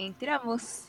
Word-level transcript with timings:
Entramos. 0.00 0.84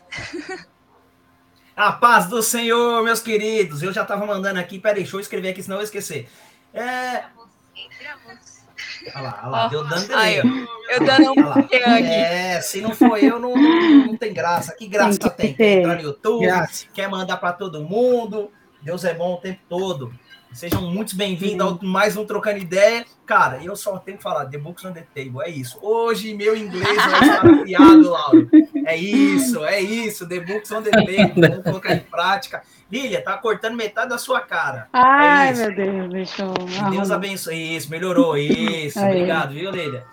A 1.76 1.92
paz 1.92 2.28
do 2.28 2.42
Senhor, 2.42 3.04
meus 3.04 3.20
queridos. 3.20 3.84
Eu 3.84 3.92
já 3.92 4.04
estava 4.04 4.26
mandando 4.26 4.58
aqui, 4.60 4.80
peraí, 4.80 5.02
deixa 5.04 5.18
eu 5.18 5.20
escrever 5.20 5.50
aqui, 5.50 5.62
senão 5.62 5.78
eu 5.78 5.84
esquecer. 5.84 6.30
É. 6.74 7.26
Entramos. 7.76 8.62
Olha 9.14 9.22
lá, 9.22 9.40
olha 9.44 9.50
lá, 9.50 9.66
Ó, 9.66 9.68
deu 9.70 9.84
dando 9.84 10.16
aí, 10.16 10.42
delay. 10.42 10.64
ó. 10.64 10.92
Eu 10.94 11.06
dando 11.06 11.34
um 11.42 11.52
aqui. 11.52 11.76
É, 11.76 12.62
se 12.62 12.80
não 12.82 12.96
for 12.96 13.18
eu, 13.22 13.38
não, 13.38 13.54
não, 13.56 14.16
tem 14.16 14.34
graça. 14.34 14.74
Que 14.76 14.88
graça 14.88 15.20
Tem 15.32 15.52
que 15.52 15.58
tem? 15.58 15.80
entrar 15.80 15.96
no 15.96 16.02
YouTube, 16.02 16.46
Graça. 16.46 16.86
quer 16.94 17.10
mandar 17.10 17.36
para 17.38 17.52
todo 17.54 17.84
mundo. 17.84 18.50
Deus 18.82 19.04
é 19.04 19.14
bom 19.14 19.34
o 19.34 19.38
tempo 19.38 19.60
todo. 19.68 20.14
Sejam 20.54 20.82
muito 20.92 21.16
bem-vindos 21.16 21.66
ao 21.66 21.80
mais 21.82 22.18
um 22.18 22.26
Trocando 22.26 22.58
Ideia. 22.60 23.06
Cara, 23.26 23.64
eu 23.64 23.74
só 23.76 23.98
tenho 23.98 24.18
que 24.18 24.24
falar, 24.24 24.46
The 24.48 24.58
Books 24.58 24.84
on 24.84 24.92
the 24.92 25.06
Table, 25.16 25.42
é 25.44 25.50
isso. 25.50 25.80
Hoje 25.82 26.34
meu 26.34 26.56
inglês 26.58 26.96
vai 26.96 27.22
estar 27.22 27.46
afiado, 27.50 28.10
Laura. 28.10 28.48
É 28.86 28.96
isso, 28.98 29.64
é 29.66 29.80
isso, 29.82 30.28
The 30.28 30.40
Books 30.40 30.72
on 30.72 30.82
the 30.82 30.92
Table. 30.92 31.34
Vamos 31.50 31.64
colocar 31.64 31.94
em 31.94 32.00
prática. 32.00 32.64
Lília, 32.92 33.22
tá 33.24 33.38
cortando 33.38 33.76
metade 33.76 34.10
da 34.10 34.18
sua 34.18 34.42
cara. 34.42 34.88
Ai, 34.92 35.50
É 35.50 35.52
isso. 35.52 35.62
meu 35.62 35.76
Deus, 35.76 36.10
deixa 36.10 36.44
eu. 36.44 36.54
Que 36.54 36.92
Deus 36.92 37.12
abençoe. 37.12 37.76
Isso, 37.78 37.90
melhorou. 37.90 38.38
Isso, 38.38 39.00
Aí. 39.00 39.12
obrigado, 39.16 39.54
viu, 39.54 39.72
Lília? 39.72 40.04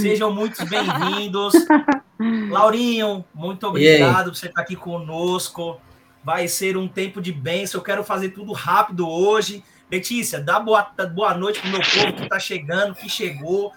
Sejam 0.00 0.32
muito 0.32 0.64
bem-vindos. 0.66 1.52
Laurinho, 2.50 3.24
muito 3.34 3.66
obrigado 3.66 4.26
por 4.30 4.36
você 4.36 4.46
estar 4.46 4.60
aqui 4.62 4.76
conosco. 4.76 5.80
Vai 6.24 6.48
ser 6.48 6.76
um 6.76 6.88
tempo 6.88 7.20
de 7.20 7.32
bênção. 7.32 7.80
Eu 7.80 7.84
quero 7.84 8.04
fazer 8.04 8.30
tudo 8.30 8.52
rápido 8.52 9.08
hoje. 9.08 9.62
Letícia, 9.90 10.40
dá 10.40 10.60
boa, 10.60 10.82
boa 11.14 11.34
noite 11.34 11.60
pro 11.60 11.70
meu 11.70 11.80
povo 11.80 12.12
que 12.14 12.22
está 12.24 12.38
chegando, 12.38 12.94
que 12.94 13.08
chegou. 13.08 13.72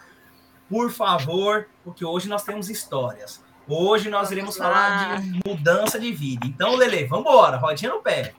Por 0.70 0.92
favor, 0.92 1.68
porque 1.84 2.04
hoje 2.04 2.28
nós 2.28 2.44
temos 2.44 2.70
histórias. 2.70 3.44
Hoje 3.74 4.10
nós 4.10 4.30
iremos 4.32 4.58
falar 4.58 5.22
de 5.22 5.40
mudança 5.48 5.98
de 5.98 6.12
vida. 6.12 6.46
Então, 6.46 6.76
Lele, 6.76 7.06
vamos 7.06 7.26
embora. 7.26 7.56
Rodinha 7.56 7.90
no 7.92 8.02
pé. 8.02 8.34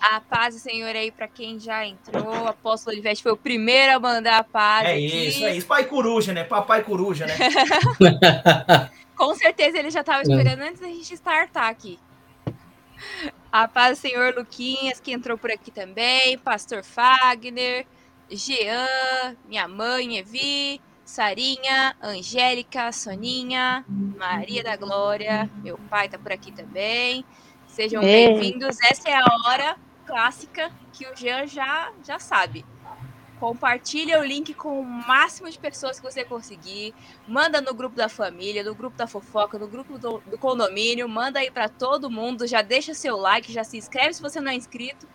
A 0.00 0.20
paz 0.20 0.56
do 0.56 0.60
Senhor 0.60 0.88
aí 0.96 1.12
pra 1.12 1.28
quem 1.28 1.60
já 1.60 1.86
entrou. 1.86 2.42
O 2.42 2.48
apóstolo 2.48 2.92
Olivete 2.92 3.22
foi 3.22 3.30
o 3.30 3.36
primeiro 3.36 3.94
a 3.94 4.00
mandar 4.00 4.38
a 4.38 4.44
paz 4.44 4.88
É 4.88 4.92
aqui. 4.94 5.28
isso, 5.28 5.44
é 5.44 5.56
isso. 5.56 5.66
Pai 5.68 5.84
coruja, 5.84 6.32
né? 6.32 6.42
Papai 6.42 6.82
coruja, 6.82 7.24
né? 7.24 7.34
Com 9.16 9.32
certeza 9.36 9.78
ele 9.78 9.90
já 9.92 10.00
estava 10.00 10.22
esperando 10.22 10.60
antes 10.62 10.80
da 10.80 10.88
gente 10.88 11.14
startar 11.14 11.68
aqui. 11.68 12.00
A 13.52 13.68
paz 13.68 13.96
do 13.96 14.00
Senhor 14.02 14.34
Luquinhas, 14.36 14.98
que 14.98 15.12
entrou 15.12 15.38
por 15.38 15.52
aqui 15.52 15.70
também. 15.70 16.36
Pastor 16.38 16.82
Fagner, 16.82 17.86
Jean, 18.28 19.36
minha 19.46 19.68
mãe, 19.68 20.16
Evi, 20.16 20.80
Sarinha, 21.12 21.94
Angélica, 22.00 22.90
Soninha, 22.90 23.84
Maria 23.86 24.64
da 24.64 24.76
Glória, 24.76 25.50
meu 25.62 25.76
pai 25.76 26.08
tá 26.08 26.18
por 26.18 26.32
aqui 26.32 26.50
também. 26.50 27.22
Sejam 27.66 28.00
bem-vindos. 28.00 28.78
Essa 28.80 29.10
é 29.10 29.16
a 29.16 29.24
hora 29.44 29.76
clássica 30.06 30.72
que 30.90 31.06
o 31.06 31.14
Jean 31.14 31.46
já, 31.46 31.92
já 32.02 32.18
sabe. 32.18 32.64
Compartilha 33.38 34.20
o 34.20 34.24
link 34.24 34.54
com 34.54 34.80
o 34.80 34.84
máximo 34.86 35.50
de 35.50 35.58
pessoas 35.58 36.00
que 36.00 36.10
você 36.10 36.24
conseguir. 36.24 36.94
Manda 37.28 37.60
no 37.60 37.74
grupo 37.74 37.94
da 37.94 38.08
família, 38.08 38.64
no 38.64 38.74
grupo 38.74 38.96
da 38.96 39.06
fofoca, 39.06 39.58
no 39.58 39.68
grupo 39.68 39.98
do, 39.98 40.18
do 40.20 40.38
condomínio. 40.38 41.06
Manda 41.06 41.40
aí 41.40 41.50
pra 41.50 41.68
todo 41.68 42.10
mundo. 42.10 42.46
Já 42.46 42.62
deixa 42.62 42.94
seu 42.94 43.18
like, 43.18 43.52
já 43.52 43.64
se 43.64 43.76
inscreve 43.76 44.14
se 44.14 44.22
você 44.22 44.40
não 44.40 44.50
é 44.50 44.54
inscrito. 44.54 45.06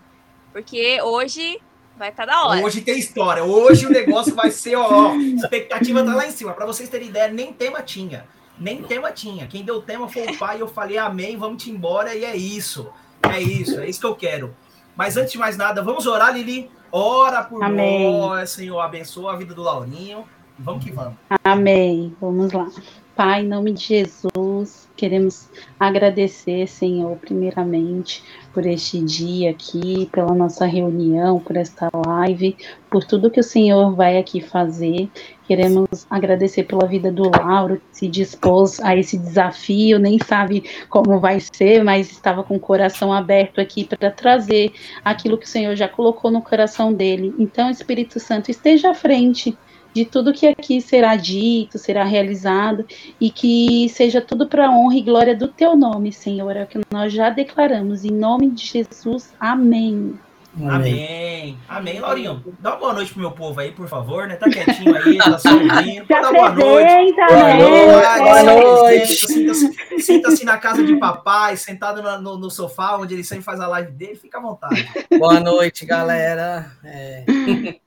Porque 0.54 1.02
hoje 1.02 1.60
vai 1.98 2.10
estar 2.10 2.26
da 2.26 2.46
hora. 2.46 2.64
Hoje 2.64 2.82
tem 2.82 2.98
história. 2.98 3.44
Hoje 3.44 3.86
o 3.86 3.90
negócio 3.90 4.34
vai 4.36 4.52
ser, 4.52 4.76
ó, 4.76 5.16
expectativa 5.16 6.04
tá 6.04 6.14
lá 6.14 6.28
em 6.28 6.32
cima. 6.32 6.54
Para 6.54 6.66
vocês 6.66 6.88
terem 6.90 7.10
ideia, 7.10 7.28
nem 7.28 7.52
tema 7.52 7.82
tinha. 7.82 8.26
Nem 8.60 8.82
tema 8.84 9.12
tinha. 9.12 9.48
Quem 9.48 9.64
deu 9.64 9.82
tema 9.82 10.08
foi 10.08 10.24
o 10.24 10.38
pai. 10.38 10.62
Eu 10.62 10.68
falei, 10.68 10.98
amém, 10.98 11.38
vamos 11.38 11.64
te 11.64 11.70
embora. 11.72 12.16
E 12.16 12.24
é 12.24 12.36
isso. 12.36 12.88
É 13.22 13.42
isso. 13.42 13.80
É 13.80 13.90
isso 13.90 14.00
que 14.00 14.06
eu 14.06 14.16
quero. 14.16 14.56
Mas 14.96 15.18
antes 15.18 15.32
de 15.32 15.38
mais 15.38 15.58
nada, 15.58 15.84
vamos 15.84 16.08
orar, 16.08 16.34
Lili. 16.34 16.70
Ora 16.92 17.44
por 17.44 17.64
Amém. 17.64 18.12
nós, 18.12 18.52
Senhor. 18.52 18.80
Abençoa 18.80 19.34
a 19.34 19.36
vida 19.36 19.54
do 19.54 19.62
Laurinho. 19.62 20.26
Vamos 20.58 20.84
que 20.84 20.92
vamos. 20.92 21.16
Amém. 21.44 22.16
Vamos 22.20 22.52
lá. 22.52 22.68
Pai, 23.16 23.42
em 23.42 23.48
nome 23.48 23.74
de 23.74 23.84
Jesus, 23.84 24.87
queremos 24.98 25.48
agradecer, 25.80 26.68
Senhor, 26.68 27.16
primeiramente, 27.18 28.24
por 28.52 28.66
este 28.66 29.00
dia 29.00 29.52
aqui, 29.52 30.10
pela 30.12 30.34
nossa 30.34 30.66
reunião, 30.66 31.40
por 31.40 31.56
esta 31.56 31.90
live, 32.06 32.58
por 32.90 33.04
tudo 33.04 33.30
que 33.30 33.40
o 33.40 33.44
Senhor 33.44 33.96
vai 33.96 34.18
aqui 34.18 34.42
fazer. 34.42 35.08
Queremos 35.48 36.08
agradecer 36.10 36.64
pela 36.64 36.88
vida 36.88 37.12
do 37.12 37.30
Lauro, 37.30 37.78
que 37.78 37.98
se 37.98 38.08
dispôs 38.08 38.80
a 38.82 38.98
esse 38.98 39.18
desafio, 39.18 40.00
nem 40.00 40.18
sabe 40.20 40.64
como 40.90 41.20
vai 41.20 41.40
ser, 41.40 41.84
mas 41.84 42.12
estava 42.12 42.44
com 42.44 42.56
o 42.56 42.60
coração 42.60 43.14
aberto 43.14 43.62
aqui 43.62 43.86
para 43.86 44.10
trazer 44.10 44.74
aquilo 45.06 45.38
que 45.38 45.46
o 45.46 45.50
Senhor 45.50 45.76
já 45.76 45.88
colocou 45.88 46.32
no 46.32 46.42
coração 46.42 46.92
dele. 46.92 47.34
Então, 47.38 47.70
Espírito 47.70 48.20
Santo, 48.20 48.50
esteja 48.50 48.90
à 48.90 48.94
frente 48.96 49.56
de 49.98 50.06
tudo 50.06 50.32
que 50.32 50.46
aqui 50.46 50.80
será 50.80 51.16
dito, 51.16 51.80
será 51.80 52.04
realizado, 52.04 52.86
e 53.20 53.32
que 53.32 53.90
seja 53.90 54.22
tudo 54.22 54.48
para 54.48 54.68
a 54.68 54.70
honra 54.72 54.96
e 54.96 55.02
glória 55.02 55.36
do 55.36 55.48
teu 55.48 55.76
nome, 55.76 56.14
Senhor, 56.14 56.56
é 56.56 56.64
o 56.64 56.68
que 56.68 56.80
nós 56.94 57.12
já 57.12 57.32
declaramos, 57.32 58.06
em 58.06 58.12
nome 58.12 58.52
de 58.52 58.64
Jesus, 58.64 59.34
amém. 59.40 60.14
Amém. 60.60 61.58
Amém. 61.68 62.00
Laurinho, 62.00 62.44
dá 62.60 62.72
uma 62.72 62.78
boa 62.78 62.94
noite 62.94 63.12
pro 63.12 63.22
meu 63.22 63.32
povo 63.32 63.60
aí, 63.60 63.72
por 63.72 63.88
favor, 63.88 64.28
né? 64.28 64.36
Tá 64.36 64.50
quietinho 64.50 64.96
aí, 64.96 65.18
tá 65.18 65.38
só 65.38 65.50
ouvindo. 65.54 66.06
Dar 66.10 66.32
boa 66.34 66.50
noite. 66.52 66.92
apresenta, 66.92 67.28
Boa 67.28 67.44
né? 67.44 67.60
noite, 67.60 68.18
boa 68.20 68.44
noite. 68.44 69.28
Sinta-se 69.28 70.02
sinta-se 70.02 70.46
na 70.46 70.58
casa 70.58 70.84
de 70.84 70.96
papai, 70.96 71.58
sentado 71.58 72.02
no, 72.02 72.22
no- 72.22 72.38
no 72.38 72.50
sofá, 72.52 72.98
onde 72.98 73.14
ele 73.14 73.24
sempre 73.24 73.44
faz 73.44 73.60
a 73.60 73.68
live 73.68 73.92
dele, 73.92 74.16
fica 74.16 74.38
à 74.40 74.42
vontade. 74.42 74.88
Boa 75.20 75.40
noite, 75.40 75.86
galera. 75.86 76.72
É, 76.84 77.24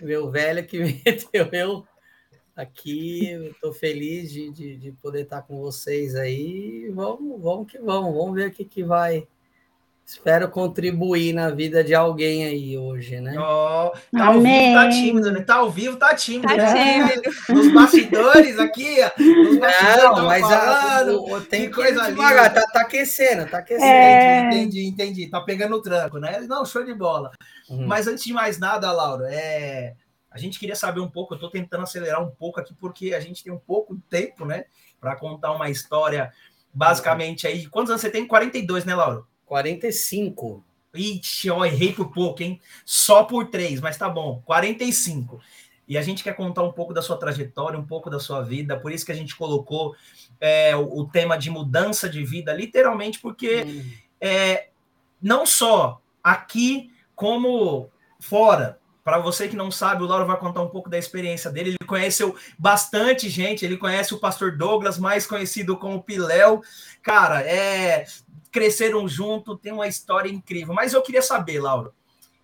meu 0.00 0.30
velho 0.30 0.66
que 0.66 0.78
meteu 1.04 1.48
eu 1.52 1.86
aqui. 2.54 3.54
Tô 3.60 3.72
feliz 3.72 4.32
de, 4.32 4.50
de, 4.50 4.76
de 4.76 4.92
poder 4.92 5.22
estar 5.22 5.42
com 5.42 5.60
vocês 5.60 6.14
aí. 6.14 6.90
Vamos, 6.94 7.40
vamos 7.40 7.70
que 7.70 7.78
vamos. 7.78 8.14
Vamos 8.14 8.34
ver 8.34 8.48
o 8.48 8.52
que, 8.52 8.64
que 8.64 8.82
vai. 8.82 9.26
Espero 10.06 10.48
contribuir 10.48 11.32
na 11.32 11.50
vida 11.50 11.82
de 11.82 11.92
alguém 11.92 12.44
aí 12.44 12.78
hoje, 12.78 13.20
né? 13.20 13.34
Ó, 13.36 13.90
tá 14.12 14.26
ao 14.26 14.34
Amém. 14.34 14.68
vivo, 14.68 14.74
tá 14.80 14.88
tímido, 14.88 15.32
né? 15.32 15.40
Tá 15.40 15.54
ao 15.56 15.68
vivo, 15.68 15.96
tá 15.96 16.14
tímido. 16.14 16.46
Tá 16.46 16.54
né? 16.74 17.08
Nos 17.48 17.72
bastidores 17.74 18.56
aqui, 18.56 18.98
ó. 19.02 19.10
Nos 19.20 19.58
bastidores, 19.58 20.02
Não, 20.04 20.24
mas 20.26 20.44
a, 20.44 20.60
falando. 20.60 21.24
o- 21.24 21.40
tem 21.40 21.62
que 21.62 21.74
coisa 21.74 21.94
coisa 21.94 22.10
devagar. 22.12 22.54
Tá, 22.54 22.62
tá 22.68 22.80
aquecendo, 22.82 23.50
tá 23.50 23.58
aquecendo. 23.58 23.84
É. 23.84 24.42
Entendi, 24.46 24.86
entendi, 24.86 24.86
entendi. 24.86 25.26
Tá 25.28 25.40
pegando 25.40 25.74
o 25.74 25.82
tranco, 25.82 26.18
né? 26.18 26.38
Não, 26.48 26.64
show 26.64 26.84
de 26.84 26.94
bola. 26.94 27.32
Uhum. 27.68 27.84
Mas 27.88 28.06
antes 28.06 28.22
de 28.22 28.32
mais 28.32 28.60
nada, 28.60 28.92
Laura, 28.92 29.26
é... 29.28 29.94
a 30.30 30.38
gente 30.38 30.56
queria 30.60 30.76
saber 30.76 31.00
um 31.00 31.10
pouco, 31.10 31.34
eu 31.34 31.36
estou 31.36 31.50
tentando 31.50 31.82
acelerar 31.82 32.22
um 32.22 32.30
pouco 32.30 32.60
aqui, 32.60 32.72
porque 32.74 33.12
a 33.12 33.18
gente 33.18 33.42
tem 33.42 33.52
um 33.52 33.58
pouco 33.58 33.96
de 33.96 34.02
tempo, 34.02 34.44
né? 34.44 34.66
Para 35.00 35.16
contar 35.16 35.50
uma 35.50 35.68
história, 35.68 36.32
basicamente 36.72 37.44
aí. 37.48 37.66
Quantos 37.66 37.90
anos 37.90 38.00
você 38.02 38.08
tem? 38.08 38.24
42, 38.24 38.84
né, 38.84 38.94
Laura? 38.94 39.24
45. 39.46 40.62
Ixi, 40.94 41.50
ó, 41.50 41.64
errei 41.64 41.92
por 41.92 42.12
pouco, 42.12 42.42
hein? 42.42 42.60
Só 42.84 43.24
por 43.24 43.48
três, 43.48 43.80
mas 43.80 43.96
tá 43.96 44.08
bom. 44.08 44.42
45. 44.44 45.40
E 45.88 45.96
a 45.96 46.02
gente 46.02 46.24
quer 46.24 46.34
contar 46.34 46.62
um 46.62 46.72
pouco 46.72 46.92
da 46.92 47.00
sua 47.00 47.16
trajetória, 47.16 47.78
um 47.78 47.86
pouco 47.86 48.10
da 48.10 48.18
sua 48.18 48.42
vida, 48.42 48.78
por 48.78 48.90
isso 48.90 49.06
que 49.06 49.12
a 49.12 49.16
gente 49.16 49.36
colocou 49.36 49.94
é, 50.40 50.74
o, 50.74 51.00
o 51.00 51.08
tema 51.08 51.38
de 51.38 51.48
mudança 51.48 52.08
de 52.08 52.24
vida, 52.24 52.52
literalmente, 52.52 53.20
porque 53.20 53.64
Hum. 53.64 53.90
é, 54.20 54.68
não 55.22 55.46
só 55.46 56.00
aqui, 56.22 56.90
como 57.14 57.88
fora. 58.20 58.78
Para 59.02 59.18
você 59.18 59.46
que 59.46 59.54
não 59.54 59.70
sabe, 59.70 60.02
o 60.02 60.06
Lauro 60.06 60.26
vai 60.26 60.36
contar 60.36 60.60
um 60.60 60.68
pouco 60.68 60.90
da 60.90 60.98
experiência 60.98 61.48
dele. 61.48 61.70
Ele 61.70 61.86
conheceu 61.86 62.34
bastante 62.58 63.28
gente, 63.28 63.64
ele 63.64 63.76
conhece 63.76 64.12
o 64.12 64.18
pastor 64.18 64.56
Douglas, 64.56 64.98
mais 64.98 65.24
conhecido 65.24 65.76
como 65.76 66.02
Piléu. 66.02 66.60
Cara, 67.04 67.40
é, 67.42 68.04
cresceram 68.56 69.06
junto, 69.06 69.54
tem 69.54 69.70
uma 69.70 69.86
história 69.86 70.30
incrível. 70.30 70.72
Mas 70.72 70.94
eu 70.94 71.02
queria 71.02 71.20
saber, 71.20 71.60
Lauro, 71.60 71.92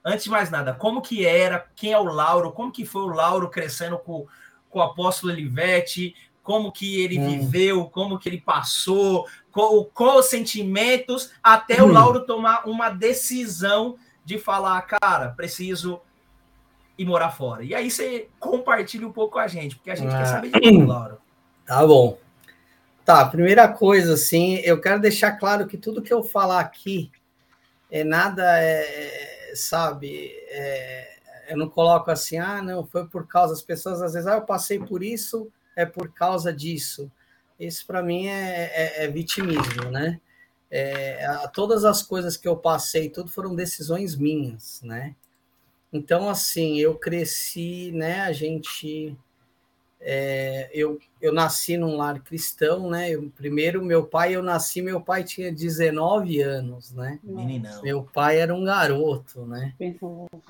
antes 0.05 0.25
de 0.25 0.31
mais 0.31 0.50
nada, 0.50 0.75
como 0.75 1.00
que 1.00 1.25
era, 1.25 1.67
quem 1.75 1.91
é 1.94 1.99
o 1.99 2.05
Lauro, 2.05 2.53
como 2.53 2.70
que 2.70 2.85
foi 2.85 3.00
o 3.00 3.06
Lauro 3.14 3.49
crescendo 3.49 3.97
com, 3.99 4.26
com 4.69 4.79
o 4.79 4.82
apóstolo 4.82 5.32
Elivete, 5.32 6.14
como 6.43 6.70
que 6.70 7.00
ele 7.03 7.19
Hum. 7.19 7.25
viveu, 7.41 7.87
como 7.87 8.19
que 8.19 8.29
ele 8.29 8.43
passou, 8.43 9.26
qual, 9.50 9.87
qual 9.87 10.19
os 10.19 10.26
sentimentos, 10.26 11.31
até 11.43 11.82
o 11.82 11.87
Hum. 11.87 11.93
Lauro 11.93 12.26
tomar 12.26 12.69
uma 12.69 12.91
decisão 12.91 13.97
de 14.23 14.38
falar, 14.38 14.82
cara, 14.82 15.31
preciso 15.31 15.99
ir 16.99 17.06
morar 17.06 17.31
fora. 17.31 17.64
E 17.64 17.75
aí 17.75 17.91
você 17.91 18.29
compartilha 18.38 19.09
um 19.09 19.12
pouco 19.12 19.32
com 19.32 19.38
a 19.38 19.49
gente, 19.49 19.76
porque 19.76 19.91
a 19.91 19.94
gente 19.94 20.12
Ah. 20.14 20.19
quer 20.19 20.26
saber 20.26 20.50
de 20.50 20.61
tudo, 20.61 20.85
Lauro. 20.87 21.17
Tá 21.64 21.87
bom. 21.87 22.19
Tá, 23.04 23.25
primeira 23.26 23.66
coisa, 23.69 24.14
assim, 24.14 24.56
eu 24.58 24.81
quero 24.81 25.00
deixar 25.00 25.32
claro 25.32 25.66
que 25.66 25.76
tudo 25.76 26.02
que 26.02 26.12
eu 26.12 26.22
falar 26.22 26.60
aqui 26.60 27.10
é 27.90 28.04
nada, 28.04 28.43
é, 28.60 29.52
sabe, 29.54 30.31
é, 30.49 31.19
eu 31.49 31.56
não 31.56 31.69
coloco 31.69 32.10
assim, 32.10 32.38
ah, 32.38 32.62
não, 32.62 32.87
foi 32.87 33.06
por 33.06 33.26
causa, 33.26 33.54
as 33.54 33.62
pessoas 33.62 34.00
às 34.00 34.12
vezes, 34.12 34.26
ah, 34.28 34.37
eu 34.37 34.43
passei 34.43 34.78
por 34.78 35.02
isso, 35.02 35.50
é 35.76 35.84
por 35.84 36.12
causa 36.12 36.52
disso. 36.52 37.10
isso 37.58 37.87
para 37.87 38.02
mim 38.02 38.26
é, 38.26 38.70
é, 38.72 39.04
é, 39.04 39.08
vitimismo, 39.08 39.90
né? 39.90 40.20
É, 40.70 41.26
todas 41.52 41.84
as 41.84 42.02
coisas 42.02 42.37
que 42.37 42.49
eu 42.49 42.56
passei, 42.56 43.10
tudo 43.10 43.31
foram 43.31 43.54
decisões 43.54 44.16
minhas, 44.16 44.81
né? 44.82 45.14
Então, 45.93 46.28
assim, 46.28 46.78
eu 46.78 46.94
cresci, 46.94 47.93
né? 47.93 48.22
A 48.22 48.32
gente. 48.32 49.14
É, 50.04 50.69
eu, 50.75 50.99
eu 51.20 51.32
nasci 51.32 51.76
num 51.76 51.96
lar 51.96 52.20
cristão, 52.20 52.90
né? 52.90 53.10
Eu, 53.10 53.31
primeiro, 53.37 53.84
meu 53.84 54.04
pai, 54.04 54.34
eu 54.34 54.43
nasci, 54.43 54.82
meu 54.82 55.00
pai 55.00 55.22
tinha 55.22 55.52
19 55.52 56.40
anos, 56.40 56.93
né? 56.93 57.20
Meninão. 57.22 57.82
Meu 57.82 58.02
pai 58.02 58.38
era 58.38 58.52
um 58.52 58.64
garoto, 58.64 59.46
né? 59.46 59.75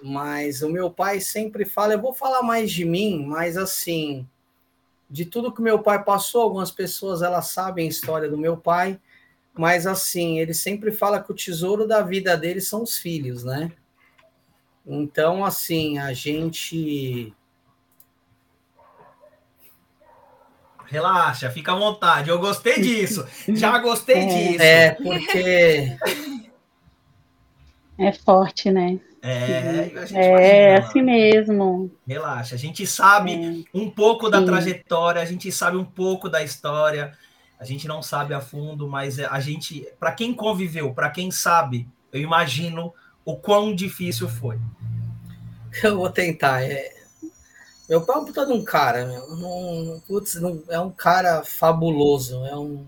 Mas 0.03 0.63
o 0.63 0.71
meu 0.71 0.91
pai 0.91 1.21
sempre 1.21 1.67
fala, 1.67 1.93
eu 1.93 2.01
vou 2.01 2.15
falar 2.15 2.43
mais 2.43 2.73
de 2.73 2.85
mim, 2.85 3.27
mas 3.27 3.59
assim, 3.59 4.27
de 5.09 5.27
tudo 5.27 5.53
que 5.53 5.61
meu 5.61 5.81
pai 5.81 6.03
passou, 6.03 6.41
algumas 6.41 6.71
pessoas 6.71 7.21
elas 7.21 7.49
sabem 7.49 7.87
a 7.87 7.91
história 7.91 8.31
do 8.31 8.39
meu 8.39 8.57
pai, 8.57 8.99
mas 9.53 9.87
assim, 9.87 10.39
ele 10.39 10.55
sempre 10.55 10.91
fala 10.91 11.23
que 11.23 11.31
o 11.31 11.35
tesouro 11.35 11.87
da 11.87 12.01
vida 12.01 12.37
dele 12.39 12.61
são 12.63 12.83
os 12.83 12.97
filhos, 12.97 13.45
né? 13.45 13.71
Então, 14.87 15.45
assim, 15.45 15.99
a 15.99 16.13
gente. 16.13 17.33
Relaxa, 20.93 21.51
fica 21.51 21.73
à 21.73 21.75
vontade. 21.75 22.29
Eu 22.29 22.39
gostei 22.39 22.79
disso. 22.79 23.27
Já 23.49 23.79
gostei 23.79 24.17
é, 24.21 24.27
disso. 24.27 24.63
É, 24.63 24.91
porque. 24.91 25.97
É 27.97 28.13
forte, 28.13 28.71
né? 28.71 29.01
É, 29.23 29.91
é 30.13 30.77
assim 30.77 31.01
mesmo. 31.01 31.91
Relaxa, 32.07 32.57
a 32.57 32.59
gente 32.59 32.87
sabe 32.87 33.33
é. 33.33 33.79
um 33.79 33.89
pouco 33.89 34.29
da 34.29 34.41
Sim. 34.41 34.47
trajetória, 34.47 35.23
a 35.23 35.25
gente 35.25 35.51
sabe 35.51 35.79
um 35.79 35.85
pouco 35.85 36.29
da 36.29 36.43
história, 36.43 37.17
a 37.59 37.65
gente 37.65 37.89
não 37.89 38.03
sabe 38.03 38.35
a 38.35 38.41
fundo, 38.41 38.87
mas 38.87 39.19
a 39.19 39.41
gente, 39.41 39.89
para 39.99 40.13
quem 40.13 40.35
conviveu, 40.35 40.93
para 40.93 41.09
quem 41.09 41.31
sabe, 41.31 41.89
eu 42.13 42.21
imagino 42.21 42.93
o 43.25 43.35
quão 43.37 43.75
difícil 43.75 44.29
foi? 44.29 44.59
Eu 45.83 45.97
vou 45.97 46.11
tentar. 46.11 46.63
É... 46.63 47.02
Meu 47.93 48.01
pai 48.01 48.17
é 48.17 48.19
um 48.21 48.25
puta 48.25 48.47
de 48.47 48.53
um 48.53 48.65
cara, 48.65 49.05
meu. 49.05 49.23
Um, 49.25 50.01
putz, 50.07 50.37
não, 50.37 50.63
é 50.71 50.81
um 50.81 50.91
cara 50.91 51.45
fabuloso. 51.45 52.43
É 52.47 52.57
um. 52.57 52.87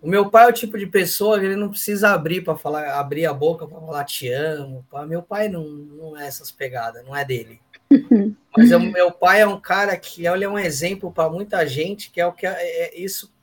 O 0.00 0.08
meu 0.08 0.30
pai 0.30 0.44
é 0.44 0.48
o 0.48 0.52
tipo 0.52 0.78
de 0.78 0.86
pessoa 0.86 1.36
que 1.40 1.46
ele 1.46 1.56
não 1.56 1.70
precisa 1.70 2.10
abrir 2.10 2.44
para 2.44 2.56
falar, 2.56 2.96
abrir 2.96 3.26
a 3.26 3.34
boca 3.34 3.66
para 3.66 3.80
falar 3.80 4.04
te 4.04 4.28
amo. 4.28 4.86
Meu 5.08 5.20
pai 5.20 5.48
não, 5.48 5.64
não 5.64 6.16
é 6.16 6.28
essas 6.28 6.52
pegadas, 6.52 7.04
não 7.04 7.16
é 7.16 7.24
dele. 7.24 7.60
Mas 8.56 8.70
o 8.70 8.78
meu 8.78 9.10
pai 9.10 9.40
é 9.40 9.46
um 9.48 9.60
cara 9.60 9.96
que 9.96 10.28
ele 10.28 10.44
é 10.44 10.48
um 10.48 10.56
exemplo 10.58 11.10
para 11.10 11.28
muita 11.28 11.66
gente, 11.66 12.08
que 12.12 12.20
é 12.20 12.26
o 12.26 12.32
que 12.32 12.46
é, 12.46 12.52
é 12.52 12.96
isso. 12.96 13.34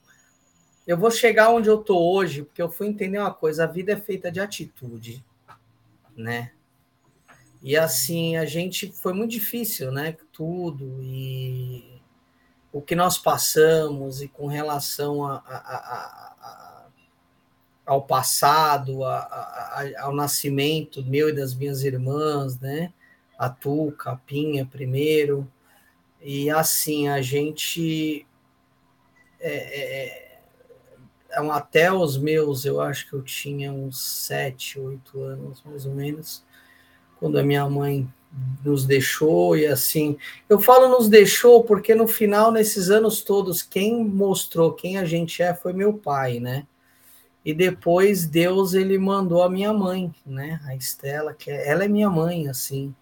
Eu 0.87 0.97
vou 0.97 1.11
chegar 1.11 1.49
onde 1.49 1.67
eu 1.67 1.79
tô 1.79 1.99
hoje, 1.99 2.43
porque 2.43 2.61
eu 2.61 2.71
fui 2.71 2.87
entender 2.87 3.19
uma 3.19 3.33
coisa: 3.33 3.65
a 3.65 3.67
vida 3.67 3.91
é 3.91 3.97
feita 3.97 4.31
de 4.31 4.39
atitude 4.39 5.21
né? 6.15 6.51
E 7.63 7.77
assim, 7.77 8.35
a 8.35 8.43
gente 8.43 8.91
foi 8.91 9.13
muito 9.13 9.31
difícil, 9.31 9.89
né? 9.89 10.17
Tudo 10.33 11.01
e 11.01 12.01
o 12.73 12.81
que 12.81 12.93
nós 12.93 13.17
passamos 13.17 14.21
e 14.21 14.27
com 14.27 14.47
relação 14.47 15.25
a, 15.25 15.35
a, 15.35 16.33
a, 16.41 16.85
ao 17.85 18.01
passado, 18.01 19.05
ao 19.97 20.13
nascimento 20.13 21.05
meu 21.05 21.29
e 21.29 21.33
das 21.33 21.55
minhas 21.55 21.85
irmãs, 21.85 22.59
né? 22.59 22.91
A 23.39 23.49
Tuca, 23.49 24.11
a 24.11 24.15
Pinha 24.17 24.65
primeiro. 24.65 25.49
E 26.21 26.49
assim, 26.49 27.07
a 27.07 27.21
gente. 27.21 28.27
É, 29.39 29.55
é, 29.81 30.39
até 31.51 31.91
os 31.91 32.17
meus, 32.17 32.65
eu 32.65 32.81
acho 32.81 33.07
que 33.09 33.13
eu 33.13 33.21
tinha 33.23 33.71
uns 33.71 33.99
sete, 33.99 34.79
oito 34.79 35.21
anos, 35.21 35.63
mais 35.63 35.85
ou 35.85 35.93
menos, 35.93 36.43
quando 37.23 37.39
a 37.39 37.43
minha 37.43 37.69
mãe 37.69 38.05
nos 38.65 38.85
deixou 38.85 39.55
e 39.55 39.65
assim. 39.65 40.17
Eu 40.49 40.59
falo 40.59 40.89
nos 40.89 41.07
deixou 41.07 41.63
porque 41.63 41.95
no 41.95 42.05
final, 42.05 42.51
nesses 42.51 42.89
anos 42.89 43.21
todos, 43.21 43.61
quem 43.63 44.03
mostrou 44.03 44.73
quem 44.73 44.97
a 44.97 45.05
gente 45.05 45.41
é 45.41 45.53
foi 45.53 45.71
meu 45.71 45.93
pai, 45.93 46.41
né? 46.41 46.67
E 47.45 47.53
depois 47.53 48.25
Deus 48.25 48.73
ele 48.73 48.97
mandou 48.97 49.41
a 49.41 49.49
minha 49.49 49.71
mãe, 49.71 50.13
né? 50.25 50.59
A 50.65 50.75
Estela, 50.75 51.33
que 51.33 51.49
é, 51.49 51.69
ela 51.69 51.85
é 51.85 51.87
minha 51.87 52.09
mãe, 52.09 52.49
assim 52.49 52.93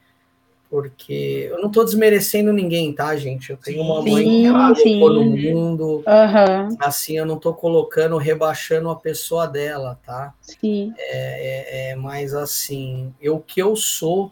porque 0.72 1.50
eu 1.52 1.60
não 1.60 1.68
estou 1.68 1.84
desmerecendo 1.84 2.54
ninguém, 2.54 2.94
tá, 2.94 3.14
gente? 3.18 3.50
Eu 3.50 3.58
tenho 3.58 3.82
uma 3.82 4.02
mãe 4.02 4.24
sim, 4.24 4.74
que 4.74 4.82
sim. 4.82 5.00
no 5.02 5.26
mundo, 5.26 5.98
uhum. 5.98 6.78
assim, 6.80 7.18
eu 7.18 7.26
não 7.26 7.36
estou 7.36 7.54
colocando, 7.54 8.16
rebaixando 8.16 8.90
a 8.90 8.96
pessoa 8.96 9.46
dela, 9.46 10.00
tá? 10.06 10.34
Sim. 10.40 10.94
É, 10.98 11.90
é, 11.90 11.90
é, 11.90 11.96
mas 11.98 12.34
assim, 12.34 13.14
eu, 13.20 13.36
o 13.36 13.42
que 13.42 13.62
eu 13.62 13.76
sou, 13.76 14.32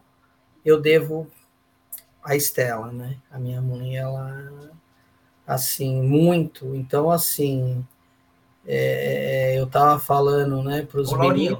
eu 0.64 0.80
devo 0.80 1.28
a 2.24 2.38
Estela, 2.38 2.90
né? 2.90 3.18
A 3.30 3.38
minha 3.38 3.62
mãe, 3.62 3.98
ela, 3.98 4.72
assim, 5.46 6.02
muito. 6.02 6.74
Então, 6.74 7.12
assim, 7.12 7.86
é, 8.68 9.56
eu 9.58 9.68
tava 9.68 10.00
falando, 10.00 10.64
né, 10.64 10.88
para 10.90 11.02
os 11.02 11.12
meninos 11.14 11.60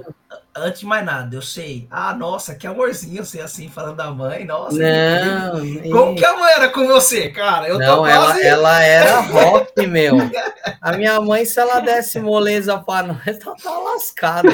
antes 0.54 0.80
de 0.80 0.86
mais 0.86 1.04
nada, 1.04 1.34
eu 1.34 1.42
sei. 1.42 1.86
Ah, 1.90 2.14
nossa, 2.14 2.54
que 2.54 2.66
amorzinho 2.66 3.24
ser 3.24 3.40
assim, 3.40 3.68
falando 3.68 3.96
da 3.96 4.10
mãe. 4.10 4.44
Nossa. 4.44 4.76
Não. 4.78 5.60
Que... 5.60 5.80
Como 5.90 6.14
que 6.16 6.24
a 6.24 6.36
mãe 6.36 6.52
era 6.52 6.68
com 6.68 6.86
você, 6.86 7.30
cara? 7.30 7.68
Eu 7.68 7.78
não, 7.78 7.98
quase... 7.98 8.42
ela, 8.42 8.42
ela 8.42 8.82
era 8.82 9.20
rock, 9.30 9.86
meu. 9.86 10.16
A 10.80 10.96
minha 10.96 11.20
mãe, 11.20 11.44
se 11.44 11.58
ela 11.58 11.80
desse 11.80 12.20
moleza 12.20 12.78
para 12.78 13.08
nós, 13.08 13.26
ela 13.26 13.56
tá 13.56 13.78
lascada. 13.78 14.48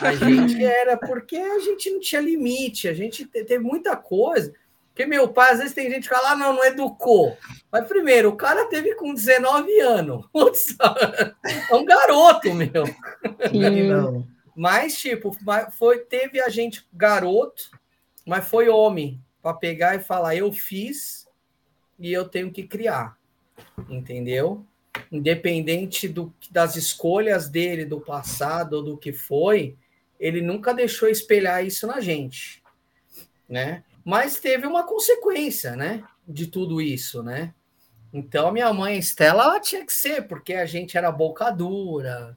A 0.00 0.14
gente 0.14 0.64
era, 0.64 0.96
porque 0.96 1.36
a 1.36 1.58
gente 1.60 1.90
não 1.90 2.00
tinha 2.00 2.20
limite, 2.20 2.88
a 2.88 2.94
gente 2.94 3.24
teve 3.24 3.58
muita 3.58 3.96
coisa. 3.96 4.52
Porque 4.94 5.06
meu 5.06 5.26
pai, 5.26 5.50
às 5.50 5.58
vezes 5.58 5.74
tem 5.74 5.90
gente 5.90 6.08
que 6.08 6.14
fala, 6.14 6.30
ah, 6.30 6.36
não, 6.36 6.52
não 6.52 6.64
educou. 6.64 7.36
Mas 7.70 7.88
primeiro, 7.88 8.28
o 8.28 8.36
cara 8.36 8.66
teve 8.66 8.94
com 8.94 9.12
19 9.12 9.80
anos. 9.80 10.24
Putz, 10.32 10.76
é 11.68 11.74
um 11.74 11.84
garoto, 11.84 12.54
meu. 12.54 12.86
Sim. 13.50 13.88
Não. 13.88 14.24
Mas, 14.54 14.96
tipo, 14.96 15.36
foi, 15.76 15.98
teve 15.98 16.40
a 16.40 16.48
gente 16.48 16.86
garoto, 16.92 17.70
mas 18.24 18.48
foi 18.48 18.68
homem, 18.68 19.20
para 19.42 19.52
pegar 19.52 19.96
e 19.96 19.98
falar: 19.98 20.36
eu 20.36 20.52
fiz 20.52 21.26
e 21.98 22.12
eu 22.12 22.28
tenho 22.28 22.52
que 22.52 22.62
criar. 22.62 23.18
Entendeu? 23.88 24.64
Independente 25.10 26.06
do, 26.06 26.32
das 26.52 26.76
escolhas 26.76 27.48
dele, 27.48 27.84
do 27.84 28.00
passado 28.00 28.74
ou 28.74 28.82
do 28.84 28.96
que 28.96 29.12
foi, 29.12 29.76
ele 30.20 30.40
nunca 30.40 30.72
deixou 30.72 31.08
espelhar 31.08 31.66
isso 31.66 31.84
na 31.84 31.98
gente, 32.00 32.62
né? 33.48 33.82
Mas 34.04 34.38
teve 34.38 34.66
uma 34.66 34.84
consequência, 34.84 35.74
né? 35.76 36.04
De 36.26 36.46
tudo 36.46 36.80
isso, 36.80 37.22
né? 37.22 37.54
Então, 38.12 38.52
minha 38.52 38.72
mãe 38.72 38.98
Estela 38.98 39.44
ela 39.44 39.60
tinha 39.60 39.84
que 39.84 39.92
ser, 39.92 40.28
porque 40.28 40.54
a 40.54 40.66
gente 40.66 40.96
era 40.96 41.10
boca 41.10 41.50
dura, 41.50 42.36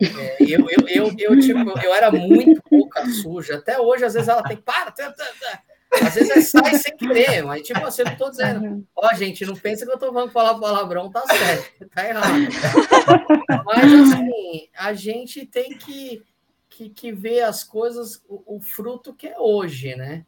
é, 0.00 0.36
eu, 0.40 0.60
eu, 0.70 0.88
eu, 0.88 1.14
eu, 1.18 1.40
tipo, 1.40 1.78
eu 1.80 1.92
era 1.92 2.10
muito 2.10 2.62
boca 2.70 3.04
suja. 3.10 3.56
Até 3.56 3.80
hoje, 3.80 4.04
às 4.04 4.14
vezes, 4.14 4.28
ela 4.28 4.42
tem. 4.44 4.56
Para! 4.56 4.92
Tá, 4.92 5.10
tá, 5.10 5.26
tá. 5.40 5.62
Às 6.06 6.14
vezes 6.14 6.50
sai 6.50 6.74
sem 6.74 6.96
querer, 6.96 7.42
mas 7.42 7.66
tipo 7.66 7.84
assim, 7.84 8.02
eu 8.02 8.06
não 8.10 8.16
tô 8.16 8.30
dizendo. 8.30 8.86
Ó, 8.94 9.08
oh, 9.10 9.16
gente, 9.16 9.44
não 9.46 9.56
pensa 9.56 9.86
que 9.86 9.90
eu 9.90 9.98
tô 9.98 10.12
falando 10.12 10.30
falar 10.30 10.58
palavrão, 10.58 11.10
tá 11.10 11.22
certo, 11.26 11.88
tá 11.88 12.06
errado. 12.06 12.28
Mas 13.64 13.92
assim, 13.94 14.68
a 14.76 14.92
gente 14.92 15.46
tem 15.46 15.78
que, 15.78 16.22
que, 16.68 16.90
que 16.90 17.10
ver 17.10 17.40
as 17.40 17.64
coisas, 17.64 18.22
o, 18.28 18.56
o, 18.56 18.60
fruto 18.60 19.14
que 19.14 19.28
é 19.28 19.38
hoje, 19.38 19.96
né? 19.96 20.26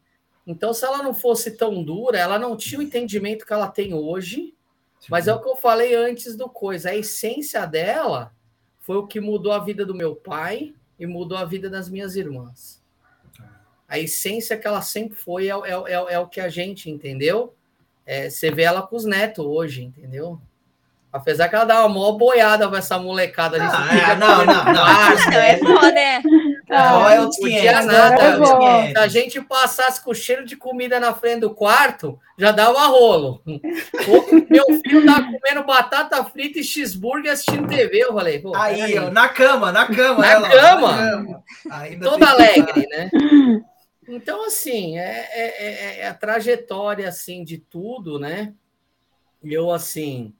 Então, 0.51 0.73
se 0.73 0.85
ela 0.85 1.01
não 1.01 1.13
fosse 1.13 1.51
tão 1.51 1.81
dura, 1.83 2.17
ela 2.17 2.37
não 2.37 2.57
tinha 2.57 2.79
o 2.79 2.83
entendimento 2.83 3.45
que 3.45 3.53
ela 3.53 3.67
tem 3.67 3.93
hoje, 3.93 4.53
mas 5.09 5.27
é 5.27 5.33
o 5.33 5.41
que 5.41 5.49
eu 5.49 5.55
falei 5.55 5.95
antes 5.95 6.35
do 6.35 6.47
coisa, 6.49 6.89
a 6.89 6.95
essência 6.95 7.65
dela 7.65 8.33
foi 8.79 8.97
o 8.97 9.07
que 9.07 9.19
mudou 9.19 9.51
a 9.51 9.59
vida 9.59 9.85
do 9.85 9.95
meu 9.95 10.15
pai 10.15 10.73
e 10.99 11.07
mudou 11.07 11.37
a 11.37 11.45
vida 11.45 11.69
das 11.69 11.89
minhas 11.89 12.15
irmãs. 12.15 12.81
A 13.87 13.97
essência 13.97 14.57
que 14.57 14.67
ela 14.67 14.81
sempre 14.81 15.17
foi 15.17 15.47
é, 15.47 15.51
é, 15.51 15.93
é, 15.93 16.13
é 16.13 16.19
o 16.19 16.27
que 16.27 16.39
a 16.39 16.49
gente 16.49 16.89
entendeu. 16.89 17.53
É, 18.05 18.29
você 18.29 18.51
vê 18.51 18.63
ela 18.63 18.81
com 18.81 18.95
os 18.95 19.05
netos 19.05 19.45
hoje, 19.45 19.83
entendeu? 19.83 20.39
Apesar 21.11 21.49
que 21.49 21.55
ela 21.55 21.65
dá 21.65 21.85
uma 21.85 21.89
maior 21.99 22.13
boiada 22.13 22.69
com 22.69 22.75
essa 22.75 22.97
molecada 22.97 23.57
ali. 23.57 23.65
Ah, 23.69 24.11
é, 24.11 24.15
não, 24.15 24.45
não, 24.45 24.65
não. 24.65 24.83
Ah, 24.85 25.13
é 25.35 25.57
foda, 25.57 25.91
né? 25.91 26.21
Ah, 26.71 27.13
é 27.13 27.21
o 27.21 27.29
podia 27.29 27.81
nada. 27.83 28.45
Se 28.87 28.97
a 28.97 29.07
gente 29.07 29.41
passasse 29.41 30.01
com 30.01 30.13
cheiro 30.13 30.45
de 30.45 30.55
comida 30.55 30.99
na 30.99 31.13
frente 31.13 31.41
do 31.41 31.53
quarto, 31.53 32.17
já 32.37 32.51
dava 32.51 32.87
rolo. 32.87 33.41
Meu 33.45 34.65
filho 34.81 35.05
tá 35.05 35.21
comendo 35.21 35.65
batata 35.65 36.23
frita 36.23 36.59
e 36.59 36.63
cheeseburger 36.63 37.33
assistindo 37.33 37.67
TV. 37.67 38.05
Eu 38.05 38.13
falei, 38.13 38.39
pô. 38.39 38.55
Aí, 38.55 38.81
aí. 38.81 39.11
na 39.11 39.27
cama, 39.27 39.71
na 39.71 39.85
cama. 39.85 40.19
Na 40.21 40.31
ela, 40.31 40.49
cama. 40.49 40.91
Na 40.95 41.11
cama. 41.11 41.43
Toda 42.01 42.29
alegre, 42.29 42.87
né? 42.89 43.11
Então, 44.07 44.45
assim, 44.45 44.97
é, 44.97 45.29
é, 45.31 45.65
é, 45.65 45.99
é, 45.99 46.07
a 46.07 46.13
trajetória, 46.13 47.07
assim, 47.07 47.43
de 47.43 47.57
tudo, 47.57 48.19
né? 48.19 48.53
Eu, 49.43 49.71
assim, 49.71 50.33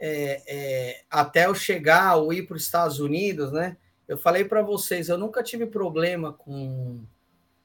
é, 0.00 0.42
é, 0.46 1.00
até 1.10 1.46
eu 1.46 1.54
chegar 1.54 2.16
ou 2.16 2.32
ir 2.32 2.46
para 2.46 2.56
os 2.56 2.64
Estados 2.64 2.98
Unidos, 2.98 3.52
né? 3.52 3.76
Eu 4.12 4.18
falei 4.18 4.44
para 4.44 4.60
vocês, 4.60 5.08
eu 5.08 5.16
nunca 5.16 5.42
tive 5.42 5.64
problema 5.64 6.34
com 6.34 7.00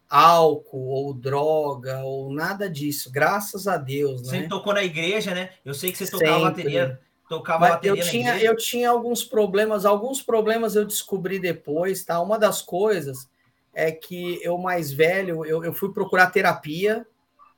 álcool 0.10 0.88
ou 0.88 1.14
droga 1.14 2.00
ou 2.06 2.32
nada 2.32 2.70
disso, 2.70 3.12
graças 3.12 3.68
a 3.68 3.76
Deus. 3.76 4.22
Você 4.22 4.40
né? 4.40 4.48
tocou 4.48 4.74
na 4.74 4.82
igreja, 4.82 5.36
né? 5.36 5.52
Eu 5.66 5.74
sei 5.74 5.92
que 5.92 5.98
você 5.98 6.10
tocava 6.10 6.32
Sempre. 6.32 6.64
bateria, 6.64 7.00
tocava 7.28 7.60
Mas 7.60 7.70
bateria 7.72 8.02
eu 8.02 8.10
tinha, 8.10 8.42
eu 8.42 8.56
tinha 8.56 8.90
alguns 8.90 9.26
problemas, 9.26 9.86
alguns 9.86 10.22
problemas 10.22 10.76
eu 10.76 10.86
descobri 10.86 11.38
depois, 11.38 12.06
tá? 12.06 12.22
Uma 12.22 12.40
das 12.40 12.62
coisas 12.62 13.30
é 13.74 13.92
que 13.92 14.40
eu 14.42 14.58
mais 14.58 14.90
velho, 14.90 15.46
eu, 15.46 15.66
eu 15.66 15.74
fui 15.74 15.92
procurar 15.92 16.32
terapia, 16.32 17.06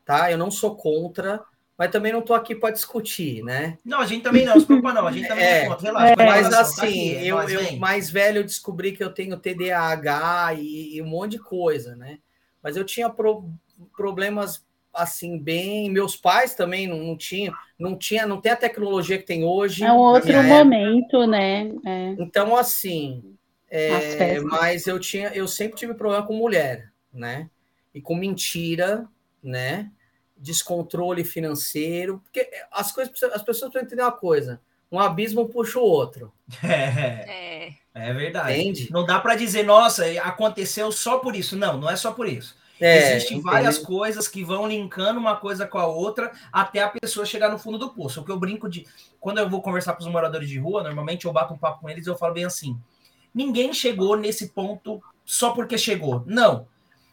tá? 0.04 0.32
Eu 0.32 0.38
não 0.40 0.50
sou 0.50 0.76
contra, 0.76 1.44
mas 1.80 1.92
também 1.92 2.12
não 2.12 2.20
estou 2.20 2.36
aqui 2.36 2.54
para 2.54 2.74
discutir, 2.74 3.42
né? 3.42 3.78
Não, 3.86 4.02
a 4.02 4.06
gente 4.06 4.22
também 4.22 4.44
não, 4.44 4.60
se 4.60 4.66
preocupa 4.66 4.94
não, 4.94 5.08
a 5.08 5.12
gente 5.14 5.30
também 5.30 5.46
é, 5.48 5.70
não 5.70 5.78
relaxa. 5.78 6.12
É, 6.12 6.26
mas 6.26 6.50
tá 6.50 6.60
assim, 6.60 6.76
tá 6.76 6.84
aqui, 6.84 7.28
eu, 7.28 7.36
nós, 7.38 7.54
eu 7.54 7.78
mais 7.78 8.10
velho 8.10 8.44
descobri 8.44 8.92
que 8.92 9.02
eu 9.02 9.14
tenho 9.14 9.40
TDAH 9.40 10.56
e, 10.56 10.98
e 10.98 11.02
um 11.02 11.08
monte 11.08 11.32
de 11.32 11.40
coisa, 11.40 11.96
né? 11.96 12.20
Mas 12.62 12.76
eu 12.76 12.84
tinha 12.84 13.10
pro, 13.10 13.50
problemas 13.96 14.62
assim 14.94 15.40
bem, 15.40 15.90
meus 15.90 16.18
pais 16.18 16.54
também 16.54 16.86
não, 16.86 16.98
não 16.98 17.16
tinham, 17.16 17.54
não 17.80 17.98
tinha, 17.98 18.28
não 18.28 18.42
tem 18.42 18.52
a 18.52 18.58
tecnologia 18.58 19.18
que 19.18 19.26
tem 19.26 19.46
hoje. 19.46 19.86
É 19.86 19.94
um 19.94 20.00
outro 20.00 20.34
momento, 20.44 21.16
época. 21.16 21.28
né? 21.28 21.72
É. 21.86 22.16
Então 22.20 22.58
assim, 22.58 23.24
é, 23.72 24.42
mas 24.42 24.86
eu 24.86 25.00
tinha, 25.00 25.30
eu 25.30 25.48
sempre 25.48 25.78
tive 25.78 25.94
problema 25.94 26.28
com 26.28 26.34
mulher, 26.34 26.92
né? 27.14 27.50
E 27.96 28.02
com 28.02 28.16
mentira, 28.16 29.08
né? 29.42 29.90
Descontrole 30.40 31.24
financeiro, 31.24 32.20
porque 32.24 32.50
as 32.72 32.92
coisas, 32.92 33.14
as 33.24 33.44
pessoas 33.44 33.72
precisam 33.72 33.82
entender 33.82 34.02
uma 34.02 34.12
coisa: 34.12 34.62
um 34.92 35.00
abismo 35.00 35.48
puxa 35.48 35.80
o 35.80 35.84
outro. 35.84 36.32
É, 36.64 37.74
é. 37.94 38.10
é 38.10 38.14
verdade. 38.14 38.60
Entende? 38.60 38.92
Não 38.92 39.06
dá 39.06 39.20
para 39.20 39.36
dizer, 39.36 39.64
nossa, 39.64 40.06
aconteceu 40.22 40.92
só 40.92 41.20
por 41.20 41.36
isso. 41.36 41.56
Não, 41.56 41.78
não 41.78 41.90
é 41.90 41.96
só 41.96 42.12
por 42.12 42.28
isso. 42.28 42.58
É, 42.82 43.16
Existem 43.16 43.42
várias 43.42 43.78
coisas 43.78 44.28
que 44.28 44.42
vão 44.42 44.66
linkando 44.66 45.20
uma 45.20 45.36
coisa 45.36 45.68
com 45.68 45.78
a 45.78 45.86
outra 45.86 46.32
até 46.52 46.82
a 46.82 46.88
pessoa 46.88 47.26
chegar 47.26 47.52
no 47.52 47.60
fundo 47.60 47.78
do 47.78 47.90
poço. 47.90 48.22
O 48.22 48.24
que 48.24 48.32
eu 48.32 48.40
brinco 48.40 48.70
de. 48.70 48.88
Quando 49.20 49.40
eu 49.40 49.50
vou 49.50 49.62
conversar 49.62 49.94
com 49.94 50.02
os 50.02 50.10
moradores 50.10 50.48
de 50.48 50.58
rua, 50.58 50.82
normalmente 50.82 51.26
eu 51.26 51.34
bato 51.34 51.54
um 51.54 51.58
papo 51.58 51.82
com 51.82 51.90
eles 51.90 52.08
e 52.08 52.10
eu 52.10 52.18
falo 52.18 52.34
bem 52.34 52.46
assim: 52.46 52.78
ninguém 53.36 53.74
chegou 53.74 54.16
nesse 54.16 54.50
ponto 54.50 55.04
só 55.26 55.52
porque 55.52 55.78
chegou. 55.78 56.24
Não 56.26 56.66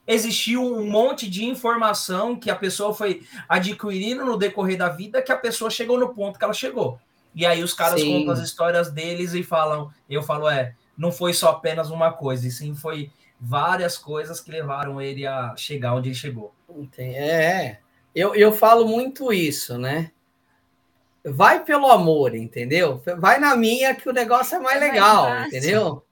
existiu 0.06 0.62
um 0.62 0.88
monte 0.88 1.28
de 1.28 1.44
informação 1.44 2.36
que 2.36 2.50
a 2.50 2.56
pessoa 2.56 2.94
foi 2.94 3.22
adquirindo 3.48 4.24
no 4.24 4.36
decorrer 4.36 4.78
da 4.78 4.88
vida 4.88 5.20
que 5.20 5.32
a 5.32 5.36
pessoa 5.36 5.70
chegou 5.70 5.98
no 5.98 6.14
ponto 6.14 6.38
que 6.38 6.44
ela 6.44 6.54
chegou. 6.54 6.98
E 7.34 7.44
aí 7.44 7.62
os 7.62 7.74
caras 7.74 8.00
sim. 8.00 8.20
contam 8.20 8.32
as 8.32 8.40
histórias 8.40 8.90
deles 8.90 9.34
e 9.34 9.42
falam, 9.42 9.92
eu 10.08 10.22
falo, 10.22 10.48
é, 10.48 10.74
não 10.96 11.12
foi 11.12 11.34
só 11.34 11.50
apenas 11.50 11.90
uma 11.90 12.12
coisa, 12.12 12.46
e 12.46 12.50
sim 12.50 12.74
foi 12.74 13.10
várias 13.38 13.98
coisas 13.98 14.40
que 14.40 14.50
levaram 14.50 15.00
ele 15.00 15.26
a 15.26 15.54
chegar 15.56 15.94
onde 15.94 16.08
ele 16.08 16.16
chegou. 16.16 16.54
É, 16.98 17.78
eu, 18.14 18.34
eu 18.34 18.52
falo 18.52 18.86
muito 18.86 19.32
isso, 19.32 19.76
né? 19.76 20.10
Vai 21.22 21.64
pelo 21.64 21.90
amor, 21.90 22.34
entendeu? 22.34 23.02
Vai 23.18 23.38
na 23.38 23.56
minha 23.56 23.94
que 23.94 24.08
o 24.08 24.12
negócio 24.12 24.56
é 24.56 24.60
mais 24.60 24.80
é 24.80 24.90
legal, 24.90 25.28
mais 25.28 25.48
entendeu? 25.48 26.05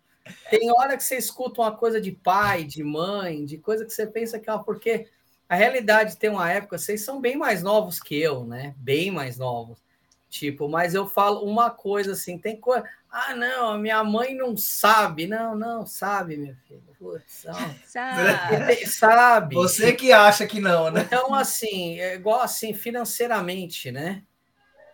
Tem 0.51 0.71
hora 0.73 0.97
que 0.97 1.05
você 1.05 1.17
escuta 1.17 1.61
uma 1.61 1.73
coisa 1.73 2.01
de 2.01 2.13
pai, 2.13 2.65
de 2.65 2.83
mãe, 2.83 3.45
de 3.45 3.59
coisa 3.59 3.85
que 3.85 3.93
você 3.93 4.07
pensa 4.07 4.39
que 4.39 4.49
é 4.49 4.59
porque 4.59 5.09
a 5.49 5.55
realidade 5.55 6.17
tem 6.17 6.31
uma 6.31 6.51
época, 6.51 6.79
vocês 6.79 7.05
são 7.05 7.21
bem 7.21 7.37
mais 7.37 7.63
novos 7.63 8.01
que 8.01 8.19
eu, 8.19 8.45
né? 8.45 8.75
Bem 8.79 9.11
mais 9.11 9.37
novos. 9.37 9.79
Tipo, 10.29 10.69
mas 10.69 10.95
eu 10.95 11.07
falo 11.07 11.45
uma 11.45 11.71
coisa 11.71 12.13
assim, 12.13 12.37
tem 12.37 12.57
coisa. 12.57 12.85
Ah, 13.09 13.37
não, 13.37 13.69
a 13.69 13.79
minha 13.79 14.03
mãe 14.03 14.35
não 14.35 14.57
sabe. 14.57 15.29
Não, 15.29 15.55
não, 15.55 15.87
sabe, 15.87 16.37
minha 16.37 16.57
filha. 16.67 16.83
Putz. 16.99 17.47
Sabe. 17.87 18.87
sabe. 18.87 19.55
Você 19.55 19.93
que 19.93 20.11
acha 20.11 20.45
que 20.45 20.61
não, 20.61 20.91
né? 20.91 21.03
Então, 21.07 21.33
assim, 21.33 22.01
é 22.01 22.17
igual 22.17 22.41
assim, 22.41 22.75
financeiramente, 22.75 23.93
né? 23.93 24.25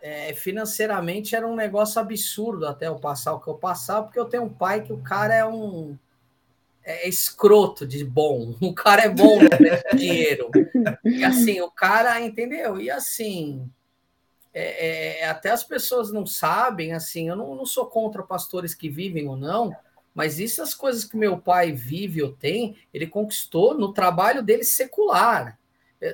É, 0.01 0.33
financeiramente 0.33 1.35
era 1.35 1.47
um 1.47 1.55
negócio 1.55 2.01
absurdo 2.01 2.65
até 2.65 2.87
eu 2.87 2.95
passar 2.95 3.33
o 3.33 3.39
que 3.39 3.47
eu 3.47 3.55
passava, 3.55 4.03
porque 4.03 4.19
eu 4.19 4.25
tenho 4.25 4.43
um 4.43 4.49
pai 4.49 4.81
que 4.81 4.91
o 4.91 4.97
cara 4.97 5.33
é 5.33 5.45
um 5.45 5.97
é 6.83 7.07
escroto 7.07 7.85
de 7.85 8.03
bom. 8.03 8.55
O 8.61 8.73
cara 8.73 9.03
é 9.03 9.09
bom 9.09 9.39
com 9.39 9.95
dinheiro. 9.95 10.49
E 11.05 11.23
assim, 11.23 11.61
o 11.61 11.69
cara, 11.69 12.19
entendeu? 12.19 12.81
E 12.81 12.89
assim, 12.89 13.69
é, 14.53 15.19
é, 15.19 15.25
até 15.27 15.51
as 15.51 15.63
pessoas 15.63 16.11
não 16.11 16.25
sabem, 16.25 16.93
assim, 16.93 17.29
eu 17.29 17.35
não, 17.35 17.55
não 17.55 17.65
sou 17.65 17.85
contra 17.85 18.23
pastores 18.23 18.73
que 18.73 18.89
vivem 18.89 19.27
ou 19.27 19.37
não, 19.37 19.75
mas 20.13 20.39
essas 20.39 20.73
coisas 20.73 21.05
que 21.05 21.15
meu 21.15 21.37
pai 21.37 21.71
vive 21.71 22.23
ou 22.23 22.33
tem, 22.33 22.75
ele 22.93 23.07
conquistou 23.07 23.77
no 23.77 23.93
trabalho 23.93 24.41
dele 24.41 24.63
secular. 24.63 25.57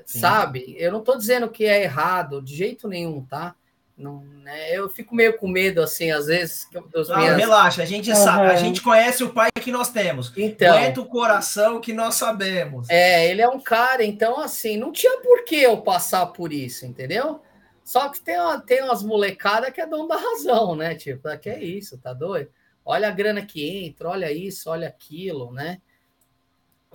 Sim. 0.06 0.20
Sabe? 0.20 0.76
Eu 0.78 0.92
não 0.92 1.00
estou 1.00 1.18
dizendo 1.18 1.50
que 1.50 1.64
é 1.64 1.84
errado, 1.84 2.42
de 2.42 2.54
jeito 2.54 2.90
nenhum, 2.90 3.24
tá? 3.24 3.56
Não, 3.98 4.24
né? 4.44 4.72
Eu 4.72 4.88
fico 4.90 5.16
meio 5.16 5.36
com 5.38 5.48
medo, 5.48 5.82
assim, 5.82 6.12
às 6.12 6.28
vezes. 6.28 6.68
Dos 6.94 7.10
não, 7.10 7.18
minhas... 7.18 7.36
Relaxa, 7.36 7.82
a 7.82 7.86
gente 7.86 8.12
uhum. 8.12 8.16
sabe, 8.16 8.46
a 8.46 8.56
gente 8.56 8.80
conhece 8.80 9.24
o 9.24 9.34
pai 9.34 9.50
que 9.60 9.72
nós 9.72 9.90
temos. 9.90 10.32
Então. 10.38 10.78
Aguenta 10.78 11.02
o 11.02 11.06
coração 11.06 11.82
que 11.82 11.92
nós 11.94 12.14
sabemos. 12.14 12.88
É, 12.90 13.28
ele 13.28 13.42
é 13.42 13.50
um 13.50 13.60
cara, 13.60 14.04
então, 14.04 14.40
assim, 14.40 14.78
não 14.78 14.92
tinha 14.92 15.20
por 15.22 15.44
que 15.46 15.56
eu 15.56 15.82
passar 15.82 16.28
por 16.28 16.54
isso, 16.54 16.86
entendeu? 16.86 17.42
Só 17.84 18.10
que 18.10 18.20
tem, 18.22 18.40
uma, 18.40 18.60
tem 18.60 18.84
umas 18.84 19.02
molecadas 19.02 19.72
que 19.72 19.82
é 19.82 19.88
dono 19.88 20.08
da 20.08 20.18
razão, 20.18 20.76
né? 20.76 20.94
Tipo, 20.94 21.30
ah, 21.30 21.38
que 21.38 21.50
é 21.50 21.64
isso, 21.64 21.98
tá 21.98 22.14
doido? 22.14 22.52
Olha 22.86 23.08
a 23.08 23.12
grana 23.12 23.44
que 23.44 23.68
entra, 23.86 24.10
olha 24.10 24.32
isso, 24.32 24.70
olha 24.70 24.88
aquilo, 24.88 25.52
né? 25.52 25.82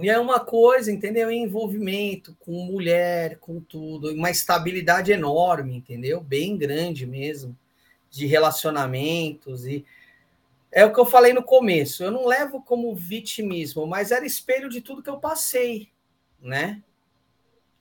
E 0.00 0.08
é 0.08 0.18
uma 0.18 0.40
coisa, 0.40 0.90
entendeu? 0.90 1.30
Envolvimento 1.30 2.36
com 2.40 2.64
mulher, 2.64 3.38
com 3.38 3.60
tudo, 3.60 4.12
uma 4.12 4.30
estabilidade 4.30 5.12
enorme, 5.12 5.76
entendeu? 5.76 6.20
Bem 6.20 6.56
grande 6.56 7.06
mesmo, 7.06 7.56
de 8.10 8.26
relacionamentos 8.26 9.66
e 9.66 9.84
é 10.72 10.86
o 10.86 10.92
que 10.92 10.98
eu 10.98 11.04
falei 11.04 11.34
no 11.34 11.42
começo. 11.42 12.02
Eu 12.02 12.10
não 12.10 12.26
levo 12.26 12.62
como 12.62 12.94
vitimismo, 12.94 13.86
mas 13.86 14.10
era 14.10 14.24
espelho 14.24 14.70
de 14.70 14.80
tudo 14.80 15.02
que 15.02 15.10
eu 15.10 15.18
passei, 15.18 15.90
né? 16.40 16.82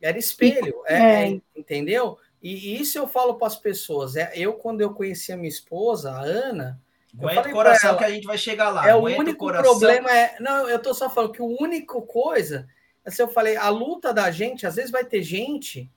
Era 0.01 0.17
espelho, 0.17 0.81
é, 0.85 1.29
é. 1.29 1.41
entendeu? 1.55 2.17
E 2.43 2.75
isso 2.75 2.97
eu 2.97 3.07
falo 3.07 3.35
para 3.35 3.47
as 3.47 3.55
pessoas. 3.55 4.15
É, 4.17 4.33
eu 4.35 4.53
quando 4.53 4.81
eu 4.81 4.93
conheci 4.93 5.31
a 5.31 5.37
minha 5.37 5.47
esposa, 5.47 6.11
a 6.11 6.21
Ana, 6.21 6.81
Aguenta 7.17 7.49
o 7.49 7.51
coração 7.51 7.89
ela, 7.91 7.97
que 7.97 8.03
a 8.05 8.09
gente 8.09 8.25
vai 8.25 8.37
chegar 8.37 8.69
lá. 8.69 8.87
É 8.87 8.95
o 8.95 9.03
único 9.03 9.49
o 9.49 9.51
problema 9.51 10.09
é. 10.11 10.37
Não, 10.39 10.69
eu 10.69 10.79
tô 10.81 10.93
só 10.93 11.09
falando 11.09 11.33
que 11.33 11.41
o 11.41 11.61
único 11.61 12.01
coisa. 12.03 12.67
Assim, 13.05 13.21
eu 13.21 13.27
falei, 13.27 13.57
a 13.57 13.69
luta 13.69 14.13
da 14.13 14.31
gente, 14.31 14.65
às 14.65 14.75
vezes 14.75 14.91
vai 14.91 15.03
ter 15.03 15.21
gente 15.23 15.91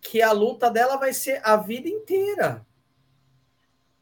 que 0.00 0.20
a 0.20 0.32
luta 0.32 0.70
dela 0.70 0.96
vai 0.96 1.12
ser 1.12 1.40
a 1.44 1.56
vida 1.56 1.88
inteira. 1.88 2.66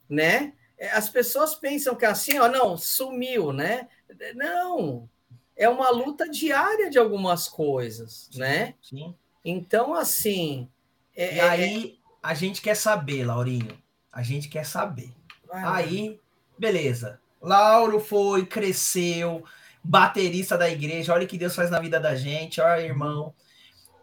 Né? 0.09 0.55
É, 0.79 0.91
as 0.91 1.09
pessoas 1.09 1.55
pensam 1.55 1.95
que 1.95 2.07
assim, 2.07 2.39
ó, 2.39 2.49
não, 2.49 2.77
sumiu, 2.77 3.53
né? 3.53 3.89
Não. 4.35 5.09
É 5.57 5.69
uma 5.69 5.91
luta 5.91 6.29
diária 6.29 6.89
de 6.89 6.99
algumas 6.99 7.49
coisas, 7.49 8.31
né? 8.35 8.75
Sim. 8.81 9.15
Então, 9.45 9.95
assim. 9.95 10.69
É, 11.15 11.37
e 11.37 11.41
aí, 11.41 11.99
é... 12.03 12.09
a 12.23 12.33
gente 12.33 12.63
quer 12.63 12.77
saber, 12.77 13.25
Laurinho. 13.25 13.77
A 14.11 14.23
gente 14.23 14.49
quer 14.49 14.65
saber. 14.65 15.13
aí 15.51 16.19
Beleza. 16.59 17.21
Lauro 17.41 18.01
foi, 18.01 18.45
cresceu, 18.45 19.45
baterista 19.83 20.59
da 20.59 20.69
igreja. 20.69 21.13
Olha 21.13 21.25
o 21.25 21.29
que 21.29 21.39
Deus 21.39 21.55
faz 21.55 21.71
na 21.71 21.81
vida 21.81 22.01
da 22.01 22.15
gente. 22.15 22.61
Olha, 22.61 22.81
irmão. 22.81 23.33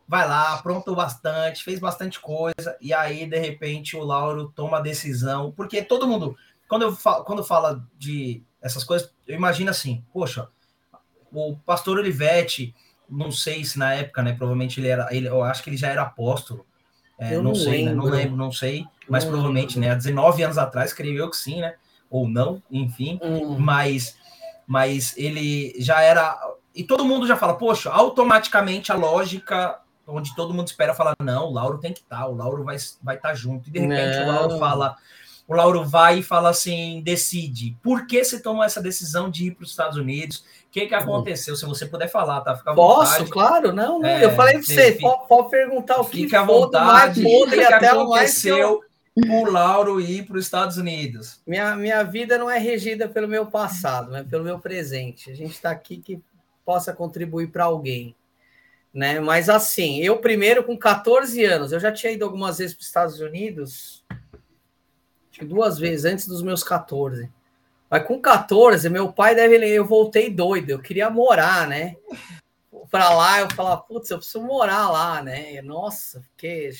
Vai 0.08 0.28
lá, 0.28 0.54
aprontou 0.54 0.96
bastante, 0.96 1.64
fez 1.64 1.80
bastante 1.80 2.20
coisa. 2.20 2.78
E 2.80 2.94
aí, 2.94 3.26
de 3.26 3.40
repente, 3.40 3.96
o 3.96 4.04
Lauro 4.04 4.52
toma 4.56 4.78
a 4.78 4.82
decisão. 4.82 5.52
Porque 5.52 5.82
todo 5.82 6.08
mundo, 6.08 6.38
quando, 6.68 6.84
eu 6.84 6.96
falo, 6.96 7.24
quando 7.24 7.44
fala 7.44 7.84
de 7.98 8.44
essas 8.62 8.84
coisas, 8.84 9.12
eu 9.28 9.36
imagino 9.36 9.72
assim: 9.72 10.06
poxa, 10.14 10.48
o 11.32 11.58
pastor 11.66 11.98
Olivetti, 11.98 12.74
não 13.10 13.32
sei 13.32 13.66
se 13.66 13.80
na 13.80 13.94
época, 13.94 14.22
né? 14.22 14.34
Provavelmente 14.34 14.80
ele 14.80 14.88
era, 14.88 15.08
ele, 15.14 15.28
eu 15.28 15.44
acho 15.44 15.64
que 15.64 15.72
ele 15.72 15.78
já 15.78 15.90
era 15.90 16.04
apóstolo. 16.04 16.66
É, 17.18 17.36
não, 17.36 17.44
não, 17.44 17.56
sei, 17.56 17.86
né, 17.86 17.94
não 17.94 18.06
lembro, 18.06 18.36
não 18.36 18.52
sei, 18.52 18.86
mas 19.08 19.24
não 19.24 19.32
provavelmente, 19.32 19.76
lembro. 19.76 19.90
né? 19.90 19.96
Há 19.96 19.96
19 19.96 20.44
anos 20.44 20.58
atrás, 20.58 20.94
creio 20.94 21.18
eu 21.18 21.30
que 21.30 21.38
sim, 21.38 21.62
né? 21.62 21.76
Ou 22.10 22.28
não, 22.28 22.62
enfim, 22.72 23.20
uhum. 23.22 23.58
mas, 23.60 24.18
mas 24.66 25.18
ele 25.18 25.74
já 25.80 26.02
era. 26.02 26.40
E 26.74 26.84
todo 26.84 27.06
mundo 27.06 27.28
já 27.28 27.36
fala, 27.36 27.58
poxa, 27.58 27.90
automaticamente 27.90 28.92
a 28.92 28.96
lógica, 28.96 29.80
onde 30.08 30.36
todo 30.36 30.54
mundo 30.54 30.68
espera 30.68 30.94
falar, 30.94 31.16
não, 31.22 31.48
o 31.48 31.54
Lauro 31.54 31.78
tem 31.78 31.94
que 31.94 32.02
estar, 32.02 32.20
tá, 32.20 32.28
o 32.28 32.36
Lauro 32.36 32.64
vai 32.64 32.76
estar 32.76 33.00
vai 33.02 33.18
tá 33.18 33.34
junto. 33.34 33.70
E 33.70 33.72
de 33.72 33.80
repente 33.80 34.18
não. 34.18 34.24
o 34.24 34.32
Lauro 34.32 34.60
fala, 34.60 34.96
o 35.48 35.54
Lauro 35.54 35.86
vai 35.86 36.20
e 36.20 36.24
fala 36.24 36.50
assim, 36.50 37.02
decide. 37.04 37.78
Por 37.84 38.08
que 38.08 38.24
você 38.24 38.40
tomou 38.40 38.64
essa 38.64 38.82
decisão 38.82 39.30
de 39.30 39.48
ir 39.48 39.52
para 39.52 39.64
os 39.64 39.70
Estados 39.70 39.98
Unidos? 39.98 40.38
O 40.38 40.72
que, 40.72 40.88
que 40.88 40.96
aconteceu? 40.96 41.56
Se 41.56 41.66
você 41.66 41.86
puder 41.86 42.10
falar, 42.10 42.42
tá? 42.42 42.56
Fica 42.56 42.72
à 42.72 42.76
Posso, 42.76 43.12
vontade. 43.12 43.30
claro, 43.30 43.74
não, 43.74 44.00
não. 44.00 44.10
É, 44.10 44.26
eu 44.26 44.32
falei 44.32 44.56
para 44.56 44.64
você, 44.64 44.92
pode, 44.94 45.28
pode 45.28 45.50
perguntar 45.50 46.02
o 46.02 46.06
que 46.06 46.24
Fica 46.24 46.42
à 46.42 46.44
vontade, 46.44 47.22
mais 47.22 47.34
podre 47.34 47.58
que 47.58 47.64
até 47.64 47.88
aconteceu. 47.88 48.82
O 49.16 49.46
Lauro 49.46 50.02
ir 50.02 50.26
para 50.26 50.38
os 50.38 50.44
Estados 50.44 50.78
Unidos? 50.78 51.42
Minha, 51.48 51.76
minha 51.76 52.04
vida 52.04 52.38
não 52.38 52.50
é 52.50 52.58
regida 52.58 53.08
pelo 53.08 53.28
meu 53.28 53.46
passado, 53.46 54.12
mas 54.12 54.28
pelo 54.28 54.44
meu 54.44 54.60
presente. 54.60 55.32
A 55.32 55.36
gente 55.36 55.54
está 55.54 55.72
aqui 55.72 55.98
que 55.98 56.22
possa 56.66 56.94
contribuir 56.94 57.48
para 57.48 57.64
alguém. 57.64 58.16
Né? 58.94 59.20
Mas 59.20 59.50
assim, 59.50 60.00
eu 60.00 60.18
primeiro 60.18 60.64
com 60.64 60.78
14 60.78 61.44
anos, 61.44 61.72
eu 61.72 61.80
já 61.80 61.92
tinha 61.92 62.12
ido 62.12 62.26
algumas 62.26 62.58
vezes 62.58 62.74
para 62.74 62.82
os 62.82 62.88
Estados 62.88 63.20
Unidos, 63.20 64.06
duas 65.42 65.78
vezes 65.78 66.06
antes 66.06 66.28
dos 66.28 66.42
meus 66.42 66.64
14. 66.64 67.30
Mas 67.90 68.08
com 68.08 68.20
14, 68.20 68.90
meu 68.90 69.12
pai 69.12 69.36
deve 69.36 69.58
eu 69.68 69.86
voltei 69.86 70.30
doido, 70.30 70.70
eu 70.72 70.80
queria 70.80 71.10
morar, 71.10 71.68
né? 71.68 71.96
Para 72.90 73.14
lá, 73.14 73.42
eu 73.42 73.50
falava, 73.54 73.82
putz, 73.82 74.10
eu 74.10 74.18
preciso 74.18 74.42
morar 74.42 74.90
lá, 74.90 75.22
né? 75.22 75.62
Nossa, 75.62 76.24
que 76.38 76.72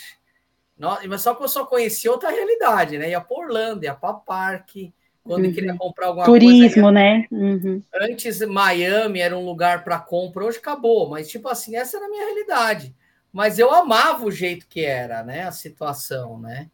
mas 0.78 1.22
só 1.22 1.34
que 1.34 1.44
eu 1.44 1.48
só 1.48 1.66
conheci 1.66 2.10
outra 2.10 2.30
realidade, 2.30 2.98
né? 2.98 3.10
Ia 3.10 3.22
para 3.22 3.38
Orlando, 3.38 3.84
ia 3.84 3.94
para 3.94 4.14
parque, 4.14 4.94
quando 5.26 5.46
uhum. 5.46 5.54
queria 5.54 5.76
comprar 5.76 6.08
alguma 6.08 6.26
Turismo, 6.26 6.60
coisa. 6.60 6.70
Turismo, 6.70 6.92
né? 6.92 7.28
Uhum. 7.32 7.84
Antes, 7.94 8.42
Miami 8.42 9.20
era 9.20 9.36
um 9.36 9.44
lugar 9.44 9.84
para 9.84 9.98
compra, 9.98 10.46
hoje 10.46 10.60
acabou. 10.60 11.10
Mas, 11.10 11.28
tipo 11.28 11.50
assim, 11.50 11.76
essa 11.76 11.98
era 11.98 12.06
a 12.06 12.10
minha 12.10 12.26
realidade. 12.26 12.96
Mas 13.34 13.58
eu 13.58 13.74
amava 13.74 14.24
o 14.24 14.32
jeito 14.32 14.68
que 14.68 14.86
era, 14.86 15.24
né? 15.24 15.44
A 15.44 15.52
situação, 15.52 16.40
né? 16.40 16.70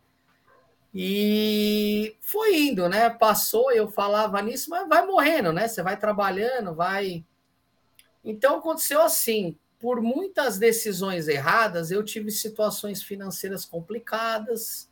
E 0.94 2.18
foi 2.20 2.58
indo, 2.58 2.90
né? 2.90 3.10
Passou, 3.10 3.72
eu 3.72 3.88
falava 3.88 4.42
nisso, 4.42 4.70
mas 4.70 4.88
vai 4.88 5.06
morrendo, 5.06 5.54
né? 5.54 5.68
Você 5.70 5.82
vai 5.82 5.98
trabalhando, 5.98 6.76
vai. 6.76 7.24
Então 8.24 8.58
aconteceu 8.58 9.02
assim: 9.02 9.58
por 9.82 10.02
muitas 10.02 10.60
decisões 10.60 11.28
erradas, 11.28 11.92
eu 11.92 12.04
tive 12.04 12.30
situações 12.32 13.02
financeiras 13.02 13.66
complicadas. 13.66 14.88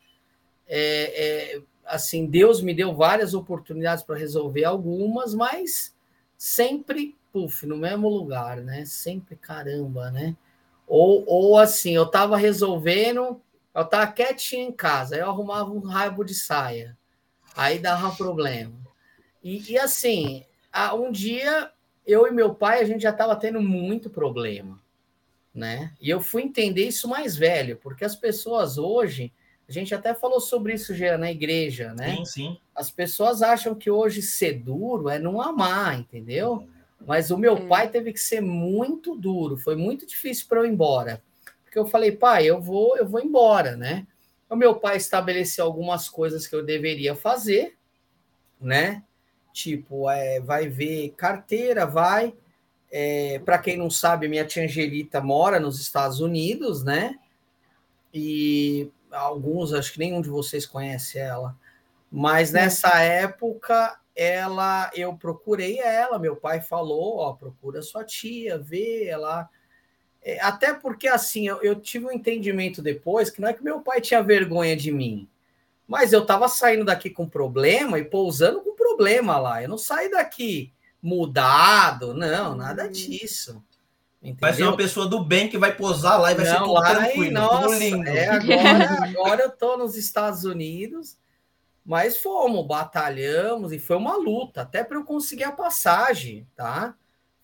É, 0.68 1.56
é, 1.56 1.62
assim, 1.86 2.26
Deus 2.26 2.62
me 2.62 2.74
deu 2.74 2.94
várias 2.94 3.34
oportunidades 3.34 4.04
para 4.04 4.18
resolver 4.18 4.66
algumas, 4.66 5.34
mas 5.34 5.96
sempre, 6.38 7.16
puf, 7.32 7.66
no 7.66 7.78
mesmo 7.78 8.10
lugar, 8.10 8.58
né? 8.58 8.84
Sempre 8.86 9.36
caramba, 9.36 10.10
né? 10.10 10.36
Ou, 10.88 11.24
ou 11.28 11.58
assim, 11.58 11.96
eu 11.96 12.04
estava 12.04 12.36
resolvendo 12.36 13.40
eu 13.74 13.84
estava 13.84 14.12
quietinho 14.12 14.68
em 14.68 14.72
casa, 14.72 15.16
eu 15.16 15.30
arrumava 15.30 15.72
um 15.72 15.80
raibo 15.80 16.24
de 16.24 16.34
saia. 16.34 16.98
Aí 17.56 17.80
dava 17.80 18.16
problema. 18.16 18.76
E, 19.44 19.72
e 19.72 19.80
assim, 19.80 20.44
um 20.96 21.12
dia 21.12 21.72
eu 22.12 22.28
e 22.28 22.32
meu 22.32 22.54
pai, 22.54 22.82
a 22.82 22.86
gente 22.86 23.02
já 23.02 23.10
estava 23.10 23.36
tendo 23.36 23.62
muito 23.62 24.10
problema, 24.10 24.80
né? 25.54 25.94
E 26.00 26.10
eu 26.10 26.22
fui 26.22 26.44
entender 26.44 26.88
isso 26.88 27.08
mais 27.08 27.36
velho, 27.36 27.78
porque 27.78 28.06
as 28.06 28.16
pessoas 28.16 28.78
hoje, 28.78 29.32
a 29.68 29.72
gente 29.72 29.94
até 29.94 30.14
falou 30.14 30.40
sobre 30.40 30.74
isso 30.74 30.96
já 30.96 31.18
na 31.18 31.32
igreja, 31.32 31.94
né? 31.94 32.16
Sim, 32.18 32.26
sim. 32.26 32.58
As 32.74 32.90
pessoas 32.90 33.42
acham 33.42 33.76
que 33.76 33.90
hoje 33.90 34.22
ser 34.22 34.54
duro 34.54 35.10
é 35.10 35.20
não 35.20 35.42
amar, 35.42 36.00
entendeu? 36.00 36.68
Mas 37.06 37.32
o 37.32 37.38
meu 37.38 37.58
é. 37.58 37.68
pai 37.68 37.90
teve 37.90 38.12
que 38.14 38.20
ser 38.20 38.42
muito 38.42 39.16
duro, 39.16 39.58
foi 39.58 39.76
muito 39.76 40.06
difícil 40.06 40.48
para 40.48 40.60
eu 40.60 40.66
ir 40.66 40.70
embora 40.70 41.22
porque 41.70 41.78
eu 41.78 41.86
falei, 41.86 42.12
pai, 42.12 42.48
eu 42.48 42.60
vou, 42.60 42.98
eu 42.98 43.08
vou 43.08 43.22
embora, 43.22 43.78
né? 43.78 44.08
O 44.50 44.56
meu 44.56 44.76
pai 44.76 44.98
estabeleceu 44.98 45.64
algumas 45.64 46.10
coisas 46.10 46.48
que 46.48 46.56
eu 46.56 46.66
deveria 46.66 47.16
fazer, 47.16 47.78
né? 48.60 49.04
Tipo, 49.60 50.10
é, 50.10 50.40
vai 50.40 50.70
ver 50.70 51.14
carteira, 51.18 51.86
vai. 51.86 52.34
É, 52.90 53.40
Para 53.40 53.58
quem 53.58 53.76
não 53.76 53.90
sabe, 53.90 54.30
minha 54.30 54.46
tia 54.46 54.64
Angelita 54.64 55.20
mora 55.20 55.60
nos 55.60 55.82
Estados 55.82 56.22
Unidos, 56.22 56.82
né? 56.82 57.20
E 58.14 58.90
alguns, 59.12 59.74
acho 59.74 59.92
que 59.92 60.00
nenhum 60.00 60.22
de 60.22 60.30
vocês 60.30 60.66
conhece 60.66 61.20
ela. 61.20 61.58
Mas 62.10 62.54
nessa 62.54 63.02
época, 63.02 64.00
ela, 64.16 64.90
eu 64.96 65.14
procurei 65.16 65.80
ela, 65.80 66.18
meu 66.18 66.38
pai 66.38 66.62
falou, 66.62 67.18
ó, 67.18 67.34
procura 67.34 67.82
sua 67.82 68.06
tia, 68.06 68.58
vê 68.58 69.08
ela 69.08 69.50
é, 70.22 70.40
até 70.42 70.74
porque, 70.74 71.08
assim, 71.08 71.48
eu, 71.48 71.62
eu, 71.62 71.76
tive 71.76 72.06
um 72.06 72.12
entendimento 72.12 72.82
depois 72.82 73.30
que 73.30 73.42
não 73.42 73.50
é 73.50 73.54
que 73.54 73.64
meu 73.64 73.82
pai 73.82 74.00
tinha 74.02 74.24
vergonha 74.24 74.76
de 74.76 74.92
mim, 74.92 75.30
mas 75.88 76.14
eu 76.14 76.22
estava 76.22 76.48
saindo 76.48 76.86
daqui 76.86 77.10
com 77.10 77.28
problema 77.28 78.00
e 78.00 78.06
pousando 78.06 78.62
com 78.62 78.76
problema 78.90 79.38
lá. 79.38 79.64
Eu 79.64 79.70
não 79.70 79.78
saí 79.78 80.10
daqui 80.10 80.74
mudado, 81.02 82.14
não, 82.14 82.56
nada 82.56 82.86
hum. 82.86 82.92
disso. 82.92 83.64
Entendeu? 84.22 84.38
Vai 84.42 84.54
ser 84.54 84.64
uma 84.64 84.76
pessoa 84.76 85.08
do 85.08 85.24
bem 85.24 85.48
que 85.48 85.58
vai 85.58 85.74
posar 85.74 86.20
lá 86.20 86.32
e 86.32 86.36
vai 86.36 86.46
não, 86.46 86.52
ser 86.52 86.60
tudo 86.60 86.74
lá, 86.74 86.96
tranquilo, 86.96 87.32
nossa, 87.32 87.68
tudo 87.68 87.74
lindo. 87.80 88.10
É, 88.10 88.28
agora, 88.28 89.04
agora 89.04 89.42
eu 89.44 89.52
tô 89.52 89.78
nos 89.78 89.96
Estados 89.96 90.44
Unidos, 90.44 91.18
mas 91.86 92.18
fomos, 92.18 92.68
batalhamos 92.68 93.72
e 93.72 93.80
foi 93.80 93.96
uma 93.96 94.18
luta, 94.18 94.62
até 94.62 94.84
para 94.84 94.98
eu 94.98 95.06
conseguir 95.06 95.46
a 95.46 95.54
passagem, 95.54 96.46
tá? 96.54 96.96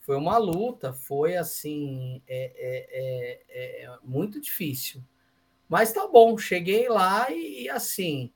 foi 0.06 0.16
uma 0.16 0.38
luta, 0.38 0.94
foi 0.94 1.36
assim, 1.36 2.22
é, 2.28 2.52
é, 2.56 3.50
é, 3.50 3.86
é, 3.86 3.98
muito 4.04 4.40
difícil. 4.40 5.04
Mas 5.68 5.92
tá 5.92 6.08
bom, 6.08 6.38
cheguei 6.38 6.88
lá 6.88 7.32
e, 7.32 7.64
e 7.64 7.70
assim. 7.70 8.32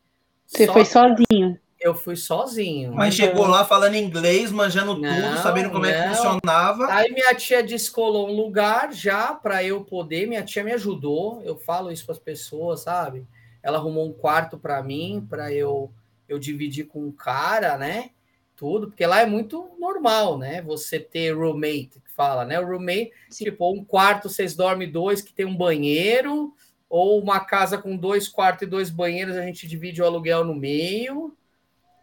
Você 0.48 0.65
foi 0.65 0.84
sozinho? 0.84 1.60
Eu 1.80 1.96
fui 1.96 2.15
sozinho. 2.15 2.94
Mas 2.94 3.15
então... 3.15 3.28
chegou 3.28 3.48
lá 3.48 3.63
falando 3.63 3.96
inglês, 3.96 4.52
manjando 4.52 4.98
não, 4.98 5.15
tudo, 5.15 5.38
sabendo 5.42 5.70
como 5.70 5.84
não. 5.84 5.89
é 5.89 6.10
que 6.10 6.15
funcionava. 6.15 6.88
Aí 6.92 7.12
minha 7.12 7.34
tia 7.36 7.63
descolou 7.63 8.30
um 8.30 8.36
lugar 8.36 8.92
já 8.94 9.34
para 9.34 9.63
eu 9.63 9.84
poder. 9.84 10.28
Minha 10.28 10.44
tia 10.44 10.63
me 10.63 10.74
ajudou. 10.74 11.42
Eu 11.44 11.58
falo 11.58 11.92
isso 11.92 12.06
para 12.06 12.13
as 12.13 12.20
pessoas, 12.20 12.82
sabe? 12.82 13.26
Ela 13.63 13.78
arrumou 13.78 14.08
um 14.08 14.13
quarto 14.13 14.58
para 14.58 14.82
mim, 14.84 15.26
para 15.30 15.54
eu 15.54 15.92
eu 16.28 16.38
dividir 16.38 16.86
com 16.86 17.06
um 17.06 17.12
cara, 17.12 17.76
né? 17.76 18.12
tudo, 18.60 18.88
porque 18.88 19.06
lá 19.06 19.22
é 19.22 19.26
muito 19.26 19.72
normal, 19.80 20.38
né? 20.38 20.62
Você 20.63 21.00
ter 21.00 21.32
roommate, 21.32 22.02
que 22.04 22.12
fala, 22.13 22.44
né? 22.44 22.60
O 22.60 22.65
roommate, 22.65 23.13
Sim. 23.30 23.46
tipo, 23.46 23.72
um 23.72 23.86
quarto, 23.86 24.28
vocês 24.28 24.54
dormem 24.54 24.92
dois, 24.92 25.22
que 25.22 25.32
tem 25.32 25.46
um 25.46 25.56
banheiro, 25.56 26.54
ou 26.89 27.22
uma 27.22 27.39
casa 27.39 27.78
com 27.78 27.96
dois 27.96 28.28
quartos 28.28 28.63
e 28.63 28.70
dois 28.70 28.89
banheiros, 28.89 29.38
a 29.38 29.44
gente 29.44 29.65
divide 29.65 30.02
o 30.02 30.06
aluguel 30.06 30.44
no 30.44 30.54
meio. 30.54 31.34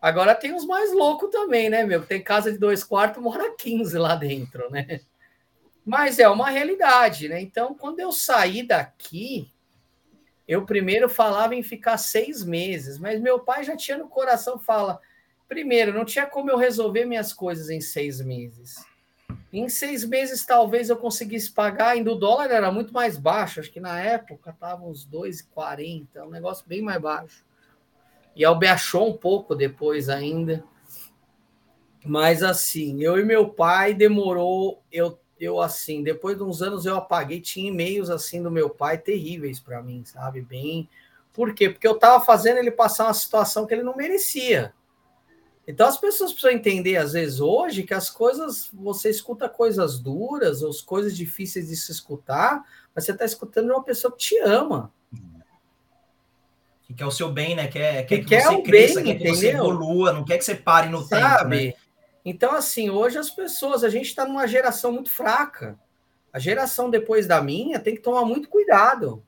Agora 0.01 0.35
tem 0.35 0.55
os 0.55 0.65
mais 0.65 0.93
loucos 0.93 1.31
também, 1.31 1.71
né, 1.71 1.85
meu? 1.85 2.05
Tem 2.05 2.23
casa 2.23 2.53
de 2.53 2.59
dois 2.59 2.85
quartos, 2.85 3.23
mora 3.23 3.55
15 3.57 3.97
lá 3.99 4.15
dentro, 4.15 4.71
né? 4.71 5.01
Mas 5.85 6.19
é 6.19 6.29
uma 6.29 6.51
realidade, 6.51 7.29
né? 7.29 7.41
Então, 7.41 7.75
quando 7.75 8.01
eu 8.01 8.13
saí 8.13 8.63
daqui, 8.63 9.51
eu 10.47 10.65
primeiro 10.67 11.09
falava 11.09 11.55
em 11.55 11.63
ficar 11.63 11.97
seis 11.97 12.45
meses, 12.45 12.99
mas 12.99 13.21
meu 13.21 13.41
pai 13.41 13.65
já 13.65 13.77
tinha 13.77 13.97
no 13.97 14.09
coração, 14.09 14.59
fala, 14.59 15.01
Primeiro, 15.49 15.93
não 15.93 16.05
tinha 16.05 16.27
como 16.27 16.51
eu 16.51 16.57
resolver 16.57 17.05
minhas 17.05 17.33
coisas 17.33 17.71
em 17.71 17.81
seis 17.81 18.21
meses. 18.21 18.85
Em 19.53 19.69
seis 19.69 20.05
meses, 20.05 20.45
talvez 20.45 20.91
eu 20.91 20.97
conseguisse 20.97 21.53
pagar, 21.53 21.91
ainda 21.91 22.13
o 22.13 22.17
dólar 22.17 22.51
era 22.51 22.71
muito 22.73 22.93
mais 22.93 23.17
baixo, 23.17 23.61
acho 23.61 23.71
que 23.71 23.81
na 23.81 23.99
época 24.01 24.51
estava 24.51 24.85
uns 24.85 25.07
2,40, 25.09 26.27
um 26.27 26.31
negócio 26.31 26.67
bem 26.67 26.83
mais 26.83 27.01
baixo. 27.01 27.45
E 28.37 28.45
a 28.45 28.53
baixou 28.53 29.09
um 29.09 29.17
pouco 29.17 29.55
depois 29.55 30.11
ainda. 30.11 30.63
Mas 32.05 32.43
assim, 32.43 33.03
eu 33.03 33.19
e 33.19 33.25
meu 33.25 33.49
pai 33.49 33.95
demorou, 33.95 34.83
eu, 34.93 35.19
eu 35.41 35.61
assim, 35.61 36.03
depois 36.03 36.37
de 36.37 36.43
uns 36.43 36.61
anos 36.61 36.85
eu 36.85 36.97
apaguei, 36.97 37.41
tinha 37.41 37.71
e-mails 37.71 38.11
assim 38.11 38.43
do 38.43 38.51
meu 38.51 38.69
pai 38.69 38.99
terríveis 38.99 39.59
para 39.59 39.83
mim, 39.83 40.05
sabe? 40.05 40.43
Bem. 40.43 40.87
Por 41.33 41.55
quê? 41.55 41.71
Porque 41.71 41.89
eu 41.89 41.95
estava 41.95 42.23
fazendo 42.23 42.59
ele 42.59 42.71
passar 42.71 43.07
uma 43.07 43.15
situação 43.15 43.67
que 43.67 43.73
ele 43.73 43.83
não 43.83 43.97
merecia. 43.97 44.73
Então 45.67 45.89
as 45.89 45.97
pessoas 45.97 46.31
precisam 46.31 46.55
entender, 46.55 46.97
às 46.97 47.15
vezes, 47.15 47.41
hoje, 47.41 47.83
que 47.83 47.95
as 47.95 48.09
coisas, 48.09 48.71
você 48.73 49.11
escuta 49.11 49.49
coisas 49.49 49.99
duras, 49.99 50.63
ou 50.63 50.71
coisas 50.85 51.17
difíceis 51.17 51.69
de 51.69 51.77
se 51.77 51.91
escutar, 51.91 52.65
mas 52.95 53.05
você 53.05 53.13
está 53.13 53.25
escutando 53.25 53.71
uma 53.71 53.83
pessoa 53.83 54.13
que 54.13 54.19
te 54.19 54.39
ama. 54.39 54.93
Que 56.87 56.95
quer 56.95 57.07
o 57.07 57.11
seu 57.11 57.31
bem, 57.31 57.57
né? 57.57 57.67
Quer, 57.67 58.07
quer 58.07 58.19
que, 58.21 58.25
que 58.25 58.41
você 58.41 58.63
cresça, 58.63 59.03
bem, 59.03 59.19
quer 59.19 59.23
que 59.23 59.29
você 59.29 59.49
evolua, 59.49 60.13
não 60.13 60.25
quer 60.25 60.39
que 60.39 60.45
você 60.45 60.55
pare 60.55 60.89
no 60.89 61.03
Sabe? 61.03 61.59
tempo. 61.59 61.77
Né? 61.77 61.87
Então, 62.25 62.53
assim, 62.55 62.89
hoje 62.91 63.19
as 63.19 63.29
pessoas, 63.29 63.83
a 63.83 63.89
gente 63.89 64.07
está 64.07 64.25
numa 64.25 64.47
geração 64.47 64.93
muito 64.93 65.11
fraca. 65.11 65.79
A 66.33 66.39
geração 66.39 66.89
depois 66.89 67.27
da 67.27 67.43
minha 67.43 67.81
tem 67.81 67.95
que 67.95 68.03
tomar 68.03 68.25
muito 68.25 68.49
cuidado. 68.49 69.25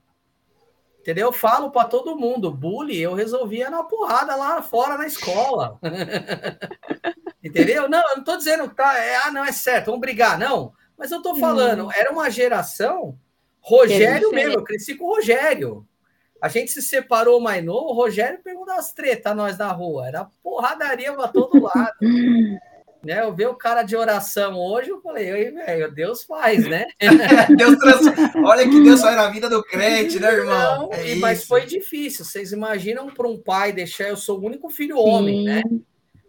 Entendeu? 1.01 1.29
Eu 1.29 1.33
falo 1.33 1.71
para 1.71 1.89
todo 1.89 2.17
mundo, 2.19 2.51
bullying 2.51 2.99
eu 2.99 3.15
resolvia 3.15 3.71
na 3.71 3.83
porrada 3.83 4.37
lá 4.37 4.61
fora 4.63 4.97
na 4.97 5.07
escola. 5.07 5.79
Entendeu? 7.43 7.89
Não, 7.89 8.01
eu 8.01 8.17
não 8.17 8.19
estou 8.19 8.37
dizendo 8.37 8.69
que 8.69 8.77
tá, 8.77 8.99
é, 8.99 9.17
ah, 9.17 9.31
não 9.31 9.45
é 9.45 9.51
certo, 9.51 9.87
vamos 9.87 10.01
brigar, 10.01 10.39
não. 10.39 10.73
Mas 10.97 11.11
eu 11.11 11.19
estou 11.19 11.37
falando, 11.37 11.87
hum. 11.87 11.93
era 11.93 12.13
uma 12.13 12.31
geração, 12.31 13.19
Rogério 13.61 14.31
mesmo, 14.33 14.55
eu 14.55 14.65
cresci 14.65 14.95
com 14.95 15.05
o 15.05 15.15
Rogério. 15.15 15.87
A 16.41 16.49
gente 16.49 16.71
se 16.71 16.83
separou 16.83 17.41
mais 17.41 17.65
novo, 17.65 17.91
o 17.91 17.95
Rogério 17.95 18.41
pegou 18.43 18.65
das 18.65 18.93
tretas 18.93 19.37
nós 19.37 19.59
na 19.59 19.73
rua, 19.73 20.07
era 20.07 20.31
porradaria 20.43 21.13
para 21.13 21.29
todo 21.29 21.63
lado. 21.63 21.97
né? 23.03 23.23
Eu 23.23 23.35
vi 23.35 23.47
o 23.47 23.55
cara 23.55 23.83
de 23.83 23.97
oração 23.97 24.57
hoje, 24.57 24.91
eu 24.91 25.01
falei, 25.01 25.31
ei, 25.31 25.51
velho, 25.51 25.93
Deus 25.93 26.25
faz, 26.25 26.67
né? 26.67 26.87
Deus 27.57 27.77
trans... 27.79 28.07
Olha 28.45 28.69
que 28.69 28.83
Deus 28.83 29.01
faz 29.01 29.17
na 29.17 29.29
vida 29.29 29.49
do 29.49 29.63
crente, 29.63 30.21
né, 30.21 30.33
irmão? 30.33 30.89
Não, 30.89 30.93
é 30.93 31.15
mas 31.17 31.45
foi 31.45 31.67
difícil. 31.67 32.25
Vocês 32.25 32.53
imaginam 32.53 33.09
para 33.09 33.27
um 33.27 33.41
pai 33.41 33.73
deixar, 33.73 34.09
eu 34.09 34.17
sou 34.17 34.39
o 34.39 34.45
único 34.45 34.69
filho 34.69 34.97
Sim. 34.97 35.03
homem, 35.03 35.45
né? 35.45 35.63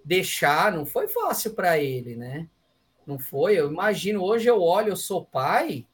Deixar 0.04 0.72
não 0.72 0.86
foi 0.86 1.08
fácil 1.08 1.54
para 1.54 1.78
ele, 1.78 2.15
né? 2.15 2.48
Não 3.06 3.19
foi. 3.19 3.60
Eu 3.60 3.72
imagino, 3.72 4.24
hoje 4.24 4.48
eu 4.48 4.62
olho, 4.62 4.89
eu 4.89 4.95
sou 4.95 5.26
pai. 5.26 5.86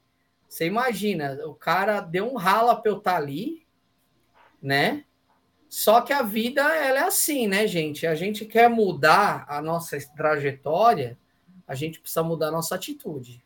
Você 0.48 0.66
imagina, 0.66 1.38
o 1.46 1.54
cara 1.54 2.00
deu 2.00 2.32
um 2.32 2.36
rala 2.36 2.76
para 2.76 2.92
eu 2.92 2.98
estar 2.98 3.14
tá 3.14 3.18
ali, 3.18 3.65
né? 4.66 5.04
Só 5.70 6.02
que 6.02 6.12
a 6.12 6.24
vida 6.24 6.62
ela 6.62 7.00
é 7.00 7.04
assim, 7.04 7.48
né, 7.48 7.68
gente? 7.68 8.08
A 8.08 8.16
gente 8.16 8.46
quer 8.46 8.68
mudar 8.70 9.46
a 9.48 9.62
nossa 9.62 9.98
trajetória, 10.16 11.18
a 11.68 11.76
gente 11.76 12.00
precisa 12.00 12.24
mudar 12.24 12.48
a 12.48 12.52
nossa 12.52 12.74
atitude. 12.74 13.44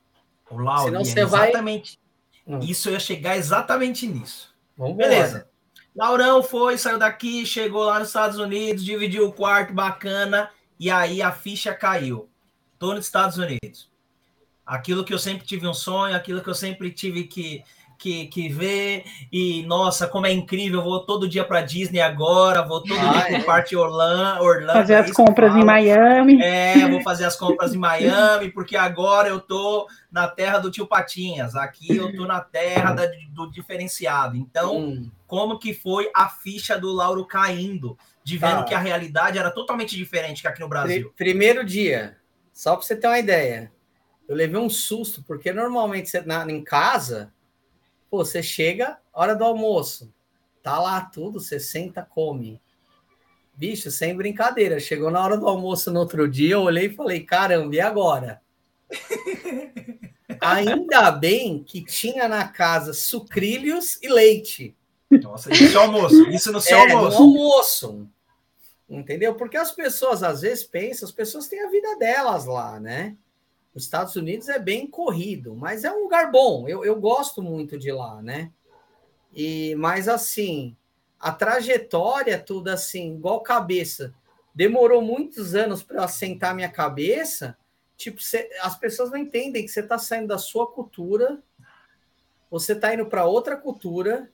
O 0.50 0.56
Senão 0.56 1.04
você 1.04 1.20
exatamente. 1.20 2.00
Vai... 2.48 2.56
Hum. 2.56 2.60
Isso 2.62 2.88
eu 2.90 2.94
ia 2.94 3.00
chegar 3.00 3.38
exatamente 3.38 4.08
nisso. 4.08 4.56
Vamos 4.78 4.96
Beleza. 4.96 5.48
Laurão 5.96 6.42
foi, 6.42 6.78
saiu 6.78 6.98
daqui, 6.98 7.46
chegou 7.46 7.84
lá 7.84 8.00
nos 8.00 8.08
Estados 8.08 8.38
Unidos, 8.38 8.86
dividiu 8.86 9.28
o 9.28 9.34
quarto, 9.34 9.74
bacana, 9.74 10.50
e 10.80 10.90
aí 10.90 11.22
a 11.22 11.32
ficha 11.32 11.74
caiu. 11.74 12.30
Tô 12.78 12.94
nos 12.94 13.06
Estados 13.06 13.38
Unidos. 13.38 13.90
Aquilo 14.66 15.04
que 15.04 15.14
eu 15.14 15.20
sempre 15.20 15.46
tive 15.46 15.68
um 15.68 15.74
sonho, 15.74 16.16
aquilo 16.16 16.42
que 16.42 16.50
eu 16.50 16.56
sempre 16.56 16.92
tive 16.92 17.26
que 17.26 17.64
que, 18.00 18.28
que 18.28 18.48
vê 18.48 19.04
e, 19.32 19.62
nossa, 19.64 20.08
como 20.08 20.26
é 20.26 20.32
incrível, 20.32 20.82
vou 20.82 21.02
todo 21.02 21.28
dia 21.28 21.44
para 21.44 21.62
Disney 21.62 22.00
agora, 22.00 22.62
vou 22.62 22.82
todo 22.82 22.98
ah, 22.98 23.12
dia 23.12 23.22
para 23.26 23.34
o 23.34 23.36
é. 23.36 23.44
Parque 23.44 23.76
Orlando, 23.76 24.42
Orlando. 24.42 24.74
Fazer 24.74 24.96
as 24.96 25.12
compras 25.12 25.54
em 25.54 25.64
Miami. 25.64 26.42
É, 26.42 26.88
vou 26.88 27.02
fazer 27.04 27.26
as 27.26 27.36
compras 27.36 27.76
em 27.76 27.78
Miami, 27.78 28.50
porque 28.52 28.78
agora 28.78 29.28
eu 29.28 29.42
tô 29.42 29.88
na 30.10 30.28
terra 30.30 30.60
do 30.60 30.72
tio 30.72 30.88
Patinhas, 30.88 31.56
aqui 31.56 31.98
eu 31.98 32.16
tô 32.16 32.26
na 32.26 32.40
terra 32.40 32.94
da, 32.94 33.06
do 33.32 33.52
diferenciado. 33.52 34.38
Então, 34.38 34.78
hum. 34.78 35.12
como 35.28 35.60
que 35.60 35.74
foi 35.74 36.10
a 36.16 36.30
ficha 36.30 36.80
do 36.80 36.94
Lauro 36.94 37.26
caindo, 37.26 37.98
de 38.24 38.38
vendo 38.38 38.60
tá. 38.60 38.64
que 38.64 38.74
a 38.74 38.80
realidade 38.80 39.38
era 39.38 39.52
totalmente 39.52 39.98
diferente 39.98 40.42
que 40.42 40.48
aqui 40.48 40.62
no 40.62 40.70
Brasil? 40.70 41.14
Primeiro 41.18 41.66
dia, 41.66 42.16
só 42.54 42.78
para 42.78 42.86
você 42.86 42.96
ter 42.96 43.08
uma 43.08 43.20
ideia, 43.20 43.72
eu 44.28 44.36
levei 44.36 44.60
um 44.60 44.70
susto, 44.70 45.22
porque 45.28 45.52
normalmente 45.52 46.10
você, 46.10 46.22
na, 46.22 46.50
em 46.50 46.64
casa 46.64 47.34
Pô, 48.10 48.26
você 48.26 48.42
chega, 48.42 48.98
hora 49.14 49.36
do 49.36 49.44
almoço, 49.44 50.14
tá 50.64 50.80
lá 50.80 51.02
tudo, 51.02 51.40
você 51.40 51.60
senta, 51.60 52.02
come. 52.02 52.62
Bicho, 53.56 53.92
sem 53.92 54.16
brincadeira. 54.16 54.80
Chegou 54.80 55.12
na 55.12 55.24
hora 55.24 55.38
do 55.38 55.48
almoço 55.48 55.92
no 55.92 56.00
outro 56.00 56.30
dia, 56.30 56.54
eu 56.54 56.62
olhei 56.62 56.86
e 56.86 56.96
falei, 56.96 57.20
caramba, 57.26 57.76
e 57.76 57.82
agora? 57.82 58.42
Ainda 60.42 61.12
bem 61.12 61.62
que 61.64 61.84
tinha 61.84 62.28
na 62.28 62.48
casa 62.48 62.94
sucrilhos 62.94 64.02
e 64.02 64.08
leite. 64.08 64.76
Nossa, 65.12 65.52
isso 65.52 65.78
é 65.78 65.82
almoço. 65.82 66.30
Isso 66.30 66.52
no 66.52 66.62
seu 66.62 66.78
é, 66.78 66.92
almoço. 66.92 67.18
No 67.20 67.24
almoço. 67.26 68.08
Entendeu? 68.90 69.36
Porque 69.36 69.58
as 69.58 69.72
pessoas 69.72 70.24
às 70.24 70.42
vezes 70.42 70.64
pensam, 70.64 71.08
as 71.08 71.14
pessoas 71.14 71.48
têm 71.48 71.64
a 71.64 71.70
vida 71.70 71.98
delas 71.98 72.46
lá, 72.46 72.80
né? 72.80 73.16
Os 73.74 73.84
Estados 73.84 74.16
Unidos 74.16 74.50
é 74.50 74.60
bem 74.60 74.88
corrido, 74.88 75.56
mas 75.56 75.84
é 75.84 75.92
um 75.92 76.04
lugar 76.04 76.32
bom. 76.32 76.68
Eu, 76.68 76.84
eu 76.84 77.00
gosto 77.00 77.42
muito 77.42 77.78
de 77.78 77.92
lá, 77.92 78.22
né? 78.22 78.52
E 79.34 79.76
mas 79.76 80.08
assim, 80.08 80.76
a 81.20 81.32
trajetória 81.32 82.40
tudo 82.40 82.70
assim, 82.70 83.16
igual 83.16 83.42
cabeça. 83.42 84.14
Demorou 84.54 85.02
muitos 85.02 85.56
anos 85.56 85.84
para 85.84 86.04
assentar 86.04 86.56
minha 86.56 86.70
cabeça. 86.70 87.58
Tipo, 87.96 88.22
cê, 88.22 88.50
as 88.62 88.78
pessoas 88.78 89.12
não 89.12 89.18
entendem 89.18 89.64
que 89.64 89.70
você 89.72 89.82
está 89.82 89.98
saindo 89.98 90.28
da 90.28 90.38
sua 90.38 90.66
cultura, 90.72 91.44
você 92.50 92.74
está 92.74 92.94
indo 92.94 93.06
para 93.06 93.26
outra 93.26 93.58
cultura, 93.58 94.32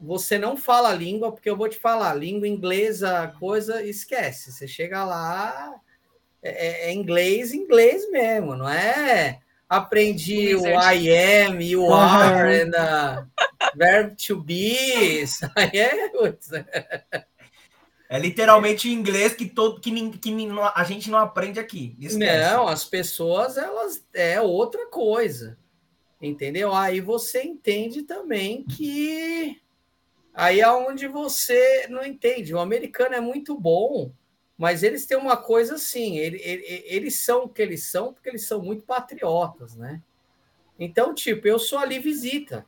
você 0.00 0.38
não 0.38 0.56
fala 0.56 0.88
a 0.88 0.94
língua, 0.94 1.30
porque 1.30 1.48
eu 1.48 1.56
vou 1.56 1.68
te 1.68 1.78
falar, 1.78 2.14
língua 2.14 2.48
inglesa, 2.48 3.32
coisa, 3.38 3.82
esquece. 3.82 4.50
Você 4.50 4.66
chega 4.66 5.04
lá, 5.04 5.80
é, 6.42 6.88
é, 6.88 6.92
inglês, 6.92 7.54
inglês 7.54 8.10
mesmo, 8.10 8.56
não 8.56 8.68
é? 8.68 9.38
Aprendi 9.68 10.54
o 10.54 10.66
I 10.66 11.08
am 11.08 11.62
e 11.62 11.76
o 11.76 11.94
are, 11.94 12.62
and, 12.62 13.28
verb 13.74 14.16
to 14.16 14.40
be, 14.40 15.24
aí 15.56 15.78
é... 15.78 16.10
É 18.08 18.18
literalmente 18.18 18.88
o 18.88 18.90
inglês 18.90 19.32
que 19.32 19.46
todo 19.46 19.80
que, 19.80 19.90
que 20.18 20.48
a 20.74 20.84
gente 20.84 21.10
não 21.10 21.18
aprende 21.18 21.58
aqui. 21.58 21.96
Esquece. 21.98 22.52
Não, 22.52 22.68
as 22.68 22.84
pessoas 22.84 23.56
elas 23.56 24.04
é 24.12 24.38
outra 24.38 24.86
coisa. 24.90 25.56
Entendeu? 26.20 26.74
Aí 26.74 27.00
você 27.00 27.42
entende 27.42 28.02
também 28.02 28.64
que 28.64 29.58
aí 30.34 30.60
é 30.60 30.70
onde 30.70 31.08
você 31.08 31.86
não 31.88 32.04
entende. 32.04 32.54
O 32.54 32.60
americano 32.60 33.14
é 33.14 33.20
muito 33.20 33.58
bom 33.58 34.12
mas 34.62 34.84
eles 34.84 35.04
têm 35.06 35.18
uma 35.18 35.36
coisa 35.36 35.74
assim, 35.74 36.18
ele, 36.18 36.40
ele, 36.40 36.84
eles 36.86 37.18
são 37.18 37.46
o 37.46 37.48
que 37.48 37.60
eles 37.60 37.90
são 37.90 38.12
porque 38.12 38.28
eles 38.28 38.46
são 38.46 38.62
muito 38.62 38.84
patriotas, 38.84 39.74
né? 39.74 40.00
Então, 40.78 41.12
tipo, 41.12 41.48
eu 41.48 41.58
sou 41.58 41.80
ali 41.80 41.98
visita. 41.98 42.64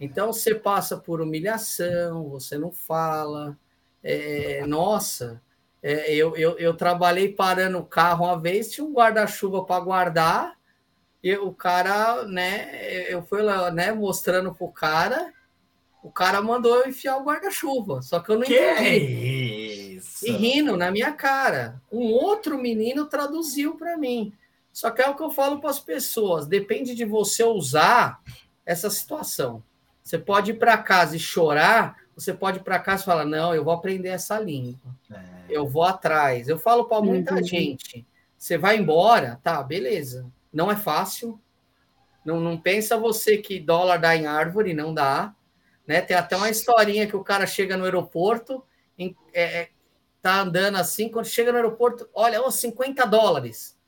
Então, 0.00 0.32
você 0.32 0.52
passa 0.52 0.96
por 0.96 1.20
humilhação, 1.20 2.28
você 2.28 2.58
não 2.58 2.72
fala. 2.72 3.56
É, 4.02 4.66
nossa, 4.66 5.40
é, 5.80 6.12
eu, 6.12 6.36
eu, 6.36 6.58
eu 6.58 6.74
trabalhei 6.74 7.32
parando 7.32 7.78
o 7.78 7.86
carro 7.86 8.24
uma 8.24 8.40
vez, 8.40 8.72
tinha 8.72 8.84
um 8.84 8.92
guarda-chuva 8.92 9.64
para 9.64 9.84
guardar, 9.84 10.58
e 11.22 11.36
o 11.36 11.52
cara, 11.52 12.24
né, 12.24 13.06
eu 13.08 13.22
fui 13.22 13.42
lá, 13.42 13.70
né, 13.70 13.92
mostrando 13.92 14.52
pro 14.52 14.72
cara, 14.72 15.32
o 16.02 16.10
cara 16.10 16.42
mandou 16.42 16.80
eu 16.80 16.88
enfiar 16.88 17.16
o 17.16 17.22
guarda-chuva, 17.22 18.02
só 18.02 18.18
que 18.18 18.32
eu 18.32 18.38
não 18.38 18.44
que 18.44 18.58
entendi. 18.58 19.63
Isso? 19.96 20.26
E 20.26 20.30
rindo 20.30 20.76
na 20.76 20.90
minha 20.90 21.12
cara. 21.12 21.80
Um 21.90 22.12
outro 22.12 22.58
menino 22.58 23.06
traduziu 23.06 23.76
para 23.76 23.96
mim. 23.96 24.32
Só 24.72 24.90
que 24.90 25.00
é 25.00 25.08
o 25.08 25.14
que 25.14 25.22
eu 25.22 25.30
falo 25.30 25.60
para 25.60 25.70
as 25.70 25.78
pessoas: 25.78 26.46
depende 26.46 26.94
de 26.94 27.04
você 27.04 27.44
usar 27.44 28.20
essa 28.66 28.90
situação. 28.90 29.62
Você 30.02 30.18
pode 30.18 30.50
ir 30.50 30.54
para 30.54 30.76
casa 30.76 31.16
e 31.16 31.18
chorar, 31.18 31.96
você 32.14 32.32
pode 32.32 32.58
ir 32.58 32.62
para 32.62 32.78
casa 32.78 33.02
e 33.02 33.06
falar: 33.06 33.24
não, 33.24 33.54
eu 33.54 33.64
vou 33.64 33.72
aprender 33.72 34.08
essa 34.08 34.38
língua. 34.38 34.94
É. 35.10 35.44
Eu 35.48 35.66
vou 35.66 35.84
atrás. 35.84 36.48
Eu 36.48 36.58
falo 36.58 36.84
para 36.84 37.00
muita 37.00 37.34
uhum. 37.34 37.44
gente: 37.44 38.06
você 38.36 38.58
vai 38.58 38.76
embora, 38.76 39.40
tá, 39.42 39.62
beleza. 39.62 40.26
Não 40.52 40.70
é 40.70 40.76
fácil. 40.76 41.40
Não, 42.24 42.40
não 42.40 42.58
pensa 42.58 42.96
você 42.96 43.38
que 43.38 43.60
dólar 43.60 43.98
dá 43.98 44.16
em 44.16 44.26
árvore, 44.26 44.74
não 44.74 44.92
dá. 44.92 45.34
Né? 45.86 46.00
Tem 46.00 46.16
até 46.16 46.36
uma 46.36 46.48
historinha 46.48 47.06
que 47.06 47.16
o 47.16 47.22
cara 47.22 47.46
chega 47.46 47.76
no 47.76 47.84
aeroporto, 47.84 48.64
em, 48.98 49.14
é, 49.32 49.42
é 49.42 49.68
tá 50.24 50.40
andando 50.40 50.76
assim, 50.76 51.10
quando 51.10 51.26
chega 51.26 51.52
no 51.52 51.58
aeroporto, 51.58 52.08
olha, 52.14 52.40
oh, 52.40 52.50
50 52.50 53.06
dólares. 53.06 53.78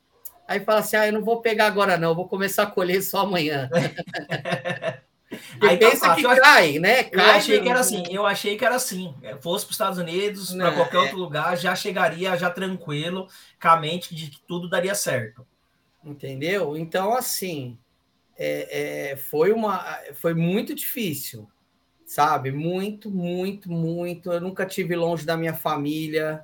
Aí 0.47 0.59
fala 0.59 0.81
assim: 0.81 0.95
ah, 0.95 1.07
eu 1.07 1.13
não 1.13 1.23
vou 1.23 1.41
pegar 1.41 1.65
agora, 1.65 1.97
não, 1.97 2.13
vou 2.13 2.27
começar 2.27 2.63
a 2.63 2.67
colher 2.67 3.01
só 3.01 3.21
amanhã. 3.21 3.67
Aí 5.61 5.77
tá 5.77 5.89
pensa 5.89 6.07
tá 6.07 6.15
que 6.15 6.23
cai, 6.23 6.79
né? 6.79 7.03
Cai 7.03 7.25
eu 7.25 7.31
achei 7.31 7.61
que 7.61 7.69
era 7.69 7.79
assim, 7.79 8.03
eu 8.09 8.25
achei 8.25 8.57
que 8.57 8.63
era 8.63 8.75
assim. 8.75 9.13
É, 9.21 9.35
fosse 9.35 9.65
para 9.65 9.71
os 9.71 9.75
Estados 9.75 9.97
Unidos, 9.97 10.53
para 10.53 10.71
qualquer 10.71 10.97
é... 10.97 10.99
outro 10.99 11.17
lugar, 11.17 11.57
já 11.57 11.75
chegaria 11.75 12.37
já 12.37 12.49
tranquilo, 12.49 13.27
com 13.61 13.67
a 13.67 13.77
mente 13.77 14.15
de 14.15 14.29
que 14.29 14.39
tudo 14.47 14.69
daria 14.69 14.95
certo. 14.95 15.45
Entendeu? 16.05 16.77
Então, 16.77 17.13
assim, 17.13 17.77
é, 18.37 19.11
é, 19.11 19.15
foi, 19.17 19.51
uma, 19.51 19.83
foi 20.13 20.33
muito 20.33 20.73
difícil 20.73 21.49
sabe? 22.07 22.51
Muito, 22.51 23.11
muito, 23.11 23.69
muito. 23.69 24.31
Eu 24.31 24.39
nunca 24.41 24.65
tive 24.65 24.95
longe 24.95 25.25
da 25.25 25.37
minha 25.37 25.53
família. 25.53 26.43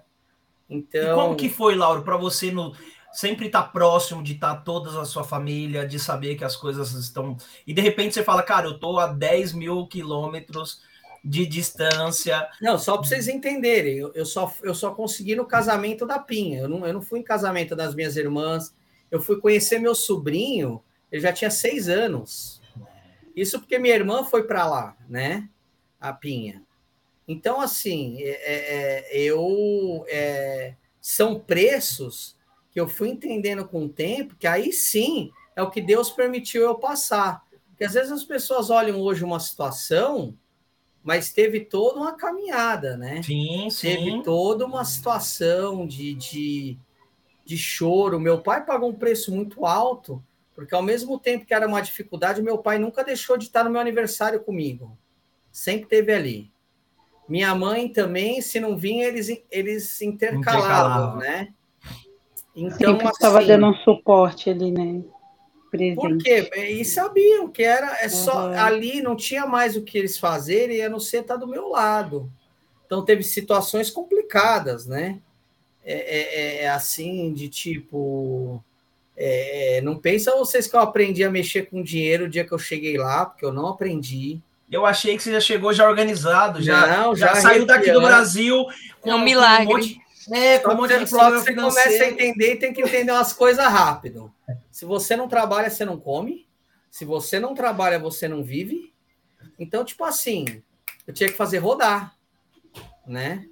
Então. 0.70 1.14
E 1.14 1.16
como 1.16 1.36
que 1.36 1.50
foi, 1.50 1.74
Lauro, 1.74 2.04
para 2.04 2.18
você 2.18 2.52
no 2.52 2.76
sempre 3.14 3.46
estar 3.46 3.64
tá 3.64 3.70
próximo 3.70 4.24
de 4.24 4.34
estar 4.34 4.56
tá 4.56 4.62
toda 4.62 5.00
a 5.00 5.06
sua 5.06 5.24
família, 5.24 5.88
de 5.88 6.00
saber 6.00 6.36
que 6.36 6.44
as 6.44 6.56
coisas 6.56 6.92
estão. 6.94 7.38
E 7.66 7.74
de 7.74 7.82
repente 7.82 8.14
você 8.14 8.24
fala, 8.24 8.44
cara, 8.44 8.68
eu 8.68 8.78
tô 8.78 9.00
a 9.00 9.08
10 9.08 9.54
mil 9.54 9.88
quilômetros 9.88 10.82
de 11.24 11.46
distância. 11.46 12.46
Não, 12.60 12.78
só 12.78 12.98
para 12.98 13.08
vocês 13.08 13.28
entenderem, 13.28 13.98
eu, 13.98 14.12
eu, 14.14 14.26
só, 14.26 14.52
eu 14.64 14.76
só 14.76 14.92
consegui 14.92 15.36
no 15.36 15.46
casamento 15.46 16.06
da 16.06 16.20
Pinha. 16.20 16.62
Eu 16.62 16.68
não, 16.68 16.86
eu 16.86 16.94
não 16.94 17.02
fui 17.02 17.20
em 17.20 17.24
casamento 17.24 17.76
das 17.76 17.96
minhas 17.96 18.18
irmãs. 18.18 18.76
Eu 19.10 19.22
fui 19.22 19.40
conhecer 19.40 19.80
meu 19.80 19.96
sobrinho, 19.96 20.84
ele 21.12 21.22
já 21.22 21.32
tinha 21.32 21.52
seis 21.52 21.88
anos. 21.88 22.53
Isso 23.36 23.60
porque 23.60 23.80
minha 23.80 23.96
irmã 23.96 24.24
foi 24.24 24.44
para 24.44 24.66
lá, 24.66 24.98
né? 25.10 25.50
a 26.00 26.12
Pinha. 26.12 26.62
Então, 27.26 27.62
assim, 27.62 28.22
é, 28.22 28.30
é, 28.30 29.16
é, 29.16 29.22
eu 29.22 30.06
é, 30.10 30.76
são 31.00 31.40
preços 31.40 32.36
que 32.70 32.80
eu 32.80 32.88
fui 32.88 33.10
entendendo 33.10 33.66
com 33.66 33.86
o 33.86 33.90
tempo, 33.90 34.36
que 34.36 34.46
aí 34.46 34.74
sim 34.74 35.32
é 35.56 35.62
o 35.62 35.70
que 35.70 35.82
Deus 35.82 36.10
permitiu 36.10 36.64
eu 36.64 36.76
passar. 36.76 37.42
Porque 37.70 37.86
às 37.86 37.94
vezes 37.94 38.12
as 38.12 38.24
pessoas 38.26 38.70
olham 38.70 39.00
hoje 39.00 39.24
uma 39.24 39.40
situação, 39.40 40.38
mas 41.02 41.32
teve 41.32 41.62
toda 41.62 42.00
uma 42.00 42.14
caminhada, 42.14 42.98
né? 42.98 43.24
Sim, 43.24 43.70
sim. 43.70 43.88
Teve 43.88 44.24
toda 44.24 44.66
uma 44.66 44.84
situação 44.84 45.88
de, 45.88 46.14
de 46.16 46.78
de 47.46 47.58
choro. 47.58 48.20
Meu 48.20 48.42
pai 48.42 48.66
pagou 48.66 48.90
um 48.90 48.96
preço 48.96 49.34
muito 49.34 49.66
alto, 49.66 50.24
porque 50.56 50.76
ao 50.76 50.82
mesmo 50.82 51.20
tempo 51.20 51.46
que 51.46 51.54
era 51.54 51.68
uma 51.68 51.82
dificuldade, 51.82 52.42
meu 52.42 52.58
pai 52.58 52.78
nunca 52.78 53.04
deixou 53.04 53.38
de 53.38 53.46
estar 53.46 53.64
no 53.64 53.70
meu 53.70 53.82
aniversário 53.82 54.42
comigo. 54.42 54.98
Sempre 55.52 55.88
teve 55.88 56.14
ali. 56.14 56.52
Minha 57.28 57.56
mãe 57.56 57.88
também, 57.90 58.42
se 58.42 58.60
não 58.60 58.78
vinha, 58.78 59.08
eles, 59.08 59.30
eles 59.50 60.02
intercalavam, 60.02 61.18
né? 61.18 61.54
Então, 62.56 62.92
Sempre 62.92 63.08
estava 63.08 63.40
assim, 63.40 63.48
dando 63.48 63.68
um 63.68 63.74
suporte 63.76 64.50
ali, 64.50 64.72
né? 64.72 65.04
Presente. 65.72 65.96
Porque 65.96 66.52
e 66.56 66.86
sabiam 66.86 67.50
que 67.50 67.64
era 67.64 67.98
é 68.04 68.10
só 68.10 68.48
uhum. 68.48 68.60
ali 68.60 69.02
não 69.02 69.16
tinha 69.16 69.48
mais 69.48 69.76
o 69.76 69.82
que 69.82 69.98
eles 69.98 70.20
fazerem 70.20 70.84
a 70.84 70.90
não 70.90 71.00
ser 71.00 71.22
estar 71.22 71.36
do 71.36 71.48
meu 71.48 71.70
lado. 71.70 72.32
Então 72.86 73.04
teve 73.04 73.24
situações 73.24 73.90
complicadas, 73.90 74.86
né? 74.86 75.20
É, 75.84 75.94
é, 75.94 76.20
é, 76.20 76.64
é 76.64 76.70
assim 76.70 77.34
de 77.34 77.50
tipo 77.50 78.64
é, 79.16 79.82
não 79.84 79.98
pensa 79.98 80.36
vocês 80.36 80.68
que 80.68 80.76
eu 80.76 80.80
aprendi 80.80 81.24
a 81.24 81.30
mexer 81.30 81.64
com 81.64 81.84
dinheiro 81.84 82.26
o 82.26 82.30
dia 82.30 82.46
que 82.46 82.52
eu 82.52 82.60
cheguei 82.60 82.98
lá, 82.98 83.26
porque 83.26 83.46
eu 83.46 83.54
não 83.54 83.68
aprendi. 83.68 84.42
Eu 84.72 84.86
achei 84.86 85.16
que 85.16 85.24
você 85.24 85.32
já 85.32 85.40
chegou 85.40 85.72
já 85.72 85.88
organizado, 85.88 86.62
já, 86.62 86.88
não, 86.88 87.16
já, 87.16 87.28
já 87.28 87.36
saiu 87.36 87.66
daqui 87.66 87.92
do 87.92 88.02
Brasil 88.02 88.66
com 89.02 89.12
é 89.12 89.16
um 89.16 89.24
milagre. 89.24 89.68
Com 89.68 89.74
um 89.74 89.78
monte, 89.78 90.02
é, 90.32 90.60
com 90.60 90.72
um 90.72 90.76
monte 90.76 90.98
de 90.98 91.06
você 91.06 91.44
financeiro. 91.44 91.62
começa 91.62 92.04
a 92.04 92.10
entender 92.10 92.54
e 92.54 92.60
tem 92.60 92.74
que 92.74 92.82
entender 92.82 93.12
umas 93.12 93.34
coisas 93.34 93.64
rápido. 93.64 94.34
Se 94.72 94.84
você 94.84 95.16
não 95.16 95.28
trabalha, 95.28 95.70
você 95.70 95.86
não 95.86 96.00
come. 96.00 96.48
Se 96.90 97.06
você 97.06 97.40
não 97.40 97.54
trabalha, 97.54 98.00
você 98.00 98.28
não 98.28 98.44
vive. 98.44 98.92
Então, 99.60 99.86
tipo 99.86 100.04
assim, 100.04 100.64
eu 101.06 101.14
tinha 101.14 101.30
que 101.30 101.36
fazer 101.36 101.60
rodar, 101.60 102.16
né? 103.06 103.46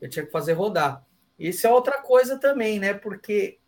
Eu 0.00 0.08
tinha 0.08 0.24
que 0.24 0.32
fazer 0.32 0.54
rodar. 0.54 1.04
Isso 1.38 1.66
é 1.66 1.70
outra 1.70 2.00
coisa 2.00 2.36
também, 2.38 2.78
né? 2.78 2.94
Porque 2.94 3.58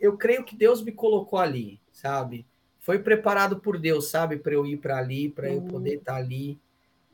eu 0.00 0.16
creio 0.16 0.44
que 0.44 0.56
Deus 0.56 0.82
me 0.82 0.92
colocou 0.92 1.38
ali, 1.38 1.80
sabe? 1.92 2.46
Foi 2.80 2.98
preparado 2.98 3.58
por 3.58 3.78
Deus, 3.78 4.10
sabe? 4.10 4.36
Para 4.36 4.54
eu 4.54 4.64
ir 4.64 4.78
para 4.78 4.98
ali, 4.98 5.28
para 5.28 5.50
eu 5.50 5.62
poder 5.62 5.96
estar 5.96 6.12
uhum. 6.12 6.18
tá 6.18 6.24
ali. 6.24 6.58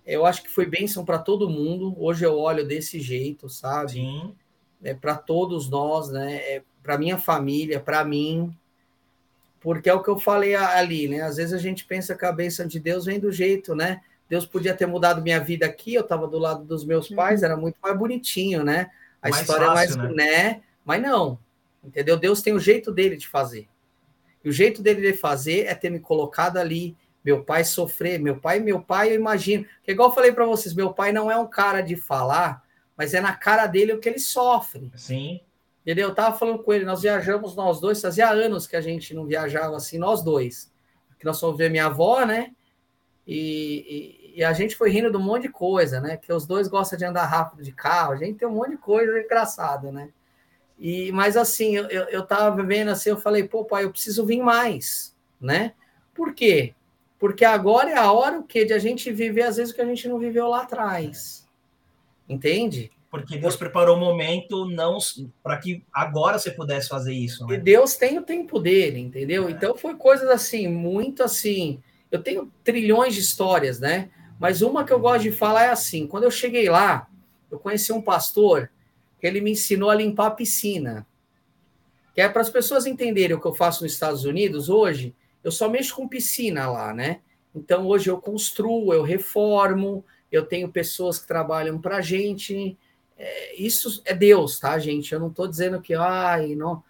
Eu 0.07 0.27
acho 0.27 0.42
que 0.42 0.51
foi 0.51 0.66
bênção 0.66 1.05
para 1.05 1.18
todo 1.18 1.49
mundo. 1.49 1.94
Hoje 1.99 2.25
eu 2.25 2.38
olho 2.38 2.66
desse 2.66 3.01
jeito, 3.01 3.49
sabe? 3.49 3.92
Sim 3.92 4.35
é, 4.85 4.94
para 4.94 5.16
todos 5.16 5.68
nós, 5.68 6.11
né? 6.11 6.37
É, 6.37 6.62
para 6.83 6.99
minha 6.99 7.16
família, 7.16 7.81
para 7.81 8.05
mim, 8.05 8.55
porque 9.59 9.88
é 9.88 9.94
o 9.94 10.03
que 10.03 10.11
eu 10.11 10.18
falei 10.18 10.55
ali, 10.55 11.09
né? 11.09 11.23
Às 11.23 11.37
vezes 11.37 11.55
a 11.55 11.59
gente 11.59 11.87
pensa 11.87 12.14
que 12.14 12.27
a 12.27 12.31
bênção 12.31 12.66
de 12.66 12.79
Deus 12.79 13.07
vem 13.07 13.18
do 13.18 13.33
jeito, 13.33 13.75
né? 13.75 14.03
Deus 14.29 14.44
podia 14.44 14.75
ter 14.75 14.87
mudado 14.87 15.23
minha 15.23 15.40
vida 15.40 15.64
aqui, 15.64 15.94
eu 15.94 16.03
estava 16.03 16.29
do 16.29 16.38
lado 16.38 16.64
dos 16.64 16.85
meus 16.85 17.09
uhum. 17.09 17.16
pais, 17.16 17.42
era 17.42 17.57
muito 17.57 17.77
mais 17.83 17.97
bonitinho, 17.97 18.62
né? 18.62 18.90
A 19.23 19.31
mais 19.31 19.40
história 19.40 19.66
fácil, 19.68 19.94
é 19.94 19.97
mais, 19.97 20.14
né? 20.14 20.25
né? 20.27 20.62
Mas 20.85 21.01
não, 21.01 21.38
entendeu? 21.85 22.16
Deus 22.16 22.42
tem 22.42 22.53
o 22.53 22.61
jeito 22.61 22.92
dele 22.92 23.16
de 23.16 23.29
fazer. 23.29 23.68
E 24.44 24.49
o 24.49 24.53
jeito 24.53 24.83
dele 24.83 25.01
de 25.01 25.16
fazer 25.16 25.66
é 25.66 25.75
ter 25.75 25.90
me 25.90 26.01
colocado 26.01 26.59
ali, 26.59 26.97
meu 27.25 27.42
pai 27.42 27.64
sofrer, 27.64 28.18
meu 28.18 28.38
pai, 28.38 28.61
meu 28.61 28.81
pai, 28.81 29.11
eu 29.11 29.14
imagino, 29.14 29.64
que 29.83 29.92
igual 29.92 30.11
eu 30.11 30.14
falei 30.14 30.33
para 30.33 30.44
vocês, 30.44 30.75
meu 30.75 30.92
pai 30.92 31.12
não 31.12 31.31
é 31.31 31.37
um 31.38 31.47
cara 31.47 31.81
de 31.81 31.97
falar 31.97 32.64
mas 32.97 33.14
é 33.14 33.20
na 33.20 33.35
cara 33.35 33.66
dele 33.66 33.92
o 33.92 34.01
que 34.01 34.09
ele 34.09 34.18
sofre. 34.18 34.90
Sim. 34.97 35.40
Entendeu? 35.83 36.09
Eu 36.09 36.14
tava 36.14 36.37
falando 36.37 36.62
com 36.62 36.73
ele, 36.73 36.85
nós 36.85 37.03
viajamos 37.03 37.55
nós 37.55 37.81
dois, 37.81 38.01
fazia 38.01 38.31
anos 38.31 38.66
que 38.66 38.77
a 38.77 38.81
gente 38.81 39.12
não 39.12 39.27
viajava 39.27 39.77
assim, 39.77 39.99
nós 39.99 40.23
dois. 40.23 40.73
Que 41.18 41.25
nós 41.25 41.38
fomos 41.38 41.59
ver 41.59 41.70
minha 41.70 41.87
avó, 41.87 42.25
né? 42.25 42.53
E, 43.27 44.33
e, 44.35 44.38
e, 44.40 44.44
a 44.44 44.53
gente 44.53 44.77
foi 44.77 44.90
rindo 44.90 45.11
de 45.11 45.16
um 45.16 45.23
monte 45.23 45.42
de 45.42 45.49
coisa, 45.49 46.01
né? 46.01 46.16
Que 46.16 46.33
os 46.33 46.47
dois 46.47 46.68
gostam 46.68 46.99
de 46.99 47.05
andar 47.05 47.25
rápido 47.25 47.62
de 47.62 47.73
carro, 47.73 48.12
a 48.12 48.16
gente 48.16 48.38
tem 48.38 48.49
um 48.49 48.53
monte 48.53 48.70
de 48.70 48.77
coisa 48.77 49.18
engraçada, 49.18 49.90
né? 49.90 50.11
E, 50.79 51.13
mas 51.13 51.37
assim, 51.37 51.77
eu, 51.77 51.85
eu, 51.89 52.05
eu 52.05 52.27
tava 52.27 52.63
vendo 52.63 52.91
assim, 52.91 53.11
eu 53.11 53.17
falei, 53.17 53.45
pô, 53.45 53.65
pai, 53.65 53.85
eu 53.85 53.91
preciso 53.91 54.27
vir 54.27 54.43
mais, 54.43 55.17
né? 55.41 55.73
Por 56.13 56.35
quê? 56.35 56.75
Porque 57.19 57.45
agora 57.45 57.91
é 57.91 57.97
a 57.97 58.13
hora 58.13 58.39
o 58.39 58.43
quê? 58.43 58.65
De 58.65 58.73
a 58.73 58.79
gente 58.79 59.11
viver, 59.13 59.43
às 59.43 59.57
vezes, 59.57 59.73
o 59.73 59.77
que 59.77 59.81
a 59.81 59.87
gente 59.87 60.09
não 60.09 60.19
viveu 60.19 60.49
lá 60.49 60.63
atrás. 60.63 61.49
Entende? 62.29 62.91
Porque 63.11 63.39
Deus 63.39 63.55
preparou 63.55 63.97
o 63.97 64.01
momento 64.01 64.69
não 64.69 64.99
para 65.43 65.57
que 65.59 65.85
agora 65.93 66.39
você 66.39 66.51
pudesse 66.51 66.89
fazer 66.89 67.13
isso. 67.13 67.47
Né? 67.47 67.55
E 67.55 67.59
Deus 67.59 67.95
tem 67.95 68.19
o 68.19 68.23
tempo 68.23 68.59
dele, 68.59 68.99
entendeu? 68.99 69.47
É. 69.49 69.53
Então 69.53 69.77
foi 69.77 69.95
coisas 69.95 70.29
assim, 70.29 70.67
muito 70.67 71.23
assim. 71.23 71.81
Eu 72.11 72.21
tenho 72.23 72.51
trilhões 72.65 73.15
de 73.15 73.21
histórias, 73.21 73.79
né? 73.79 74.11
Mas 74.39 74.63
uma 74.63 74.85
que 74.85 74.93
eu 74.93 74.99
gosto 74.99 75.23
de 75.23 75.31
falar 75.31 75.67
é 75.67 75.71
assim: 75.71 76.09
quando 76.09 76.25
eu 76.25 76.31
cheguei 76.31 76.69
lá, 76.69 77.09
eu 77.51 77.59
conheci 77.59 77.93
um 77.93 78.03
pastor 78.03 78.69
ele 79.27 79.41
me 79.41 79.53
ensinou 79.53 79.91
a 79.91 79.95
limpar 79.95 80.27
a 80.27 80.31
piscina. 80.31 81.07
Que 82.15 82.21
é 82.21 82.29
para 82.29 82.43
as 82.43 82.51
pessoas 82.51 82.87
entenderem 82.87 83.37
o 83.37 83.41
que 83.41 83.47
eu 83.47 83.55
faço 83.55 83.83
nos 83.83 83.93
Estados 83.93 84.25
Unidos 84.25 84.69
hoje, 84.69 85.15
eu 85.43 85.53
só 85.53 85.69
mexo 85.69 85.97
com 85.97 86.09
piscina 86.09 86.71
lá, 86.71 86.95
né? 86.95 87.21
Então 87.55 87.87
hoje 87.87 88.11
eu 88.11 88.19
construo, 88.19 88.93
eu 88.93 89.03
reformo, 89.03 90.05
eu 90.31 90.45
tenho 90.45 90.69
pessoas 90.69 91.19
que 91.19 91.27
trabalham 91.27 91.79
para 91.79 91.99
a 91.99 92.01
gente. 92.01 92.77
É, 93.17 93.55
isso 93.61 94.03
é 94.05 94.15
Deus, 94.15 94.59
tá, 94.59 94.79
gente? 94.79 95.13
Eu 95.13 95.21
não 95.21 95.29
estou 95.29 95.47
dizendo 95.47 95.81
que, 95.81 95.95
ai, 95.95 96.55
não, 96.55 96.83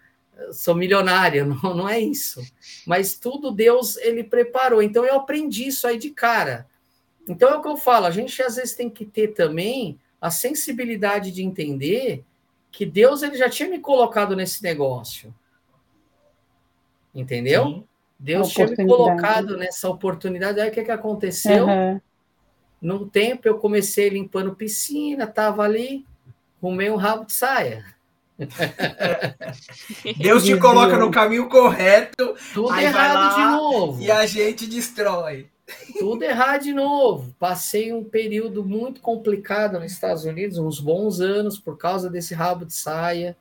sou 0.51 0.75
milionária, 0.75 1.45
não, 1.45 1.75
não 1.75 1.89
é 1.89 1.99
isso. 1.99 2.41
Mas 2.85 3.17
tudo 3.17 3.51
Deus, 3.51 3.97
ele 3.97 4.23
preparou. 4.23 4.81
Então 4.81 5.05
eu 5.05 5.15
aprendi 5.15 5.67
isso 5.67 5.85
aí 5.87 5.97
de 5.97 6.09
cara. 6.09 6.67
Então 7.27 7.49
é 7.49 7.55
o 7.55 7.61
que 7.61 7.67
eu 7.67 7.77
falo, 7.77 8.05
a 8.05 8.11
gente 8.11 8.41
às 8.41 8.55
vezes 8.55 8.75
tem 8.75 8.89
que 8.89 9.05
ter 9.05 9.29
também 9.29 9.99
a 10.19 10.31
sensibilidade 10.31 11.31
de 11.31 11.43
entender 11.43 12.23
que 12.71 12.85
Deus 12.85 13.23
ele 13.23 13.37
já 13.37 13.49
tinha 13.49 13.69
me 13.69 13.79
colocado 13.79 14.35
nesse 14.35 14.61
negócio. 14.61 15.33
Entendeu? 17.13 17.65
Sim. 17.65 17.83
Deus 18.19 18.49
tinha 18.49 18.67
me 18.67 18.75
colocado 18.87 19.57
nessa 19.57 19.89
oportunidade. 19.89 20.59
Aí 20.59 20.69
o 20.69 20.71
que, 20.71 20.83
que 20.83 20.91
aconteceu? 20.91 21.67
Uhum. 21.67 22.01
Num 22.81 23.07
tempo 23.07 23.47
eu 23.47 23.57
comecei 23.57 24.09
limpando 24.09 24.55
piscina, 24.55 25.25
tava 25.25 25.63
ali, 25.63 26.05
rumei 26.61 26.89
um 26.89 26.95
rabo 26.95 27.25
de 27.25 27.33
saia. 27.33 27.85
Deus 30.17 30.43
te 30.43 30.57
coloca 30.57 30.97
no 30.97 31.09
caminho 31.09 31.47
correto, 31.47 32.35
tudo 32.53 32.75
errado 32.75 33.35
de 33.35 33.41
novo. 33.57 34.03
E 34.03 34.11
a 34.11 34.25
gente 34.25 34.67
destrói. 34.67 35.49
Tudo 35.97 36.23
errado 36.23 36.63
de 36.63 36.73
novo. 36.73 37.33
Passei 37.39 37.91
um 37.91 38.03
período 38.03 38.63
muito 38.63 39.01
complicado 39.01 39.79
nos 39.79 39.91
Estados 39.91 40.25
Unidos, 40.25 40.57
uns 40.57 40.79
bons 40.79 41.19
anos, 41.19 41.57
por 41.57 41.77
causa 41.77 42.09
desse 42.09 42.33
rabo 42.33 42.65
de 42.65 42.73
saia. 42.73 43.35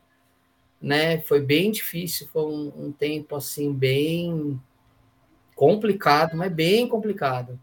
Né? 0.80 1.20
Foi 1.20 1.40
bem 1.40 1.70
difícil, 1.70 2.28
foi 2.32 2.44
um, 2.44 2.86
um 2.86 2.92
tempo 2.92 3.36
assim, 3.36 3.72
bem 3.72 4.60
complicado, 5.54 6.36
mas 6.36 6.52
bem 6.52 6.88
complicado, 6.88 7.58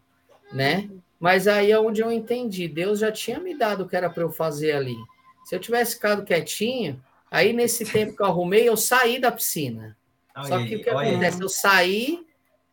né? 0.52 0.90
Mas 1.20 1.46
aí 1.46 1.70
é 1.70 1.78
onde 1.78 2.00
eu 2.00 2.10
entendi. 2.10 2.66
Deus 2.66 2.98
já 2.98 3.12
tinha 3.12 3.38
me 3.38 3.54
dado 3.56 3.84
o 3.84 3.88
que 3.88 3.94
era 3.94 4.10
para 4.10 4.24
eu 4.24 4.30
fazer 4.30 4.72
ali. 4.72 4.96
Se 5.44 5.54
eu 5.54 5.60
tivesse 5.60 5.94
ficado 5.94 6.24
quietinho, 6.24 7.00
aí 7.30 7.52
nesse 7.52 7.84
tempo 7.84 8.16
que 8.16 8.22
eu 8.22 8.26
arrumei, 8.26 8.68
eu 8.68 8.76
saí 8.76 9.20
da 9.20 9.30
piscina. 9.30 9.96
Só 10.44 10.64
que 10.64 10.76
o 10.76 10.82
que 10.82 10.90
acontece? 10.90 11.40
Eu 11.40 11.48
saí 11.48 12.26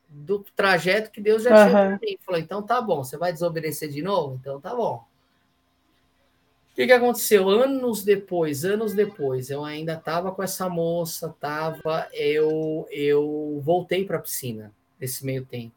do 0.10 0.44
trajeto 0.56 1.12
que 1.12 1.22
Deus 1.22 1.44
já 1.44 1.52
uhum. 1.52 1.70
tinha 1.70 1.72
para 1.72 2.00
mim. 2.02 2.18
Falou, 2.26 2.42
então 2.42 2.62
tá 2.64 2.82
bom, 2.82 3.04
você 3.04 3.18
vai 3.18 3.32
desobedecer 3.32 3.90
de 3.90 4.02
novo? 4.02 4.38
Então 4.40 4.60
tá 4.60 4.76
bom. 4.76 5.06
O 6.72 6.76
que, 6.76 6.86
que 6.86 6.94
aconteceu? 6.94 7.50
Anos 7.50 8.04
depois, 8.04 8.64
anos 8.64 8.94
depois, 8.94 9.50
eu 9.50 9.66
ainda 9.66 9.94
estava 9.94 10.32
com 10.32 10.42
essa 10.42 10.70
moça, 10.70 11.36
tava, 11.40 12.08
eu, 12.14 12.88
eu 12.90 13.60
voltei 13.62 14.06
para 14.06 14.18
a 14.18 14.22
piscina 14.22 14.72
nesse 15.00 15.26
meio 15.26 15.46
tempo. 15.46 15.76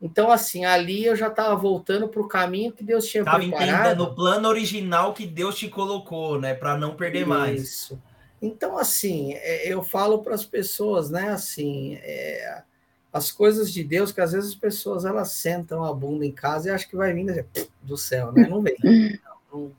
Então, 0.00 0.32
assim, 0.32 0.64
ali 0.64 1.04
eu 1.04 1.14
já 1.14 1.28
estava 1.28 1.54
voltando 1.54 2.08
para 2.08 2.20
o 2.20 2.26
caminho 2.26 2.72
que 2.72 2.82
Deus 2.82 3.06
tinha 3.06 3.22
tava 3.22 3.38
preparado. 3.38 3.62
Estava 3.64 3.86
entendendo 3.86 4.10
o 4.10 4.14
plano 4.14 4.48
original 4.48 5.14
que 5.14 5.24
Deus 5.24 5.56
te 5.56 5.68
colocou, 5.68 6.40
né? 6.40 6.54
Para 6.54 6.76
não 6.76 6.96
perder 6.96 7.20
Isso. 7.20 7.28
mais. 7.28 7.62
Isso. 7.62 8.02
Então, 8.42 8.76
assim, 8.76 9.34
é, 9.34 9.72
eu 9.72 9.84
falo 9.84 10.18
para 10.18 10.34
as 10.34 10.44
pessoas, 10.44 11.08
né? 11.08 11.28
Assim, 11.28 11.94
é, 12.02 12.64
as 13.12 13.30
coisas 13.30 13.72
de 13.72 13.84
Deus, 13.84 14.10
que 14.10 14.20
às 14.20 14.32
vezes 14.32 14.50
as 14.50 14.56
pessoas 14.56 15.04
elas 15.04 15.32
sentam 15.32 15.84
a 15.84 15.92
bunda 15.92 16.24
em 16.24 16.32
casa 16.32 16.68
e 16.68 16.72
acham 16.72 16.88
que 16.88 16.96
vai 16.96 17.12
vir 17.12 17.46
do 17.82 17.96
céu, 17.96 18.32
né? 18.32 18.46
Não 18.48 18.62
vem. 18.62 18.76
Não, 19.52 19.70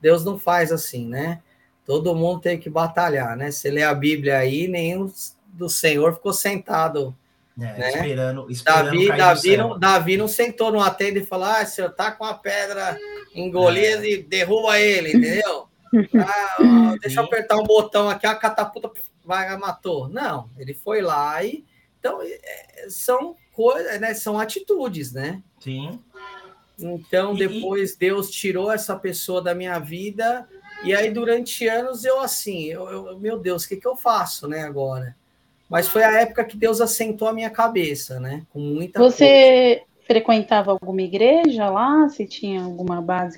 Deus 0.00 0.24
não 0.24 0.38
faz 0.38 0.72
assim, 0.72 1.06
né? 1.06 1.42
Todo 1.84 2.14
mundo 2.14 2.40
tem 2.40 2.58
que 2.58 2.70
batalhar, 2.70 3.36
né? 3.36 3.50
Você 3.50 3.70
lê 3.70 3.82
a 3.82 3.94
Bíblia 3.94 4.38
aí, 4.38 4.68
nenhum 4.68 5.12
do 5.52 5.68
Senhor 5.68 6.14
ficou 6.14 6.32
sentado 6.32 7.14
é, 7.60 7.76
né? 7.76 7.90
Esperando, 7.90 8.50
esperando 8.50 8.84
Davi, 8.84 9.08
Davi, 9.08 9.56
não, 9.56 9.78
Davi 9.78 10.16
não 10.16 10.28
sentou 10.28 10.70
no 10.70 10.80
atendo 10.80 11.18
e 11.18 11.26
falou: 11.26 11.46
Ah, 11.46 11.66
senhor 11.66 11.90
tá 11.90 12.12
com 12.12 12.24
a 12.24 12.32
pedra 12.32 12.96
engolida 13.34 14.06
é. 14.06 14.10
e 14.12 14.22
derruba 14.22 14.78
ele, 14.78 15.08
entendeu? 15.08 15.66
ah, 16.24 16.94
deixa 17.00 17.20
eu 17.20 17.24
apertar 17.24 17.56
um 17.56 17.64
botão 17.64 18.08
aqui, 18.08 18.26
a 18.26 18.34
catapulta 18.34 18.92
vai, 19.24 19.56
matou. 19.56 20.08
Não, 20.08 20.48
ele 20.56 20.72
foi 20.72 21.00
lá 21.00 21.42
e. 21.42 21.64
Então, 21.98 22.20
é, 22.22 22.86
são 22.88 23.36
coisas, 23.52 24.00
né? 24.00 24.14
São 24.14 24.38
atitudes, 24.38 25.12
né? 25.12 25.42
Sim. 25.60 25.98
Então, 26.78 27.34
depois 27.34 27.92
e... 27.92 27.98
Deus 27.98 28.30
tirou 28.30 28.70
essa 28.70 28.96
pessoa 28.96 29.42
da 29.42 29.54
minha 29.54 29.78
vida 29.78 30.48
E 30.84 30.94
aí, 30.94 31.10
durante 31.10 31.66
anos, 31.66 32.04
eu 32.04 32.20
assim, 32.20 32.66
eu, 32.66 32.88
eu 32.88 33.18
meu 33.18 33.38
Deus, 33.38 33.64
o 33.64 33.68
que, 33.68 33.76
que 33.76 33.86
eu 33.86 33.96
faço, 33.96 34.46
né, 34.46 34.62
agora? 34.62 35.16
Mas 35.68 35.88
foi 35.88 36.02
a 36.02 36.20
época 36.20 36.44
que 36.44 36.56
Deus 36.56 36.80
assentou 36.80 37.28
a 37.28 37.32
minha 37.32 37.50
cabeça, 37.50 38.18
né? 38.20 38.46
Com 38.50 38.60
muita 38.60 38.98
Você 38.98 39.76
coisa. 39.76 40.06
frequentava 40.06 40.70
alguma 40.70 41.02
igreja 41.02 41.68
lá? 41.68 42.08
Se 42.08 42.26
tinha 42.26 42.62
alguma 42.62 43.02
base? 43.02 43.36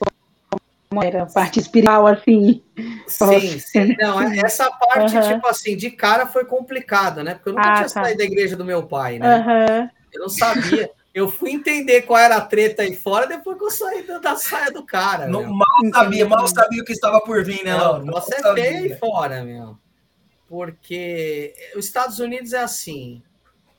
Como 0.90 1.04
era 1.04 1.22
a 1.22 1.26
parte 1.26 1.60
espiritual, 1.60 2.04
assim? 2.08 2.64
Sim, 3.06 3.58
sim. 3.60 3.96
Não, 3.96 4.20
essa 4.44 4.68
parte, 4.72 5.16
uhum. 5.16 5.34
tipo 5.34 5.46
assim, 5.46 5.76
de 5.76 5.88
cara 5.88 6.26
foi 6.26 6.44
complicada, 6.44 7.22
né? 7.22 7.34
Porque 7.34 7.50
eu 7.50 7.52
nunca 7.52 7.68
ah, 7.68 7.74
tinha 7.74 7.88
tá. 7.90 8.02
saído 8.02 8.18
da 8.18 8.24
igreja 8.24 8.56
do 8.56 8.64
meu 8.64 8.82
pai, 8.84 9.20
né? 9.20 9.36
Uhum. 9.36 9.88
Eu 10.12 10.20
não 10.22 10.28
sabia. 10.28 10.90
Eu 11.12 11.28
fui 11.28 11.50
entender 11.50 12.02
qual 12.02 12.18
era 12.18 12.36
a 12.36 12.40
treta 12.40 12.82
aí 12.82 12.94
fora 12.94 13.26
depois 13.26 13.58
que 13.58 13.64
eu 13.64 13.70
saí 13.70 14.06
da 14.20 14.36
saia 14.36 14.70
do 14.70 14.84
cara. 14.84 15.26
Não, 15.26 15.44
mal 15.44 15.66
sabia, 15.92 16.28
mal 16.28 16.46
sabia 16.46 16.82
o 16.82 16.84
que 16.84 16.92
estava 16.92 17.20
por 17.20 17.44
vir, 17.44 17.64
né, 17.64 17.74
Laura? 17.74 18.04
Você 18.04 18.34
é 18.34 18.54
feio 18.54 18.76
aí 18.78 18.98
fora, 18.98 19.42
meu. 19.42 19.76
Porque 20.48 21.52
os 21.76 21.84
Estados 21.84 22.20
Unidos 22.20 22.52
é 22.52 22.60
assim. 22.60 23.22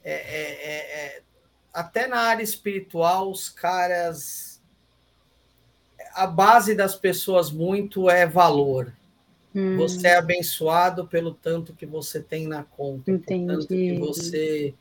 É, 0.04 0.13
é, 0.13 0.15
é, 0.15 1.06
é, 1.17 1.21
até 1.74 2.08
na 2.08 2.19
área 2.19 2.43
espiritual, 2.43 3.32
os 3.32 3.50
caras. 3.50 4.51
A 6.13 6.28
base 6.28 6.76
das 6.76 6.95
pessoas 6.95 7.52
muito 7.52 8.10
é 8.10 8.26
valor. 8.26 8.93
Hum. 9.54 9.78
Você 9.78 10.08
é 10.08 10.17
abençoado 10.17 11.08
pelo 11.08 11.34
tanto 11.34 11.74
que 11.74 11.86
você 11.86 12.21
tem 12.21 12.47
na 12.47 12.63
conta, 12.63 13.12
Entendi. 13.12 13.45
pelo 13.45 13.60
tanto 13.60 13.67
que 13.67 13.97
você 13.97 14.74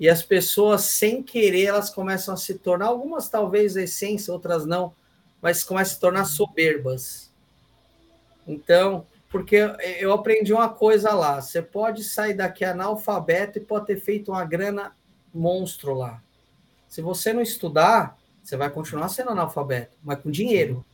e 0.00 0.08
as 0.08 0.22
pessoas, 0.22 0.80
sem 0.84 1.22
querer, 1.22 1.66
elas 1.66 1.90
começam 1.90 2.32
a 2.32 2.36
se 2.38 2.54
tornar, 2.54 2.86
algumas 2.86 3.28
talvez 3.28 3.76
essência, 3.76 4.32
outras 4.32 4.64
não, 4.64 4.94
mas 5.42 5.62
começam 5.62 5.92
a 5.92 5.94
se 5.94 6.00
tornar 6.00 6.24
soberbas. 6.24 7.30
Então, 8.48 9.06
porque 9.28 9.56
eu 9.98 10.10
aprendi 10.14 10.54
uma 10.54 10.70
coisa 10.70 11.12
lá: 11.12 11.42
você 11.42 11.60
pode 11.60 12.02
sair 12.02 12.32
daqui 12.32 12.64
analfabeto 12.64 13.58
e 13.58 13.60
pode 13.60 13.88
ter 13.88 14.00
feito 14.00 14.32
uma 14.32 14.42
grana 14.42 14.96
monstro 15.34 15.92
lá. 15.92 16.22
Se 16.88 17.02
você 17.02 17.34
não 17.34 17.42
estudar, 17.42 18.16
você 18.42 18.56
vai 18.56 18.70
continuar 18.70 19.08
sendo 19.08 19.30
analfabeto, 19.30 19.96
mas 20.02 20.20
com 20.20 20.30
dinheiro. 20.30 20.84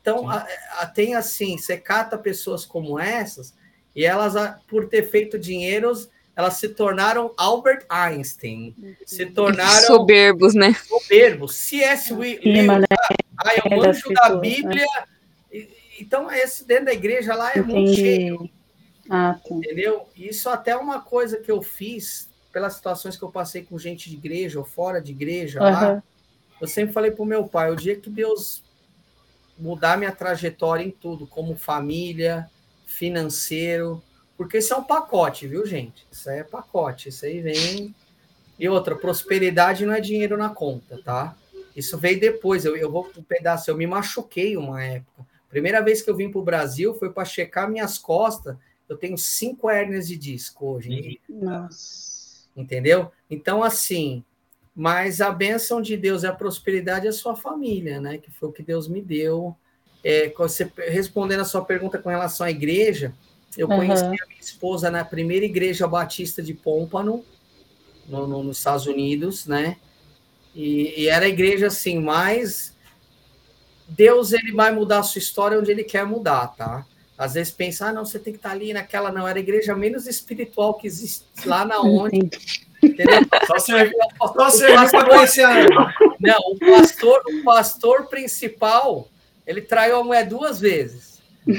Então, 0.00 0.28
a, 0.28 0.46
a, 0.80 0.86
tem 0.86 1.14
assim: 1.14 1.56
você 1.56 1.76
cata 1.76 2.18
pessoas 2.18 2.64
como 2.64 2.98
essas, 2.98 3.54
e 3.96 4.04
elas, 4.04 4.34
por 4.68 4.88
ter 4.88 5.02
feito 5.04 5.38
dinheiros, 5.38 6.10
elas 6.36 6.54
se 6.54 6.68
tornaram 6.68 7.32
Albert 7.36 7.86
Einstein, 7.88 8.74
se 9.06 9.26
tornaram 9.26 9.86
soberbos, 9.86 10.54
né? 10.54 10.74
Soberbos. 10.74 11.54
C.S. 11.54 12.12
Lewis, 12.12 12.40
né? 12.44 12.86
ah, 13.38 13.52
é 13.54 13.74
o 13.74 13.82
anjo 13.82 14.12
da 14.12 14.36
Bíblia. 14.36 14.84
Né? 14.84 15.68
Então, 15.98 16.30
esse 16.30 16.66
dentro 16.66 16.86
da 16.86 16.92
igreja 16.92 17.34
lá 17.34 17.52
é 17.52 17.58
Entendi. 17.58 17.72
muito 17.72 17.94
cheio. 17.94 18.50
Ah, 19.08 19.38
tá. 19.42 19.54
Entendeu? 19.54 20.08
Isso 20.16 20.48
até 20.48 20.72
é 20.72 20.76
uma 20.76 21.00
coisa 21.00 21.38
que 21.38 21.50
eu 21.50 21.62
fiz 21.62 22.28
pelas 22.52 22.74
situações 22.74 23.16
que 23.16 23.22
eu 23.22 23.30
passei 23.30 23.62
com 23.62 23.78
gente 23.78 24.10
de 24.10 24.16
igreja 24.16 24.58
ou 24.58 24.64
fora 24.64 25.00
de 25.00 25.12
igreja 25.12 25.60
uhum. 25.60 25.70
lá. 25.70 26.02
Eu 26.64 26.68
sempre 26.68 26.94
falei 26.94 27.10
para 27.10 27.22
o 27.22 27.26
meu 27.26 27.46
pai, 27.46 27.70
o 27.70 27.76
dia 27.76 27.94
que 27.94 28.08
Deus 28.08 28.62
mudar 29.58 29.98
minha 29.98 30.10
trajetória 30.10 30.82
em 30.82 30.90
tudo, 30.90 31.26
como 31.26 31.54
família, 31.54 32.50
financeiro, 32.86 34.02
porque 34.34 34.56
isso 34.58 34.72
é 34.72 34.76
um 34.76 34.82
pacote, 34.82 35.46
viu, 35.46 35.66
gente? 35.66 36.06
Isso 36.10 36.30
aí 36.30 36.38
é 36.38 36.42
pacote. 36.42 37.10
Isso 37.10 37.26
aí 37.26 37.42
vem. 37.42 37.94
E 38.58 38.66
outra, 38.66 38.96
prosperidade 38.96 39.84
não 39.84 39.92
é 39.92 40.00
dinheiro 40.00 40.38
na 40.38 40.48
conta, 40.48 40.98
tá? 41.04 41.36
Isso 41.76 41.98
veio 41.98 42.18
depois. 42.18 42.64
Eu, 42.64 42.74
eu 42.76 42.90
vou 42.90 43.10
um 43.14 43.22
pedaço. 43.22 43.70
Eu 43.70 43.76
me 43.76 43.86
machuquei 43.86 44.56
uma 44.56 44.82
época. 44.82 45.26
Primeira 45.50 45.82
vez 45.82 46.00
que 46.00 46.08
eu 46.08 46.16
vim 46.16 46.30
para 46.30 46.40
o 46.40 46.44
Brasil 46.44 46.94
foi 46.94 47.12
para 47.12 47.26
checar 47.26 47.70
minhas 47.70 47.98
costas. 47.98 48.56
Eu 48.88 48.96
tenho 48.96 49.18
cinco 49.18 49.68
hérnias 49.68 50.08
de 50.08 50.16
disco 50.16 50.66
hoje. 50.66 51.20
Nossa. 51.28 52.48
Entendeu? 52.56 53.12
Então, 53.28 53.62
assim, 53.62 54.24
mas 54.74 55.20
a 55.20 55.30
bênção 55.30 55.80
de 55.80 55.96
Deus 55.96 56.22
e 56.22 56.26
a 56.26 56.32
prosperidade 56.32 57.06
é 57.06 57.10
a 57.10 57.12
sua 57.12 57.36
família, 57.36 58.00
né? 58.00 58.18
Que 58.18 58.30
foi 58.30 58.48
o 58.48 58.52
que 58.52 58.62
Deus 58.62 58.88
me 58.88 59.00
deu. 59.00 59.54
É, 60.02 60.32
você, 60.36 60.70
respondendo 60.76 61.40
a 61.40 61.44
sua 61.44 61.64
pergunta 61.64 61.98
com 61.98 62.08
relação 62.08 62.46
à 62.46 62.50
igreja, 62.50 63.14
eu 63.56 63.68
uhum. 63.68 63.76
conheci 63.76 64.04
a 64.04 64.08
minha 64.08 64.40
esposa 64.40 64.90
na 64.90 65.04
primeira 65.04 65.44
igreja 65.44 65.86
batista 65.86 66.42
de 66.42 66.52
Pompano, 66.52 67.24
no, 68.08 68.26
no, 68.26 68.42
nos 68.42 68.58
Estados 68.58 68.86
Unidos, 68.86 69.46
né? 69.46 69.76
E, 70.54 71.02
e, 71.02 71.08
era 71.08 71.26
a 71.26 71.28
igreja 71.28 71.68
assim, 71.68 72.00
mas 72.00 72.76
Deus 73.88 74.32
ele 74.32 74.52
vai 74.52 74.72
mudar 74.72 74.98
a 74.98 75.02
sua 75.02 75.18
história 75.18 75.58
onde 75.58 75.70
ele 75.70 75.84
quer 75.84 76.04
mudar, 76.06 76.48
tá? 76.48 76.86
Às 77.16 77.34
vezes 77.34 77.52
pensa, 77.52 77.86
ah, 77.86 77.92
não, 77.92 78.04
você 78.04 78.18
tem 78.18 78.32
que 78.32 78.38
estar 78.38 78.50
ali 78.50 78.72
naquela, 78.72 79.12
não, 79.12 79.26
era 79.26 79.38
a 79.38 79.42
igreja 79.42 79.74
menos 79.74 80.06
espiritual 80.06 80.74
que 80.74 80.86
existe 80.86 81.24
lá 81.46 81.64
na 81.64 81.80
onde. 81.80 82.18
Entendeu? 82.82 83.20
Só 83.46 83.58
serve 83.58 83.94
para 84.90 85.04
conhecer 85.06 85.46
Não, 86.20 86.38
o 86.38 86.58
pastor, 86.58 87.22
o 87.26 87.44
pastor 87.44 88.06
principal, 88.08 89.08
ele 89.46 89.62
traiu 89.62 89.96
a 89.96 90.04
mulher 90.04 90.26
duas 90.26 90.60
vezes. 90.60 91.14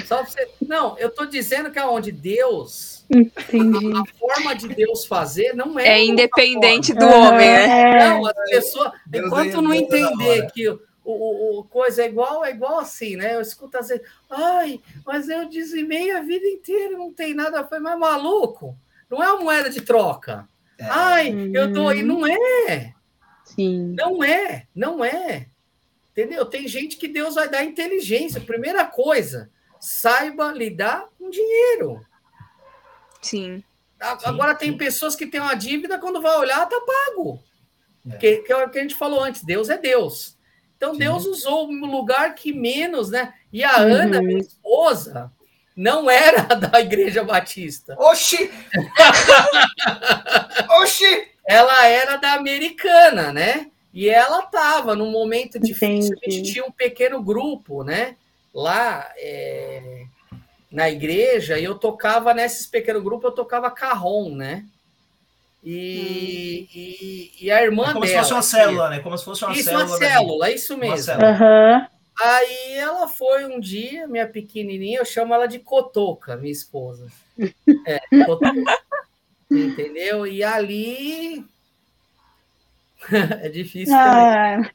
Só 0.05 0.23
você... 0.23 0.47
Não, 0.67 0.97
eu 0.97 1.07
estou 1.07 1.25
dizendo 1.25 1.71
que 1.71 1.79
aonde 1.79 2.11
Deus. 2.11 3.05
Entendi. 3.09 3.93
A, 3.93 4.01
a, 4.01 4.05
forma 4.19 4.55
de 4.55 4.67
Deus 4.67 5.05
fazer 5.05 5.53
não 5.53 5.79
é. 5.79 5.87
É 5.87 6.03
independente 6.03 6.93
do 6.93 7.05
homem, 7.05 7.47
né? 7.47 7.99
Não, 7.99 8.25
as 8.25 8.49
pessoas. 8.49 8.91
Deus 9.05 9.27
enquanto 9.27 9.61
não 9.61 9.73
entender 9.73 10.51
que 10.51 10.77
o, 11.11 11.59
o, 11.59 11.63
coisa 11.65 12.03
é 12.03 12.07
igual, 12.07 12.43
é 12.43 12.49
igual 12.49 12.79
assim, 12.79 13.15
né? 13.15 13.35
Eu 13.35 13.41
escuto 13.41 13.77
às 13.77 13.89
vezes, 13.89 14.05
ai, 14.29 14.81
mas 15.05 15.29
eu 15.29 15.47
dizimei 15.47 16.11
a 16.11 16.21
vida 16.21 16.47
inteira, 16.47 16.97
não 16.97 17.13
tem 17.13 17.33
nada. 17.33 17.63
Falei, 17.63 17.83
mas 17.83 17.99
maluco, 17.99 18.75
não 19.09 19.23
é 19.23 19.31
uma 19.31 19.43
moeda 19.43 19.69
de 19.69 19.81
troca. 19.81 20.47
É. 20.79 20.85
Ai, 20.85 21.51
eu 21.53 21.71
tô 21.71 21.87
aí, 21.87 22.01
não 22.01 22.25
é. 22.25 22.93
Sim. 23.45 23.95
Não 23.97 24.23
é, 24.23 24.67
não 24.75 25.05
é. 25.05 25.47
Entendeu? 26.11 26.45
Tem 26.45 26.67
gente 26.67 26.97
que 26.97 27.07
Deus 27.07 27.35
vai 27.35 27.47
dar 27.49 27.63
inteligência. 27.63 28.41
Primeira 28.41 28.83
coisa, 28.85 29.49
saiba 29.79 30.51
lidar 30.51 31.07
com 31.17 31.29
dinheiro. 31.29 32.05
Sim. 33.21 33.63
Agora 33.99 34.53
sim, 34.53 34.59
tem 34.59 34.71
sim. 34.71 34.77
pessoas 34.77 35.15
que 35.15 35.27
têm 35.27 35.39
uma 35.39 35.55
dívida, 35.55 35.99
quando 35.99 36.21
vai 36.21 36.35
olhar, 36.37 36.65
tá 36.67 36.81
pago. 36.81 37.43
É. 38.09 38.17
Que, 38.17 38.37
que 38.37 38.51
é 38.51 38.63
o 38.63 38.69
que 38.69 38.79
a 38.79 38.81
gente 38.81 38.95
falou 38.95 39.23
antes, 39.23 39.43
Deus 39.43 39.69
é 39.69 39.77
Deus. 39.77 40.34
Então 40.85 40.93
sim. 40.93 40.99
Deus 40.99 41.25
usou 41.25 41.69
um 41.69 41.85
lugar 41.85 42.35
que 42.35 42.53
menos, 42.53 43.09
né? 43.09 43.33
E 43.51 43.63
a 43.63 43.81
uhum. 43.81 43.93
Ana, 43.93 44.21
minha 44.21 44.39
esposa, 44.39 45.31
não 45.75 46.09
era 46.09 46.43
da 46.55 46.79
Igreja 46.79 47.23
Batista. 47.23 47.95
Oxi! 47.99 48.51
Oxi! 50.81 51.27
Ela 51.47 51.87
era 51.87 52.17
da 52.17 52.33
Americana, 52.33 53.31
né? 53.31 53.67
E 53.93 54.09
ela 54.09 54.39
estava 54.39 54.95
num 54.95 55.11
momento 55.11 55.59
difícil, 55.59 56.17
a 56.25 56.29
gente 56.29 56.51
tinha 56.51 56.65
um 56.65 56.71
pequeno 56.71 57.21
grupo, 57.21 57.83
né? 57.83 58.15
lá 58.55 59.11
é, 59.17 60.05
na 60.71 60.89
igreja 60.89 61.59
e 61.59 61.65
eu 61.65 61.75
tocava 61.75 62.33
nesses 62.33 62.65
pequenos 62.65 63.03
grupos, 63.03 63.25
eu 63.25 63.35
tocava 63.35 63.69
carrom, 63.69 64.33
né? 64.33 64.65
E, 65.65 66.67
hum. 66.69 66.77
e, 66.77 67.31
e, 67.41 67.51
a 67.51 67.63
irmã 67.63 67.85
é 67.89 67.93
como 67.93 68.05
dela. 68.05 68.05
Como 68.05 68.07
se 68.07 68.17
fosse 68.17 68.33
uma 68.33 68.41
célula, 68.43 68.89
né? 68.89 68.99
Como 68.99 69.17
se 69.17 69.25
fosse 69.25 69.43
uma 69.43 69.53
isso, 69.53 69.63
célula. 69.63 69.85
Uma 69.85 69.97
célula, 69.97 70.51
isso 70.51 70.77
mesmo. 70.77 71.13
Uhum. 71.15 71.87
Aí 72.21 72.73
ela 72.75 73.07
foi 73.07 73.45
um 73.45 73.59
dia, 73.59 74.07
minha 74.07 74.27
pequenininha, 74.27 74.99
eu 74.99 75.05
chamo 75.05 75.33
ela 75.33 75.47
de 75.47 75.57
Cotoca, 75.59 76.37
minha 76.37 76.51
esposa. 76.51 77.07
É, 77.87 77.99
Cotoca. 78.25 78.53
Entendeu? 79.51 80.25
E 80.25 80.43
ali. 80.43 81.45
é 83.41 83.49
difícil 83.49 83.95
ah. 83.95 84.57
também. 84.57 84.71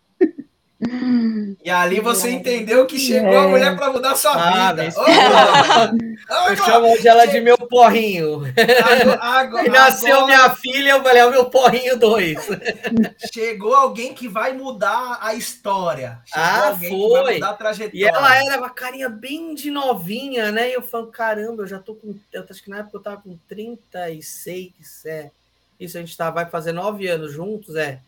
E 1.62 1.68
ali 1.68 2.01
você 2.01 2.31
entendeu 2.31 2.87
que 2.87 2.99
chegou 2.99 3.35
é. 3.35 3.37
a 3.37 3.49
mulher 3.49 3.76
para 3.76 3.93
mudar 3.93 4.16
sua 4.16 4.33
ah, 4.33 4.72
vida. 4.72 4.89
Oh, 4.97 6.49
eu 6.49 6.57
chamo 6.57 6.87
ela 7.05 7.26
de 7.26 7.39
meu 7.41 7.59
porrinho. 7.59 8.43
Agora, 8.83 9.18
agora, 9.22 9.68
nasceu 9.70 10.16
agora... 10.16 10.26
minha 10.26 10.51
filha, 10.55 10.91
eu 10.93 11.03
falei, 11.03 11.20
é 11.20 11.26
o 11.26 11.31
meu 11.31 11.51
porrinho 11.51 11.99
dois. 11.99 12.39
Chegou 13.31 13.74
alguém 13.74 14.14
que 14.14 14.26
vai 14.26 14.55
mudar 14.55 15.18
a 15.20 15.35
história. 15.35 16.18
Chegou 16.24 17.16
ah, 17.16 17.24
foi. 17.24 17.35
mudar 17.35 17.51
a 17.51 17.55
trajetória. 17.55 17.99
E 17.99 18.05
ela 18.05 18.43
era 18.43 18.57
uma 18.57 18.70
carinha 18.70 19.11
bem 19.11 19.55
de 19.55 19.70
novinha, 19.70 20.51
né? 20.51 20.70
E 20.70 20.72
eu 20.72 20.83
falo, 20.83 21.09
caramba, 21.09 21.62
eu 21.62 21.66
já 21.66 21.78
tô 21.78 21.95
com. 21.95 22.18
Eu 22.33 22.47
acho 22.49 22.62
que 22.62 22.70
na 22.70 22.78
época 22.78 22.97
eu 22.97 23.03
tava 23.03 23.20
com 23.20 23.39
36, 23.47 24.72
é. 25.05 25.31
Isso 25.78 25.99
a 25.99 26.01
gente 26.01 26.16
tá, 26.16 26.31
vai 26.31 26.47
fazer 26.47 26.72
nove 26.72 27.07
anos 27.07 27.33
juntos, 27.33 27.76
é. 27.76 28.01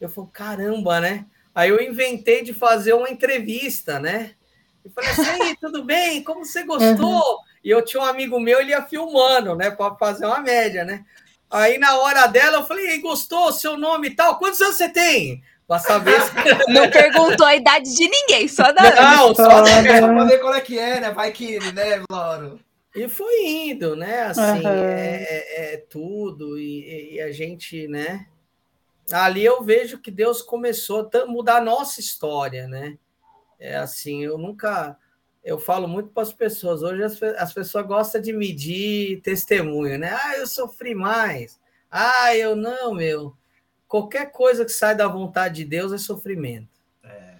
Eu 0.00 0.08
falo, 0.08 0.28
caramba, 0.32 1.00
né? 1.00 1.24
Aí 1.58 1.70
eu 1.70 1.82
inventei 1.82 2.44
de 2.44 2.54
fazer 2.54 2.92
uma 2.92 3.10
entrevista, 3.10 3.98
né? 3.98 4.30
E 4.84 4.88
falei 4.90 5.10
assim, 5.10 5.56
tudo 5.60 5.82
bem? 5.82 6.22
Como 6.22 6.44
você 6.44 6.62
gostou? 6.62 7.10
Uhum. 7.10 7.38
E 7.64 7.68
eu 7.68 7.84
tinha 7.84 8.00
um 8.00 8.06
amigo 8.06 8.38
meu, 8.38 8.60
ele 8.60 8.70
ia 8.70 8.82
filmando, 8.82 9.56
né? 9.56 9.68
Para 9.68 9.92
fazer 9.96 10.26
uma 10.26 10.38
média, 10.38 10.84
né? 10.84 11.04
Aí 11.50 11.76
na 11.76 11.98
hora 11.98 12.28
dela 12.28 12.58
eu 12.58 12.64
falei, 12.64 13.00
gostou? 13.00 13.52
Seu 13.52 13.76
nome 13.76 14.06
e 14.06 14.14
tal? 14.14 14.38
Quantos 14.38 14.60
anos 14.60 14.76
você 14.76 14.88
tem? 14.88 15.42
Para 15.66 15.80
saber 15.80 16.20
se... 16.20 16.30
Não 16.72 16.88
perguntou 16.88 17.44
a 17.44 17.56
idade 17.56 17.92
de 17.92 18.08
ninguém, 18.08 18.46
só 18.46 18.70
da 18.70 18.94
Não, 18.94 19.34
só 19.34 19.60
da 19.60 19.82
pra 19.82 20.24
ver 20.26 20.38
qual 20.38 20.54
é 20.54 20.60
que 20.60 20.78
é, 20.78 21.00
né? 21.00 21.10
Vai 21.10 21.32
que, 21.32 21.58
né, 21.72 22.04
Lauro? 22.08 22.60
E 22.94 23.08
foi 23.08 23.44
indo, 23.44 23.96
né? 23.96 24.26
Assim, 24.26 24.64
uhum. 24.64 24.68
é, 24.68 25.72
é, 25.72 25.84
tudo, 25.90 26.56
e, 26.56 27.14
e, 27.14 27.20
a 27.20 27.32
gente, 27.32 27.88
né? 27.88 28.26
Ali 29.12 29.44
eu 29.44 29.62
vejo 29.62 29.98
que 29.98 30.10
Deus 30.10 30.42
começou 30.42 31.10
a 31.12 31.26
mudar 31.26 31.56
a 31.56 31.64
nossa 31.64 32.00
história, 32.00 32.66
né? 32.68 32.98
É 33.58 33.76
assim, 33.76 34.24
eu 34.24 34.38
nunca. 34.38 34.96
Eu 35.44 35.58
falo 35.58 35.88
muito 35.88 36.10
para 36.10 36.22
as 36.22 36.32
pessoas. 36.32 36.82
Hoje 36.82 37.02
as, 37.02 37.22
as 37.22 37.52
pessoas 37.52 37.86
gostam 37.86 38.20
de 38.20 38.32
medir 38.32 39.20
testemunho, 39.22 39.98
né? 39.98 40.16
Ah, 40.22 40.36
eu 40.36 40.46
sofri 40.46 40.94
mais. 40.94 41.58
Ah, 41.90 42.36
eu 42.36 42.54
não, 42.54 42.94
meu 42.94 43.34
qualquer 43.88 44.30
coisa 44.30 44.64
que 44.64 44.70
sai 44.70 44.94
da 44.94 45.08
vontade 45.08 45.56
de 45.56 45.64
Deus 45.64 45.92
é 45.92 45.98
sofrimento. 45.98 46.68
É. 47.02 47.36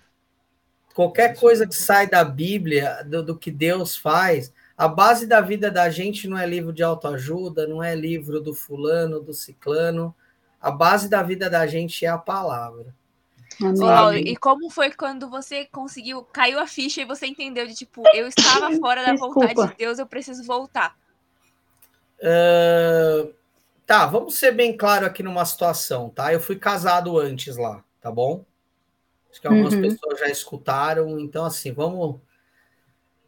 Qualquer 0.95 1.39
coisa 1.39 1.67
que 1.67 1.77
sai 1.77 2.09
da 2.09 2.25
Bíblia, 2.25 3.05
do, 3.05 3.23
do, 3.23 3.39
que 3.39 3.51
Deus 3.51 3.95
faz, 3.95 4.53
a 4.77 4.89
base 4.89 5.27
da 5.27 5.41
vida 5.41 5.71
da 5.71 5.91
gente 5.91 6.27
não 6.27 6.39
é 6.39 6.47
livro 6.47 6.73
de 6.73 6.83
autoajuda, 6.83 7.67
não 7.67 7.83
é 7.83 7.95
livro 7.95 8.41
do 8.41 8.55
fulano, 8.55 9.21
do 9.21 9.35
ciclano. 9.35 10.15
A 10.61 10.71
base 10.71 11.09
da 11.09 11.23
vida 11.23 11.49
da 11.49 11.67
gente 11.67 12.05
é 12.05 12.09
a 12.09 12.19
palavra. 12.19 12.95
Oh, 13.61 14.13
e 14.13 14.37
como 14.37 14.71
foi 14.71 14.93
quando 14.93 15.29
você 15.29 15.65
conseguiu, 15.67 16.23
caiu 16.23 16.61
a 16.61 16.67
ficha 16.67 17.01
e 17.01 17.05
você 17.05 17.27
entendeu 17.27 17.67
de 17.67 17.75
tipo, 17.75 18.05
eu 18.15 18.29
estava 18.29 18.71
fora 18.79 19.03
da 19.03 19.13
Desculpa. 19.13 19.41
vontade 19.41 19.71
de 19.71 19.77
Deus, 19.77 19.99
eu 19.99 20.07
preciso 20.07 20.45
voltar? 20.45 20.97
Uh, 22.21 23.35
Tá, 23.89 24.05
vamos 24.05 24.35
ser 24.35 24.53
bem 24.53 24.77
claro 24.77 25.07
aqui 25.07 25.23
numa 25.23 25.47
situação, 25.47 26.11
tá? 26.11 26.31
Eu 26.31 26.39
fui 26.39 26.57
casado 26.57 27.19
antes 27.19 27.57
lá, 27.57 27.83
tá 28.03 28.13
bom? 28.13 28.45
Acho 29.31 29.41
que 29.41 29.47
algumas 29.47 29.73
uhum. 29.73 29.81
pessoas 29.81 30.21
já 30.21 30.27
escutaram, 30.27 31.19
então 31.19 31.43
assim, 31.47 31.73
vamos. 31.73 32.21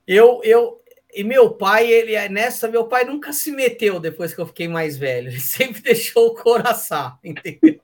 Eu, 0.07 0.43
eu, 0.45 0.79
e 1.15 1.25
meu 1.25 1.51
pai, 1.51 1.91
ele 1.91 2.15
é 2.15 2.29
nessa, 2.29 2.69
meu 2.69 2.87
pai 2.87 3.05
nunca 3.05 3.33
se 3.33 3.51
meteu 3.51 3.99
depois 3.99 4.35
que 4.35 4.41
eu 4.41 4.47
fiquei 4.47 4.69
mais 4.69 4.97
velho. 4.97 5.29
Ele 5.29 5.41
sempre 5.41 5.81
deixou 5.81 6.29
o 6.29 6.35
coração, 6.35 7.19
entendeu? 7.25 7.81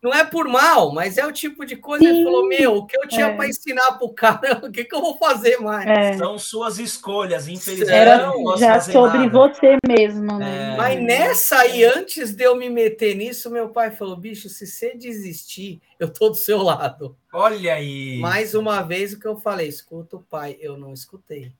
Não 0.00 0.12
é 0.14 0.24
por 0.24 0.46
mal, 0.46 0.92
mas 0.92 1.18
é 1.18 1.26
o 1.26 1.32
tipo 1.32 1.66
de 1.66 1.74
coisa 1.74 2.04
que 2.04 2.10
ele 2.10 2.22
falou: 2.22 2.46
Meu, 2.46 2.76
o 2.76 2.86
que 2.86 2.96
eu 2.96 3.08
tinha 3.08 3.26
é. 3.26 3.34
para 3.34 3.48
ensinar 3.48 3.92
para 3.92 4.06
o 4.06 4.14
cara, 4.14 4.60
o 4.64 4.70
que, 4.70 4.84
que 4.84 4.94
eu 4.94 5.00
vou 5.00 5.16
fazer 5.18 5.58
mais? 5.58 5.88
É. 5.88 6.16
São 6.16 6.38
suas 6.38 6.78
escolhas, 6.78 7.48
infelizmente. 7.48 7.90
Era 7.90 8.30
já 8.56 8.80
sobre 8.80 9.18
nada. 9.18 9.30
você 9.30 9.76
mesmo. 9.86 10.38
Né? 10.38 10.74
É. 10.74 10.76
Mas 10.76 11.02
nessa 11.02 11.58
aí, 11.58 11.82
antes 11.82 12.32
de 12.32 12.44
eu 12.44 12.54
me 12.54 12.70
meter 12.70 13.16
nisso, 13.16 13.50
meu 13.50 13.70
pai 13.70 13.90
falou: 13.90 14.16
Bicho, 14.16 14.48
se 14.48 14.68
você 14.68 14.94
desistir, 14.94 15.80
eu 15.98 16.08
tô 16.08 16.28
do 16.28 16.36
seu 16.36 16.62
lado. 16.62 17.16
Olha 17.32 17.74
aí. 17.74 18.20
Mais 18.20 18.54
uma 18.54 18.82
vez 18.82 19.12
o 19.12 19.18
que 19.18 19.26
eu 19.26 19.36
falei: 19.36 19.66
Escuta 19.66 20.16
o 20.16 20.22
pai, 20.22 20.56
eu 20.60 20.76
não 20.76 20.92
escutei. 20.92 21.52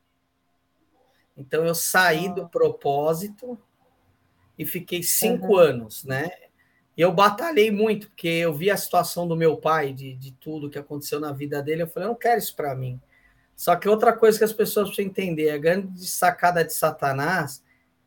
Então 1.38 1.64
eu 1.64 1.74
saí 1.74 2.28
do 2.34 2.48
propósito 2.48 3.58
e 4.58 4.66
fiquei 4.66 5.02
cinco 5.02 5.54
uhum. 5.54 5.58
anos, 5.58 6.04
né? 6.04 6.30
eu 6.98 7.12
batalhei 7.12 7.70
muito, 7.70 8.08
porque 8.08 8.26
eu 8.26 8.52
vi 8.52 8.72
a 8.72 8.76
situação 8.76 9.28
do 9.28 9.36
meu 9.36 9.56
pai, 9.56 9.92
de, 9.92 10.14
de 10.14 10.32
tudo 10.32 10.68
que 10.68 10.80
aconteceu 10.80 11.20
na 11.20 11.30
vida 11.30 11.62
dele. 11.62 11.82
Eu 11.82 11.86
falei, 11.86 12.08
eu 12.08 12.10
não 12.10 12.18
quero 12.18 12.40
isso 12.40 12.56
para 12.56 12.74
mim. 12.74 13.00
Só 13.54 13.76
que 13.76 13.88
outra 13.88 14.12
coisa 14.12 14.36
que 14.36 14.42
as 14.42 14.52
pessoas 14.52 14.88
precisam 14.88 15.08
entender, 15.08 15.50
a 15.50 15.58
grande 15.58 16.04
sacada 16.04 16.64
de 16.64 16.74
Satanás 16.74 17.62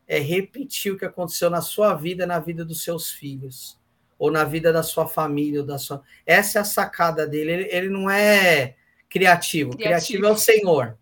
é 0.06 0.18
repetir 0.18 0.92
o 0.92 0.98
que 0.98 1.06
aconteceu 1.06 1.48
na 1.48 1.62
sua 1.62 1.94
vida, 1.94 2.26
na 2.26 2.38
vida 2.38 2.66
dos 2.66 2.84
seus 2.84 3.10
filhos, 3.10 3.80
ou 4.18 4.30
na 4.30 4.44
vida 4.44 4.70
da 4.70 4.82
sua 4.82 5.08
família, 5.08 5.60
ou 5.60 5.66
da 5.66 5.78
sua. 5.78 6.02
Essa 6.26 6.58
é 6.58 6.60
a 6.60 6.64
sacada 6.64 7.26
dele. 7.26 7.50
Ele, 7.50 7.68
ele 7.70 7.88
não 7.88 8.10
é 8.10 8.74
criativo. 9.08 9.70
criativo. 9.70 9.76
Criativo 9.76 10.26
é 10.26 10.30
o 10.30 10.36
Senhor. 10.36 10.98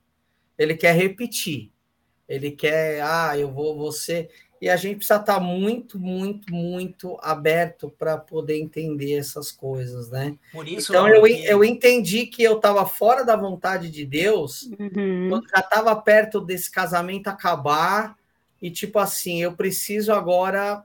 Ele 0.57 0.77
quer 0.77 0.95
repetir. 0.95 1.73
Ele 2.31 2.53
quer, 2.53 3.03
ah, 3.03 3.37
eu 3.37 3.53
vou, 3.53 3.77
você 3.77 4.31
e 4.61 4.69
a 4.69 4.77
gente 4.77 4.97
precisa 4.97 5.19
estar 5.19 5.41
muito, 5.41 5.99
muito, 5.99 6.53
muito 6.53 7.17
aberto 7.23 7.89
para 7.99 8.19
poder 8.19 8.61
entender 8.61 9.15
essas 9.15 9.51
coisas, 9.51 10.11
né? 10.11 10.37
Por 10.53 10.69
isso, 10.69 10.93
então 10.93 11.09
eu, 11.09 11.27
eu 11.27 11.65
entendi 11.65 12.27
que 12.27 12.43
eu 12.43 12.57
estava 12.57 12.85
fora 12.85 13.25
da 13.25 13.35
vontade 13.35 13.91
de 13.91 14.05
Deus 14.05 14.65
uhum. 14.79 15.29
quando 15.31 15.49
já 15.49 15.61
estava 15.61 15.97
perto 15.97 16.43
desse 16.43 16.71
casamento 16.71 17.29
acabar 17.29 18.15
e 18.61 18.71
tipo 18.71 18.99
assim, 18.99 19.43
eu 19.43 19.55
preciso 19.55 20.13
agora 20.13 20.85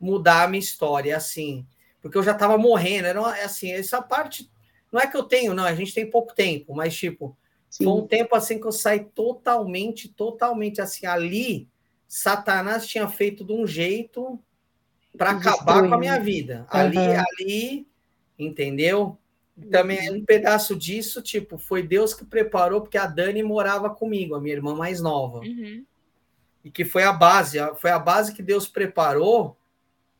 mudar 0.00 0.44
a 0.44 0.48
minha 0.48 0.60
história, 0.60 1.14
assim, 1.14 1.66
porque 2.00 2.16
eu 2.16 2.22
já 2.22 2.32
estava 2.32 2.56
morrendo, 2.56 3.06
era 3.06 3.20
uma, 3.20 3.34
assim, 3.34 3.70
essa 3.70 4.00
parte 4.00 4.50
não 4.90 4.98
é 4.98 5.06
que 5.06 5.16
eu 5.16 5.24
tenho, 5.24 5.52
não, 5.52 5.64
a 5.64 5.74
gente 5.74 5.92
tem 5.92 6.10
pouco 6.10 6.34
tempo, 6.34 6.74
mas 6.74 6.96
tipo, 6.96 7.36
Sim. 7.68 7.84
foi 7.84 7.92
um 7.92 8.06
tempo 8.06 8.34
assim 8.34 8.60
que 8.60 8.66
eu 8.66 8.72
saí 8.72 9.00
totalmente, 9.00 10.08
totalmente 10.08 10.80
assim, 10.80 11.06
ali 11.06 11.68
Satanás 12.08 12.86
tinha 12.86 13.08
feito 13.08 13.44
de 13.44 13.52
um 13.52 13.66
jeito 13.66 14.38
para 15.16 15.30
acabar 15.30 15.86
com 15.88 15.94
a 15.94 15.98
minha 15.98 16.18
vida. 16.18 16.66
Uhum. 16.72 16.80
Ali, 16.80 16.98
ali, 16.98 17.88
entendeu? 18.38 19.18
Também 19.70 20.12
um 20.12 20.24
pedaço 20.24 20.76
disso, 20.76 21.22
tipo, 21.22 21.56
foi 21.56 21.82
Deus 21.82 22.12
que 22.12 22.24
preparou, 22.24 22.82
porque 22.82 22.98
a 22.98 23.06
Dani 23.06 23.42
morava 23.42 23.88
comigo, 23.88 24.34
a 24.34 24.40
minha 24.40 24.54
irmã 24.54 24.74
mais 24.74 25.00
nova. 25.00 25.38
Uhum. 25.38 25.84
E 26.62 26.70
que 26.70 26.84
foi 26.84 27.04
a 27.04 27.12
base, 27.12 27.58
foi 27.76 27.90
a 27.90 27.98
base 27.98 28.34
que 28.34 28.42
Deus 28.42 28.68
preparou 28.68 29.56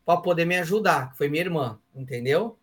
para 0.03 0.19
poder 0.19 0.45
me 0.45 0.57
ajudar, 0.57 1.11
que 1.11 1.17
foi 1.17 1.29
minha 1.29 1.43
irmã, 1.43 1.79
entendeu? 1.95 2.57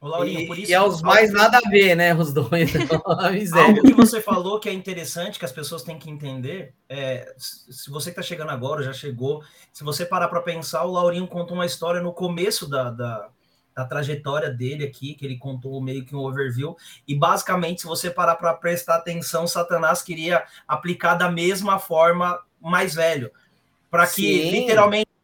Ô, 0.00 0.08
Laurinho, 0.08 0.40
e, 0.40 0.46
por 0.46 0.58
isso. 0.58 0.70
E 0.70 0.74
é 0.74 0.82
os 0.82 1.00
mais 1.00 1.32
nada 1.32 1.58
a 1.58 1.68
ver, 1.70 1.94
né? 1.94 2.14
Os 2.14 2.32
dois. 2.32 2.70
algo 3.52 3.82
que 3.82 3.94
você 3.94 4.20
falou 4.20 4.60
que 4.60 4.68
é 4.68 4.72
interessante, 4.72 5.38
que 5.38 5.44
as 5.44 5.52
pessoas 5.52 5.82
têm 5.82 5.98
que 5.98 6.10
entender. 6.10 6.74
É, 6.88 7.34
se 7.38 7.90
você 7.90 8.10
que 8.10 8.20
está 8.20 8.22
chegando 8.22 8.50
agora, 8.50 8.82
já 8.82 8.92
chegou. 8.92 9.42
Se 9.72 9.82
você 9.82 10.04
parar 10.04 10.28
para 10.28 10.42
pensar, 10.42 10.84
o 10.84 10.92
Laurinho 10.92 11.26
conta 11.26 11.54
uma 11.54 11.64
história 11.64 12.00
no 12.02 12.12
começo 12.12 12.68
da, 12.68 12.90
da, 12.90 13.28
da, 13.74 13.84
trajetória 13.86 14.50
dele 14.50 14.84
aqui, 14.84 15.14
que 15.14 15.24
ele 15.24 15.38
contou 15.38 15.80
meio 15.80 16.04
que 16.04 16.14
um 16.14 16.20
overview. 16.20 16.76
E 17.08 17.14
basicamente, 17.14 17.80
se 17.80 17.86
você 17.86 18.10
parar 18.10 18.36
para 18.36 18.52
prestar 18.52 18.96
atenção, 18.96 19.46
Satanás 19.46 20.02
queria 20.02 20.44
aplicar 20.68 21.14
da 21.14 21.30
mesma 21.30 21.78
forma 21.78 22.38
mais 22.60 22.94
velho. 22.94 23.30
Para 23.90 24.06
que 24.06 24.42
Sim. 24.42 24.50
literalmente 24.50 25.15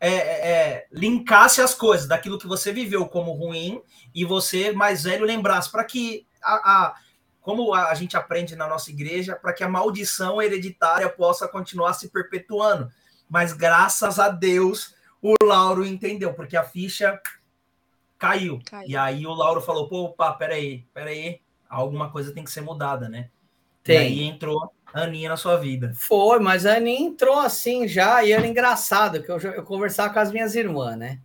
é, 0.00 0.08
é, 0.08 0.50
é, 0.50 0.86
linkasse 0.92 1.60
as 1.60 1.74
coisas 1.74 2.06
daquilo 2.06 2.38
que 2.38 2.46
você 2.46 2.72
viveu 2.72 3.06
como 3.06 3.32
ruim 3.32 3.82
e 4.14 4.24
você, 4.24 4.72
mais 4.72 5.04
velho, 5.04 5.24
lembrasse 5.24 5.70
para 5.70 5.84
que 5.84 6.26
a, 6.42 6.54
a, 6.54 6.94
como 7.40 7.72
a 7.74 7.94
gente 7.94 8.16
aprende 8.16 8.56
na 8.56 8.68
nossa 8.68 8.90
igreja, 8.90 9.36
para 9.36 9.52
que 9.52 9.64
a 9.64 9.68
maldição 9.68 10.40
hereditária 10.40 11.08
possa 11.08 11.48
continuar 11.48 11.94
se 11.94 12.08
perpetuando. 12.08 12.90
Mas 13.28 13.52
graças 13.52 14.18
a 14.18 14.28
Deus 14.28 14.94
o 15.22 15.34
Lauro 15.42 15.86
entendeu, 15.86 16.34
porque 16.34 16.56
a 16.56 16.64
ficha 16.64 17.18
caiu. 18.18 18.60
caiu. 18.64 18.88
E 18.88 18.96
aí 18.96 19.26
o 19.26 19.32
Lauro 19.32 19.60
falou: 19.60 19.88
pô, 19.88 20.04
opa, 20.04 20.32
peraí, 20.34 20.86
peraí, 20.92 21.40
alguma 21.68 22.10
coisa 22.10 22.32
tem 22.32 22.44
que 22.44 22.50
ser 22.50 22.60
mudada, 22.60 23.08
né? 23.08 23.30
Tem. 23.82 23.96
E 23.96 23.98
aí 23.98 24.22
entrou 24.22 24.73
Aninha 25.02 25.28
na 25.28 25.36
sua 25.36 25.56
vida. 25.56 25.92
Foi, 25.94 26.38
mas 26.38 26.64
a 26.64 26.76
Aninha 26.76 27.08
entrou 27.08 27.38
assim 27.40 27.88
já, 27.88 28.22
e 28.24 28.32
era 28.32 28.46
engraçado, 28.46 29.22
que 29.22 29.30
eu, 29.30 29.38
eu 29.38 29.64
conversava 29.64 30.14
com 30.14 30.20
as 30.20 30.30
minhas 30.30 30.54
irmãs, 30.54 30.96
né? 30.96 31.18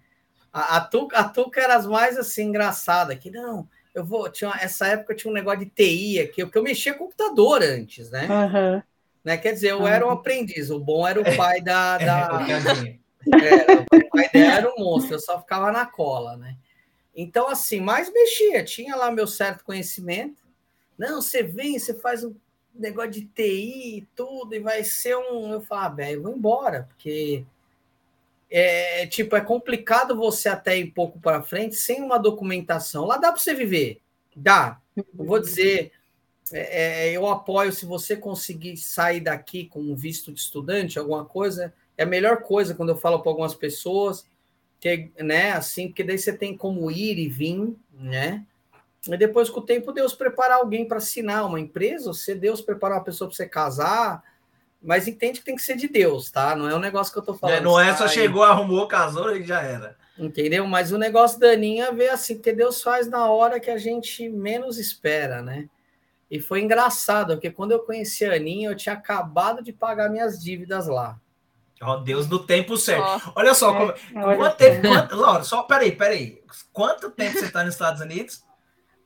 A, 0.52 0.78
a, 0.78 0.82
Tuca, 0.82 1.20
a 1.20 1.24
Tuca 1.30 1.62
era 1.62 1.76
as 1.76 1.86
mais 1.86 2.18
assim, 2.18 2.46
engraçada, 2.46 3.16
que 3.16 3.30
não, 3.30 3.68
eu 3.94 4.04
vou. 4.04 4.30
Tinha, 4.30 4.52
essa 4.60 4.88
época 4.88 5.14
tinha 5.14 5.30
um 5.30 5.34
negócio 5.34 5.60
de 5.60 5.68
TI 5.68 6.20
aqui, 6.20 6.44
porque 6.44 6.58
eu 6.58 6.64
mexia 6.64 6.94
computador 6.94 7.62
antes, 7.62 8.10
né? 8.10 8.28
Uhum. 8.28 8.82
né? 9.24 9.38
Quer 9.38 9.54
dizer, 9.54 9.72
eu 9.72 9.82
uhum. 9.82 9.88
era 9.88 10.08
um 10.08 10.10
aprendiz, 10.10 10.72
o 10.72 10.80
bom 10.80 11.08
era 11.08 11.22
o 11.22 11.38
pai 11.38 11.62
da. 11.62 11.98
da... 12.00 12.30
É, 13.30 13.98
o 13.98 14.10
pai 14.10 14.30
dela 14.34 14.54
era 14.54 14.74
um 14.74 14.80
monstro, 14.80 15.16
eu 15.16 15.20
só 15.20 15.40
ficava 15.42 15.74
na 15.74 15.86
cola, 15.86 16.38
né? 16.38 16.56
Então, 17.14 17.50
assim, 17.50 17.82
mais 17.82 18.12
mexia, 18.12 18.64
tinha 18.64 18.96
lá 18.96 19.12
meu 19.12 19.28
certo 19.28 19.66
conhecimento. 19.66 20.42
Não, 20.98 21.22
você 21.22 21.44
vem, 21.44 21.78
você 21.78 21.94
faz 21.94 22.24
um 22.24 22.34
negócio 22.80 23.12
de 23.12 23.26
TI 23.26 23.98
e 23.98 24.08
tudo, 24.16 24.56
e 24.56 24.60
vai 24.60 24.84
ser 24.84 25.16
um. 25.18 25.52
Eu 25.52 25.62
falo, 25.62 25.82
ah, 25.82 25.90
velho, 25.90 26.24
vou 26.24 26.36
embora, 26.36 26.84
porque 26.84 27.46
é 28.50 29.06
tipo, 29.06 29.36
é 29.36 29.42
complicado 29.42 30.16
você 30.16 30.50
até 30.50 30.78
ir 30.78 30.92
pouco 30.92 31.20
para 31.20 31.42
frente 31.42 31.76
sem 31.76 32.02
uma 32.02 32.18
documentação. 32.18 33.06
Lá 33.06 33.18
dá 33.18 33.32
para 33.32 33.40
você 33.40 33.54
viver, 33.54 34.02
dá. 34.36 34.80
Eu 34.96 35.06
vou 35.14 35.40
dizer, 35.40 35.92
é, 36.52 37.10
é, 37.10 37.12
eu 37.12 37.28
apoio 37.28 37.72
se 37.72 37.86
você 37.86 38.16
conseguir 38.16 38.76
sair 38.78 39.22
daqui 39.22 39.66
com 39.66 39.80
um 39.80 39.96
visto 39.96 40.32
de 40.32 40.40
estudante, 40.40 40.98
alguma 40.98 41.26
coisa, 41.26 41.74
é 41.98 42.04
a 42.04 42.08
melhor 42.08 42.42
coisa 42.42 42.74
quando 42.74 42.90
eu 42.90 42.98
falo 42.98 43.20
para 43.20 43.32
algumas 43.32 43.54
pessoas, 43.54 44.26
que, 44.80 45.12
né, 45.20 45.52
assim, 45.52 45.88
porque 45.88 46.04
daí 46.04 46.18
você 46.18 46.34
tem 46.34 46.56
como 46.56 46.90
ir 46.90 47.20
e 47.20 47.28
vir, 47.28 47.76
né? 47.94 48.46
E 49.08 49.18
depois, 49.18 49.50
com 49.50 49.60
o 49.60 49.66
tempo, 49.66 49.92
Deus 49.92 50.14
preparar 50.14 50.58
alguém 50.58 50.88
para 50.88 50.98
assinar 50.98 51.46
uma 51.46 51.60
empresa, 51.60 52.10
ou 52.10 52.14
se 52.14 52.36
Deus 52.36 52.62
preparar 52.62 52.98
uma 52.98 53.04
pessoa 53.04 53.30
para 53.30 53.36
você 53.36 53.48
casar, 53.48 54.24
mas 54.82 55.08
entende 55.08 55.40
que 55.40 55.46
tem 55.46 55.56
que 55.56 55.62
ser 55.62 55.76
de 55.76 55.88
Deus, 55.88 56.32
tá? 56.32 56.56
Não 56.56 56.70
é 56.70 56.76
um 56.76 56.80
negócio 56.80 57.12
que 57.12 57.20
eu 57.20 57.24
tô 57.24 57.34
falando. 57.34 57.58
É, 57.58 57.62
não 57.62 57.80
é 57.80 57.96
só 57.96 58.08
chegou, 58.08 58.44
arrumou, 58.44 58.88
casou 58.88 59.36
e 59.36 59.44
já 59.44 59.62
era. 59.62 59.98
Entendeu? 60.18 60.68
Mas 60.68 60.92
o 60.92 60.98
negócio 60.98 61.40
da 61.40 61.52
Aninha 61.52 61.92
veio 61.94 62.12
assim, 62.12 62.36
porque 62.36 62.52
Deus 62.52 62.82
faz 62.82 63.10
na 63.10 63.30
hora 63.30 63.60
que 63.60 63.72
a 63.72 63.78
gente 63.78 64.28
menos 64.28 64.78
espera, 64.78 65.42
né? 65.42 65.70
E 66.30 66.40
foi 66.40 66.62
engraçado, 66.62 67.34
porque 67.34 67.50
quando 67.50 67.72
eu 67.72 67.80
conheci 67.80 68.26
a 68.26 68.34
Aninha, 68.34 68.70
eu 68.70 68.76
tinha 68.76 68.94
acabado 68.94 69.64
de 69.64 69.74
pagar 69.74 70.10
minhas 70.10 70.42
dívidas 70.42 70.88
lá. 70.88 71.18
Ó, 71.82 71.94
oh, 71.94 71.98
Deus 71.98 72.28
no 72.28 72.40
tempo 72.40 72.76
certo. 72.76 73.24
Oh, 73.28 73.40
olha 73.40 73.54
só, 73.54 73.74
é, 73.74 73.78
como, 73.78 74.26
olha 74.26 74.38
quanto 74.38 74.58
tempo. 74.58 74.88
Quanto, 74.88 75.16
Laura, 75.16 75.44
só 75.44 75.64
peraí, 75.64 75.94
peraí. 75.94 76.44
Quanto 76.74 77.10
tempo 77.10 77.40
você 77.40 77.46
está 77.46 77.64
nos 77.64 77.74
Estados 77.74 78.02
Unidos? 78.02 78.44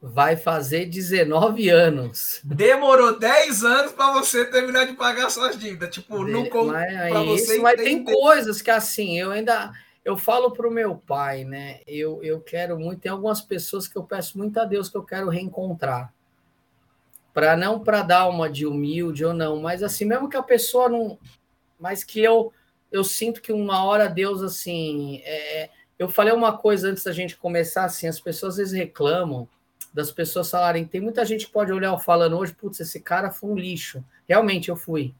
Vai 0.05 0.35
fazer 0.35 0.85
19 0.87 1.69
anos. 1.69 2.41
Demorou 2.43 3.17
10 3.17 3.63
anos 3.63 3.93
para 3.93 4.11
você 4.11 4.43
terminar 4.43 4.85
de 4.85 4.93
pagar 4.93 5.29
suas 5.29 5.57
dívidas. 5.57 5.91
Tipo, 5.91 6.25
não 6.25 6.45
para 6.45 7.23
você. 7.23 7.57
Mas 7.59 7.81
tem 7.81 8.03
coisas 8.03 8.61
que 8.61 8.69
assim, 8.69 9.17
eu 9.17 9.31
ainda. 9.31 9.71
Eu 10.03 10.17
falo 10.17 10.51
para 10.51 10.67
o 10.67 10.71
meu 10.71 10.97
pai, 10.97 11.45
né? 11.45 11.79
Eu, 11.87 12.21
eu 12.21 12.41
quero 12.41 12.77
muito. 12.77 12.99
Tem 12.99 13.11
algumas 13.11 13.39
pessoas 13.39 13.87
que 13.87 13.97
eu 13.97 14.03
peço 14.03 14.37
muito 14.37 14.59
a 14.59 14.65
Deus 14.65 14.89
que 14.89 14.97
eu 14.97 15.03
quero 15.03 15.29
reencontrar 15.29 16.13
para 17.33 17.55
não 17.55 17.79
para 17.79 18.03
dar 18.03 18.27
uma 18.27 18.49
de 18.49 18.65
humilde 18.67 19.23
ou 19.23 19.33
não, 19.33 19.59
mas 19.59 19.81
assim, 19.81 20.03
mesmo 20.03 20.29
que 20.29 20.35
a 20.35 20.43
pessoa 20.43 20.89
não. 20.89 21.17
Mas 21.79 22.03
que 22.03 22.19
eu 22.21 22.51
eu 22.91 23.05
sinto 23.05 23.41
que 23.41 23.53
uma 23.53 23.85
hora 23.85 24.09
Deus, 24.09 24.41
assim. 24.41 25.21
É, 25.23 25.69
eu 25.97 26.09
falei 26.09 26.33
uma 26.33 26.57
coisa 26.57 26.89
antes 26.89 27.05
da 27.05 27.13
gente 27.13 27.37
começar, 27.37 27.85
assim, 27.85 28.05
as 28.05 28.19
pessoas 28.19 28.55
às 28.55 28.57
vezes 28.57 28.73
reclamam 28.73 29.47
das 29.93 30.11
pessoas 30.11 30.49
falarem. 30.49 30.85
Tem 30.85 30.99
muita 30.99 31.23
gente 31.23 31.45
que 31.45 31.51
pode 31.51 31.71
olhar 31.71 31.97
falando 31.99 32.37
hoje, 32.37 32.53
putz, 32.53 32.79
esse 32.79 32.99
cara 32.99 33.29
foi 33.29 33.49
um 33.51 33.55
lixo. 33.55 34.03
Realmente 34.27 34.69
eu 34.69 34.75
fui. 34.75 35.13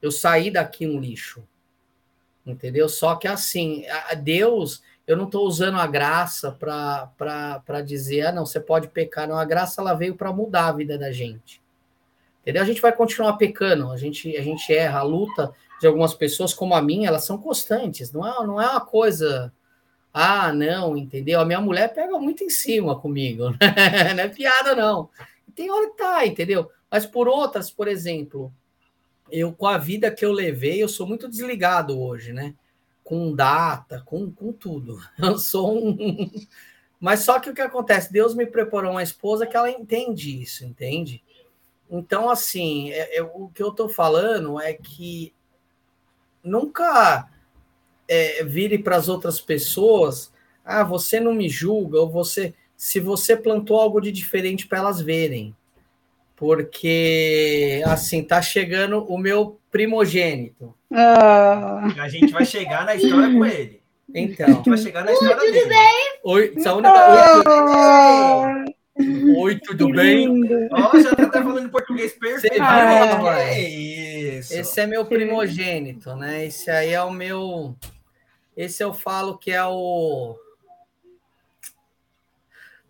Eu 0.00 0.10
saí 0.10 0.50
daqui 0.50 0.86
um 0.86 1.00
lixo. 1.00 1.42
Entendeu? 2.44 2.88
Só 2.88 3.14
que 3.14 3.28
assim, 3.28 3.84
Deus, 4.22 4.82
eu 5.06 5.16
não 5.16 5.26
estou 5.26 5.46
usando 5.46 5.78
a 5.78 5.86
graça 5.86 6.50
para 6.52 7.80
dizer, 7.84 8.26
ah, 8.26 8.32
não, 8.32 8.44
você 8.44 8.60
pode 8.60 8.88
pecar. 8.88 9.28
Não, 9.28 9.38
a 9.38 9.44
graça 9.44 9.80
ela 9.80 9.94
veio 9.94 10.16
para 10.16 10.32
mudar 10.32 10.66
a 10.66 10.72
vida 10.72 10.98
da 10.98 11.10
gente. 11.10 11.62
Entendeu? 12.42 12.62
A 12.62 12.66
gente 12.66 12.80
vai 12.80 12.92
continuar 12.92 13.34
pecando, 13.34 13.92
a 13.92 13.96
gente, 13.96 14.36
a 14.36 14.42
gente 14.42 14.74
erra, 14.74 14.98
a 14.98 15.04
luta 15.04 15.54
de 15.80 15.86
algumas 15.86 16.12
pessoas 16.12 16.52
como 16.52 16.74
a 16.74 16.82
minha, 16.82 17.08
elas 17.08 17.24
são 17.24 17.38
constantes, 17.38 18.12
não 18.12 18.26
é, 18.26 18.46
não 18.46 18.60
é 18.60 18.68
uma 18.68 18.80
coisa, 18.80 19.52
ah, 20.12 20.52
não, 20.52 20.96
entendeu? 20.96 21.40
A 21.40 21.44
minha 21.44 21.60
mulher 21.60 21.92
pega 21.94 22.18
muito 22.18 22.44
em 22.44 22.50
cima 22.50 22.98
comigo, 22.98 23.50
né? 23.60 24.14
não 24.14 24.24
é 24.24 24.28
piada, 24.28 24.74
não. 24.74 25.08
Tem 25.54 25.70
hora 25.70 25.90
que 25.90 25.96
tá, 25.96 26.26
entendeu? 26.26 26.70
Mas 26.90 27.06
por 27.06 27.28
outras, 27.28 27.70
por 27.70 27.88
exemplo, 27.88 28.52
eu 29.30 29.52
com 29.52 29.66
a 29.66 29.78
vida 29.78 30.10
que 30.10 30.24
eu 30.24 30.32
levei, 30.32 30.82
eu 30.82 30.88
sou 30.88 31.06
muito 31.06 31.28
desligado 31.28 31.98
hoje, 31.98 32.32
né? 32.32 32.54
Com 33.02 33.34
data, 33.34 34.02
com, 34.04 34.30
com 34.30 34.52
tudo. 34.52 35.00
Eu 35.18 35.38
sou 35.38 35.76
um. 35.76 36.30
Mas 37.00 37.20
só 37.20 37.40
que 37.40 37.50
o 37.50 37.54
que 37.54 37.60
acontece? 37.60 38.12
Deus 38.12 38.32
me 38.32 38.46
preparou 38.46 38.92
uma 38.92 39.02
esposa 39.02 39.44
que 39.44 39.56
ela 39.56 39.68
entende 39.68 40.40
isso, 40.40 40.64
entende? 40.64 41.20
Então, 41.90 42.30
assim, 42.30 42.92
é, 42.92 43.18
é, 43.18 43.22
o 43.22 43.50
que 43.52 43.60
eu 43.62 43.70
estou 43.70 43.88
falando 43.88 44.60
é 44.60 44.72
que 44.72 45.34
nunca 46.44 47.28
é, 48.12 48.44
vire 48.44 48.78
para 48.78 48.96
as 48.96 49.08
outras 49.08 49.40
pessoas, 49.40 50.30
ah, 50.62 50.84
você 50.84 51.18
não 51.18 51.34
me 51.34 51.48
julga, 51.48 51.98
ou 51.98 52.10
você, 52.10 52.52
se 52.76 53.00
você 53.00 53.34
plantou 53.34 53.80
algo 53.80 53.98
de 54.00 54.12
diferente 54.12 54.66
para 54.66 54.78
elas 54.78 55.00
verem. 55.00 55.56
Porque, 56.36 57.82
assim, 57.86 58.22
tá 58.22 58.42
chegando 58.42 59.02
o 59.04 59.16
meu 59.16 59.58
primogênito. 59.70 60.74
Ah. 60.92 61.90
A 61.98 62.08
gente 62.08 62.32
vai 62.32 62.44
chegar 62.44 62.84
na 62.84 62.96
história 62.96 63.32
com 63.32 63.46
ele. 63.46 63.80
Então. 64.14 64.46
A 64.46 64.52
gente 64.52 64.68
vai 64.68 64.78
chegar 64.78 65.04
na 65.04 65.12
história 65.12 65.40
Oi, 65.40 65.52
dele. 65.52 65.74
Oi, 66.24 66.54
saúde, 66.58 66.88
Oi, 66.88 66.94
Oi, 69.36 69.58
tudo 69.60 69.90
bem? 69.90 70.28
Ó, 70.70 70.90
oh, 70.92 71.00
já 71.00 71.14
tá 71.14 71.42
falando 71.42 71.70
português 71.70 72.12
perfeito. 72.12 72.60
Ah, 72.60 73.40
é 73.40 73.60
isso. 73.60 74.54
Esse 74.54 74.80
é 74.80 74.86
meu 74.86 75.06
primogênito, 75.06 76.14
né? 76.16 76.46
Esse 76.46 76.70
aí 76.70 76.92
é 76.92 77.02
o 77.02 77.10
meu. 77.10 77.74
Esse 78.56 78.82
eu 78.82 78.92
falo 78.92 79.38
que 79.38 79.50
é 79.50 79.64
o. 79.64 80.36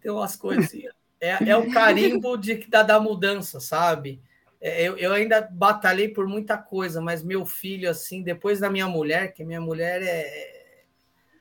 Tem 0.00 0.10
umas 0.10 0.36
coisinhas. 0.36 0.94
É, 1.20 1.50
é 1.50 1.56
o 1.56 1.70
carimbo 1.70 2.36
de, 2.36 2.56
da, 2.66 2.82
da 2.82 2.98
mudança, 2.98 3.60
sabe? 3.60 4.20
É, 4.60 4.82
eu, 4.82 4.96
eu 4.96 5.12
ainda 5.12 5.40
batalhei 5.40 6.08
por 6.08 6.26
muita 6.26 6.58
coisa, 6.58 7.00
mas 7.00 7.22
meu 7.22 7.46
filho, 7.46 7.88
assim, 7.88 8.22
depois 8.22 8.58
da 8.58 8.68
minha 8.68 8.88
mulher, 8.88 9.32
que 9.32 9.44
minha 9.44 9.60
mulher 9.60 10.02
é, 10.02 10.84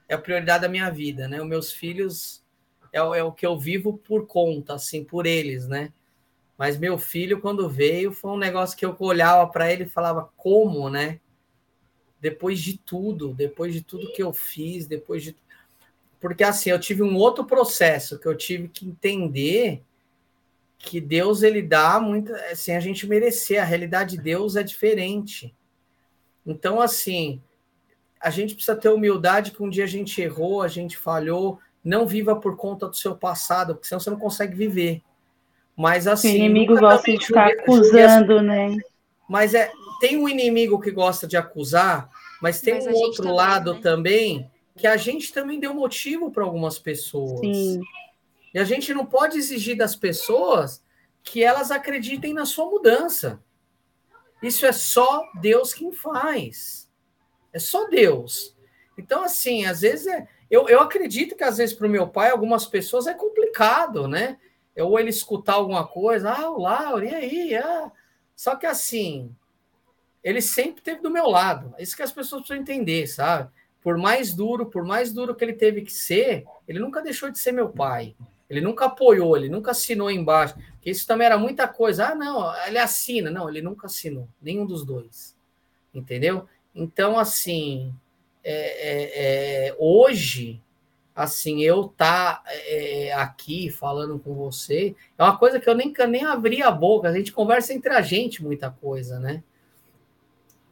é 0.07 0.13
a 0.13 0.19
prioridade 0.19 0.61
da 0.61 0.69
minha 0.69 0.89
vida, 0.91 1.27
né? 1.27 1.41
Os 1.41 1.47
meus 1.47 1.71
filhos 1.71 2.43
é, 2.93 2.99
é 2.99 3.23
o 3.23 3.31
que 3.31 3.45
eu 3.45 3.57
vivo 3.57 3.97
por 3.97 4.27
conta, 4.27 4.75
assim, 4.75 5.03
por 5.03 5.25
eles, 5.25 5.67
né? 5.67 5.91
Mas 6.57 6.77
meu 6.77 6.97
filho, 6.99 7.41
quando 7.41 7.67
veio, 7.67 8.11
foi 8.11 8.29
um 8.29 8.37
negócio 8.37 8.77
que 8.77 8.85
eu 8.85 8.95
olhava 8.99 9.47
para 9.47 9.71
ele 9.71 9.85
e 9.85 9.89
falava, 9.89 10.29
como, 10.37 10.91
né? 10.91 11.19
Depois 12.21 12.59
de 12.59 12.77
tudo, 12.77 13.33
depois 13.33 13.73
de 13.73 13.81
tudo 13.81 14.11
que 14.13 14.21
eu 14.21 14.31
fiz, 14.31 14.85
depois 14.85 15.23
de. 15.23 15.35
Porque 16.19 16.43
assim, 16.43 16.69
eu 16.69 16.79
tive 16.79 17.01
um 17.01 17.15
outro 17.15 17.43
processo 17.43 18.19
que 18.19 18.27
eu 18.27 18.37
tive 18.37 18.67
que 18.67 18.87
entender 18.87 19.81
que 20.77 21.01
Deus 21.01 21.43
ele 21.43 21.61
dá 21.61 21.99
muito 21.99 22.31
sem 22.55 22.75
a 22.75 22.79
gente 22.79 23.07
merecer. 23.07 23.61
A 23.61 23.65
realidade 23.65 24.17
de 24.17 24.23
Deus 24.23 24.55
é 24.55 24.63
diferente. 24.63 25.53
Então, 26.45 26.79
assim, 26.79 27.41
a 28.19 28.29
gente 28.29 28.53
precisa 28.53 28.75
ter 28.75 28.89
humildade 28.89 29.51
que 29.51 29.63
um 29.63 29.69
dia 29.69 29.83
a 29.83 29.87
gente 29.87 30.21
errou, 30.21 30.61
a 30.61 30.67
gente 30.67 30.97
falhou, 30.97 31.59
não 31.83 32.05
viva 32.05 32.35
por 32.35 32.55
conta 32.55 32.87
do 32.87 32.95
seu 32.95 33.15
passado, 33.15 33.73
porque 33.73 33.87
senão 33.87 33.99
você 33.99 34.09
não 34.09 34.19
consegue 34.19 34.55
viver. 34.55 35.01
Mas 35.75 36.07
assim. 36.07 36.33
O 36.33 36.35
inimigo 36.35 36.79
gosta 36.79 37.11
de 37.11 37.25
ficar 37.25 37.47
acusando, 37.47 38.41
né? 38.41 38.77
Mas 39.27 39.53
é, 39.53 39.71
tem 40.01 40.17
um 40.17 40.27
inimigo 40.27 40.81
que 40.81 40.89
gosta 40.89 41.27
de 41.27 41.37
acusar, 41.37 42.09
mas 42.41 42.59
tem 42.59 42.73
mas 42.73 42.87
um 42.87 42.91
outro 42.93 43.23
também, 43.23 43.35
lado 43.35 43.73
né? 43.75 43.79
também 43.81 44.51
que 44.75 44.87
a 44.87 44.97
gente 44.97 45.31
também 45.31 45.59
deu 45.59 45.75
motivo 45.75 46.31
para 46.31 46.43
algumas 46.43 46.79
pessoas. 46.79 47.39
Sim. 47.39 47.81
E 48.51 48.57
a 48.57 48.63
gente 48.63 48.93
não 48.93 49.05
pode 49.05 49.37
exigir 49.37 49.77
das 49.77 49.95
pessoas 49.95 50.83
que 51.23 51.43
elas 51.43 51.69
acreditem 51.69 52.33
na 52.33 52.47
sua 52.47 52.65
mudança. 52.65 53.39
Isso 54.41 54.65
é 54.65 54.71
só 54.71 55.23
Deus 55.39 55.71
quem 55.71 55.91
faz. 55.91 56.89
É 57.53 57.59
só 57.59 57.87
Deus. 57.87 58.57
Então, 58.97 59.23
assim, 59.23 59.65
às 59.65 59.81
vezes 59.81 60.07
é, 60.07 60.27
eu, 60.49 60.67
eu 60.67 60.79
acredito 60.79 61.35
que 61.35 61.43
às 61.43 61.57
vezes 61.57 61.75
para 61.75 61.85
o 61.85 61.89
meu 61.89 62.07
pai, 62.07 62.31
algumas 62.31 62.65
pessoas 62.65 63.05
é 63.05 63.13
complicado, 63.13 64.07
né? 64.07 64.39
Ou 64.75 64.99
ele 64.99 65.09
escutar 65.09 65.53
alguma 65.53 65.85
coisa, 65.85 66.31
ah, 66.31 66.49
o 66.49 66.61
Laura, 66.61 67.05
e 67.05 67.13
aí? 67.13 67.55
Ah. 67.55 67.91
Só 68.35 68.55
que 68.55 68.65
assim, 68.65 69.35
ele 70.23 70.41
sempre 70.41 70.81
teve 70.81 71.01
do 71.01 71.09
meu 71.09 71.27
lado. 71.27 71.73
É 71.77 71.83
isso 71.83 71.95
que 71.95 72.03
as 72.03 72.11
pessoas 72.11 72.41
precisam 72.41 72.61
entender, 72.61 73.07
sabe? 73.07 73.49
Por 73.81 73.97
mais 73.97 74.33
duro, 74.33 74.67
por 74.67 74.83
mais 74.85 75.11
duro 75.11 75.33
que 75.33 75.43
ele 75.43 75.53
teve 75.53 75.81
que 75.81 75.91
ser, 75.91 76.45
ele 76.67 76.79
nunca 76.79 77.01
deixou 77.01 77.31
de 77.31 77.39
ser 77.39 77.51
meu 77.51 77.69
pai. 77.69 78.15
Ele 78.49 78.61
nunca 78.61 78.85
apoiou, 78.85 79.35
ele 79.35 79.49
nunca 79.49 79.71
assinou 79.71 80.11
embaixo. 80.11 80.55
Porque 80.73 80.91
isso 80.91 81.07
também 81.07 81.25
era 81.25 81.37
muita 81.37 81.67
coisa. 81.67 82.09
Ah, 82.09 82.15
não, 82.15 82.53
ele 82.67 82.77
assina. 82.77 83.31
Não, 83.31 83.49
ele 83.49 83.61
nunca 83.61 83.87
assinou. 83.87 84.27
Nenhum 84.41 84.65
dos 84.65 84.85
dois. 84.85 85.35
Entendeu? 85.93 86.47
Então, 86.75 87.17
assim, 87.17 87.93
é, 88.43 88.53
é, 88.53 89.67
é, 89.67 89.75
hoje, 89.79 90.61
assim, 91.15 91.61
eu 91.61 91.85
tá 91.87 92.43
é, 92.47 93.13
aqui 93.13 93.69
falando 93.69 94.19
com 94.19 94.33
você, 94.33 94.95
é 95.17 95.23
uma 95.23 95.37
coisa 95.37 95.59
que 95.59 95.69
eu 95.69 95.75
nem, 95.75 95.93
nem 96.09 96.25
abri 96.25 96.61
a 96.61 96.71
boca, 96.71 97.09
a 97.09 97.13
gente 97.13 97.31
conversa 97.31 97.73
entre 97.73 97.93
a 97.93 98.01
gente 98.01 98.43
muita 98.43 98.69
coisa, 98.69 99.19
né? 99.19 99.43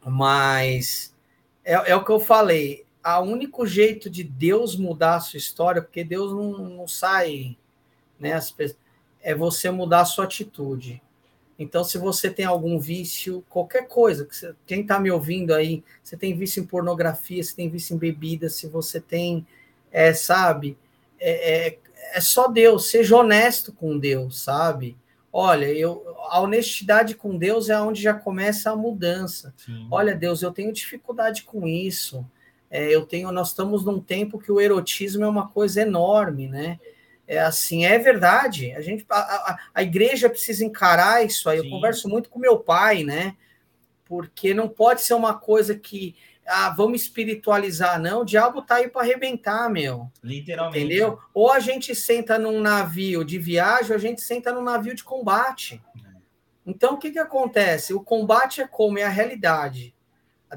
Mas 0.04 1.14
é, 1.64 1.74
é 1.74 1.96
o 1.96 2.04
que 2.04 2.10
eu 2.10 2.20
falei, 2.20 2.84
o 3.04 3.20
único 3.20 3.66
jeito 3.66 4.10
de 4.10 4.22
Deus 4.22 4.76
mudar 4.76 5.16
a 5.16 5.20
sua 5.20 5.38
história, 5.38 5.82
porque 5.82 6.04
Deus 6.04 6.32
não, 6.32 6.52
não 6.68 6.88
sai, 6.88 7.56
né? 8.18 8.32
As, 8.32 8.54
é 9.22 9.34
você 9.34 9.70
mudar 9.70 10.00
a 10.00 10.04
sua 10.04 10.24
atitude. 10.24 11.02
Então, 11.58 11.84
se 11.84 11.98
você 11.98 12.30
tem 12.30 12.46
algum 12.46 12.78
vício, 12.78 13.44
qualquer 13.50 13.86
coisa, 13.86 14.26
quem 14.66 14.80
está 14.80 14.98
me 14.98 15.10
ouvindo 15.10 15.52
aí, 15.52 15.84
você 16.02 16.16
tem 16.16 16.34
vício 16.34 16.62
em 16.62 16.66
pornografia, 16.66 17.42
você 17.42 17.54
tem 17.54 17.68
vício 17.68 17.94
em 17.94 17.98
bebida, 17.98 18.48
se 18.48 18.66
você 18.66 18.98
tem, 18.98 19.46
é, 19.92 20.14
sabe, 20.14 20.78
é, 21.18 21.68
é, 21.68 21.78
é 22.14 22.20
só 22.20 22.48
Deus, 22.48 22.88
seja 22.88 23.14
honesto 23.14 23.74
com 23.74 23.98
Deus, 23.98 24.40
sabe? 24.40 24.96
Olha, 25.32 25.66
eu, 25.66 26.04
a 26.28 26.40
honestidade 26.40 27.14
com 27.14 27.38
Deus 27.38 27.70
é 27.70 27.80
onde 27.80 28.02
já 28.02 28.14
começa 28.14 28.70
a 28.70 28.76
mudança. 28.76 29.54
Sim. 29.56 29.86
Olha, 29.90 30.14
Deus, 30.14 30.42
eu 30.42 30.50
tenho 30.50 30.72
dificuldade 30.72 31.44
com 31.44 31.66
isso. 31.66 32.26
É, 32.68 32.94
eu 32.94 33.06
tenho, 33.06 33.30
nós 33.30 33.48
estamos 33.48 33.84
num 33.84 34.00
tempo 34.00 34.38
que 34.38 34.50
o 34.50 34.60
erotismo 34.60 35.24
é 35.24 35.28
uma 35.28 35.48
coisa 35.48 35.82
enorme, 35.82 36.48
né? 36.48 36.80
É 37.26 37.38
assim, 37.38 37.84
é 37.84 37.96
verdade. 37.96 38.72
A 38.72 38.80
gente, 38.80 39.06
a, 39.08 39.18
a, 39.18 39.58
a 39.74 39.82
igreja 39.82 40.28
precisa 40.28 40.64
encarar 40.64 41.24
isso 41.24 41.48
aí. 41.48 41.60
Sim. 41.60 41.66
Eu 41.66 41.70
converso 41.70 42.08
muito 42.08 42.28
com 42.28 42.40
meu 42.40 42.58
pai, 42.58 43.04
né? 43.04 43.36
Porque 44.04 44.52
não 44.52 44.68
pode 44.68 45.02
ser 45.02 45.14
uma 45.14 45.34
coisa 45.34 45.76
que 45.76 46.16
ah, 46.50 46.70
vamos 46.70 47.02
espiritualizar, 47.02 48.00
não. 48.00 48.22
O 48.22 48.24
diabo 48.24 48.60
tá 48.60 48.76
aí 48.76 48.88
para 48.88 49.02
arrebentar, 49.02 49.70
meu. 49.70 50.10
Literalmente. 50.22 50.84
Entendeu? 50.84 51.18
Ou 51.32 51.52
a 51.52 51.60
gente 51.60 51.94
senta 51.94 52.38
num 52.38 52.60
navio 52.60 53.24
de 53.24 53.38
viagem, 53.38 53.92
ou 53.92 53.96
a 53.96 54.00
gente 54.00 54.20
senta 54.20 54.52
num 54.52 54.62
navio 54.62 54.94
de 54.94 55.04
combate. 55.04 55.80
Então, 56.66 56.94
o 56.94 56.98
que, 56.98 57.12
que 57.12 57.18
acontece? 57.18 57.94
O 57.94 58.02
combate 58.02 58.60
é 58.60 58.66
como? 58.66 58.98
É 58.98 59.04
a 59.04 59.08
realidade. 59.08 59.94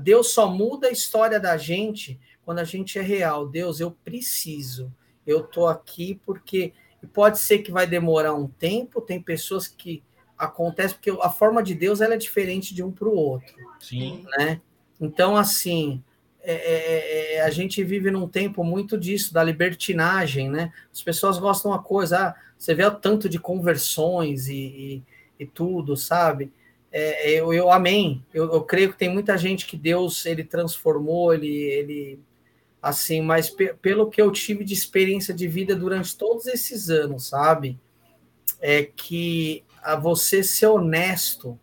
Deus 0.02 0.34
só 0.34 0.50
muda 0.50 0.88
a 0.88 0.92
história 0.92 1.40
da 1.40 1.56
gente 1.58 2.20
quando 2.44 2.60
a 2.60 2.64
gente 2.64 2.98
é 2.98 3.02
real. 3.02 3.48
Deus, 3.48 3.80
eu 3.80 3.92
preciso. 3.92 4.92
Eu 5.26 5.44
tô 5.44 5.68
aqui 5.68 6.20
porque 6.26 6.74
pode 7.14 7.40
ser 7.40 7.60
que 7.60 7.72
vai 7.72 7.86
demorar 7.86 8.34
um 8.34 8.48
tempo. 8.48 9.00
Tem 9.00 9.22
pessoas 9.22 9.68
que 9.68 10.04
acontece 10.38 10.96
porque 10.96 11.12
a 11.22 11.30
forma 11.30 11.62
de 11.62 11.76
Deus 11.76 12.02
ela 12.02 12.16
é 12.16 12.18
diferente 12.18 12.74
de 12.74 12.84
um 12.84 12.92
para 12.92 13.08
o 13.08 13.16
outro. 13.16 13.56
Sim. 13.80 14.26
Né? 14.38 14.60
Então, 15.00 15.36
assim, 15.36 16.04
é, 16.42 16.54
é, 16.54 17.36
é, 17.36 17.42
a 17.42 17.50
gente 17.50 17.84
vive 17.84 18.12
num 18.12 18.28
tempo 18.28 18.64
muito 18.64 18.98
disso, 18.98 19.34
da 19.34 19.44
libertinagem, 19.44 20.50
né? 20.50 20.74
As 20.92 21.02
pessoas 21.02 21.40
gostam 21.40 21.72
uma 21.72 21.82
coisa, 21.82 22.20
ah, 22.20 22.36
você 22.58 22.76
vê 22.76 22.86
o 22.86 22.92
tanto 22.92 23.30
de 23.30 23.40
conversões 23.40 24.48
e, 24.48 24.54
e, 24.56 25.04
e 25.40 25.46
tudo, 25.46 25.96
sabe? 25.96 26.52
É, 26.92 27.32
eu, 27.32 27.54
eu 27.54 27.72
amém. 27.72 28.24
Eu, 28.34 28.54
eu, 28.54 28.62
creio 28.62 28.92
que 28.92 29.00
tem 29.00 29.10
muita 29.10 29.38
gente 29.38 29.66
que 29.66 29.76
Deus 29.76 30.26
ele 30.26 30.44
transformou, 30.44 31.34
ele, 31.34 31.48
ele 31.48 32.20
assim, 32.82 33.22
mas 33.22 33.50
pe 33.50 33.74
pelo 33.82 34.10
que 34.10 34.22
eu 34.22 34.30
tive 34.30 34.64
de 34.64 34.74
experiência 34.74 35.34
de 35.34 35.48
vida 35.48 35.76
durante 35.76 36.16
todos 36.16 36.46
esses 36.46 36.90
anos, 36.90 37.30
sabe? 37.30 37.80
É 38.62 38.84
que 38.84 39.64
a 39.82 39.96
você 39.96 40.44
ser 40.44 40.68
honesto 40.68 41.60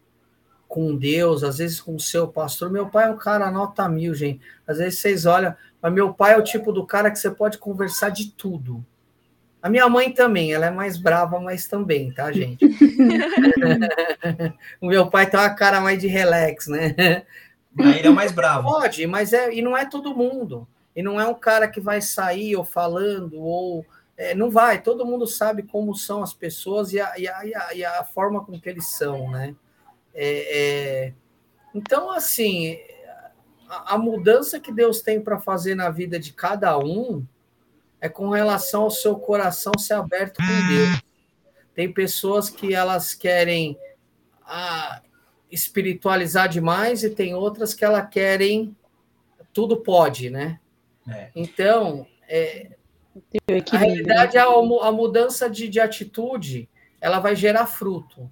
com 0.70 0.96
Deus, 0.96 1.42
às 1.42 1.58
vezes 1.58 1.80
com 1.80 1.96
o 1.96 2.00
seu 2.00 2.28
pastor. 2.28 2.70
Meu 2.70 2.88
pai 2.88 3.06
é 3.06 3.10
um 3.10 3.16
cara 3.16 3.50
nota 3.50 3.88
mil, 3.88 4.14
gente. 4.14 4.40
Às 4.64 4.78
vezes 4.78 5.00
vocês 5.00 5.26
olham, 5.26 5.52
mas 5.82 5.92
meu 5.92 6.14
pai 6.14 6.34
é 6.34 6.38
o 6.38 6.44
tipo 6.44 6.70
do 6.70 6.86
cara 6.86 7.10
que 7.10 7.18
você 7.18 7.28
pode 7.28 7.58
conversar 7.58 8.10
de 8.10 8.30
tudo. 8.30 8.86
A 9.60 9.68
minha 9.68 9.88
mãe 9.88 10.12
também, 10.12 10.52
ela 10.52 10.66
é 10.66 10.70
mais 10.70 10.96
brava, 10.96 11.40
mas 11.40 11.66
também, 11.66 12.12
tá, 12.12 12.30
gente? 12.30 12.64
o 14.80 14.86
meu 14.86 15.10
pai 15.10 15.28
tem 15.28 15.40
uma 15.40 15.50
cara 15.50 15.80
mais 15.80 16.00
de 16.00 16.06
relax, 16.06 16.68
né? 16.68 17.24
ele 17.76 18.06
é 18.06 18.10
mais 18.10 18.30
bravo. 18.30 18.68
Pode, 18.68 19.04
mas 19.08 19.32
é, 19.32 19.52
e 19.52 19.60
não 19.60 19.76
é 19.76 19.84
todo 19.84 20.16
mundo. 20.16 20.68
E 20.94 21.02
não 21.02 21.20
é 21.20 21.26
um 21.26 21.34
cara 21.34 21.66
que 21.66 21.80
vai 21.80 22.00
sair 22.00 22.54
ou 22.54 22.62
falando, 22.62 23.40
ou 23.40 23.84
é, 24.16 24.36
não 24.36 24.48
vai. 24.48 24.80
Todo 24.80 25.04
mundo 25.04 25.26
sabe 25.26 25.64
como 25.64 25.96
são 25.96 26.22
as 26.22 26.32
pessoas 26.32 26.92
e 26.92 27.00
a, 27.00 27.18
e 27.18 27.26
a, 27.26 27.74
e 27.74 27.84
a 27.84 28.04
forma 28.04 28.44
com 28.44 28.58
que 28.58 28.68
eles 28.68 28.86
são, 28.86 29.32
né? 29.32 29.52
É, 30.14 30.58
é... 31.06 31.14
Então, 31.74 32.10
assim, 32.10 32.78
a, 33.68 33.94
a, 33.94 33.98
mudança 33.98 34.58
que 34.58 34.72
Deus 34.72 35.00
tem 35.00 35.20
para 35.20 35.38
fazer 35.38 35.74
na 35.74 35.90
vida 35.90 36.18
de 36.18 36.32
cada 36.32 36.76
um 36.78 37.24
é 38.00 38.08
com 38.08 38.30
relação 38.30 38.82
ao 38.82 38.90
seu 38.90 39.16
coração 39.16 39.72
ser 39.78 39.94
aberto 39.94 40.38
com 40.38 40.68
Deus. 40.68 41.02
Tem 41.74 41.92
pessoas 41.92 42.50
que 42.50 42.74
elas 42.74 43.14
querem 43.14 43.78
ah, 44.44 45.02
espiritualizar 45.50 46.48
demais 46.48 47.04
e 47.04 47.10
tem 47.10 47.34
outras 47.34 47.74
que 47.74 47.84
elas 47.84 48.08
querem 48.10 48.74
tudo 49.52 49.76
pode, 49.76 50.30
né? 50.30 50.60
É. 51.08 51.30
Então, 51.34 52.06
é, 52.28 52.70
a 53.72 53.76
realidade 53.76 54.36
é 54.36 54.40
a, 54.40 54.46
a 54.46 54.92
mudança 54.92 55.48
de, 55.50 55.68
de 55.68 55.80
atitude, 55.80 56.68
ela 57.00 57.18
vai 57.18 57.34
gerar 57.34 57.66
fruto. 57.66 58.30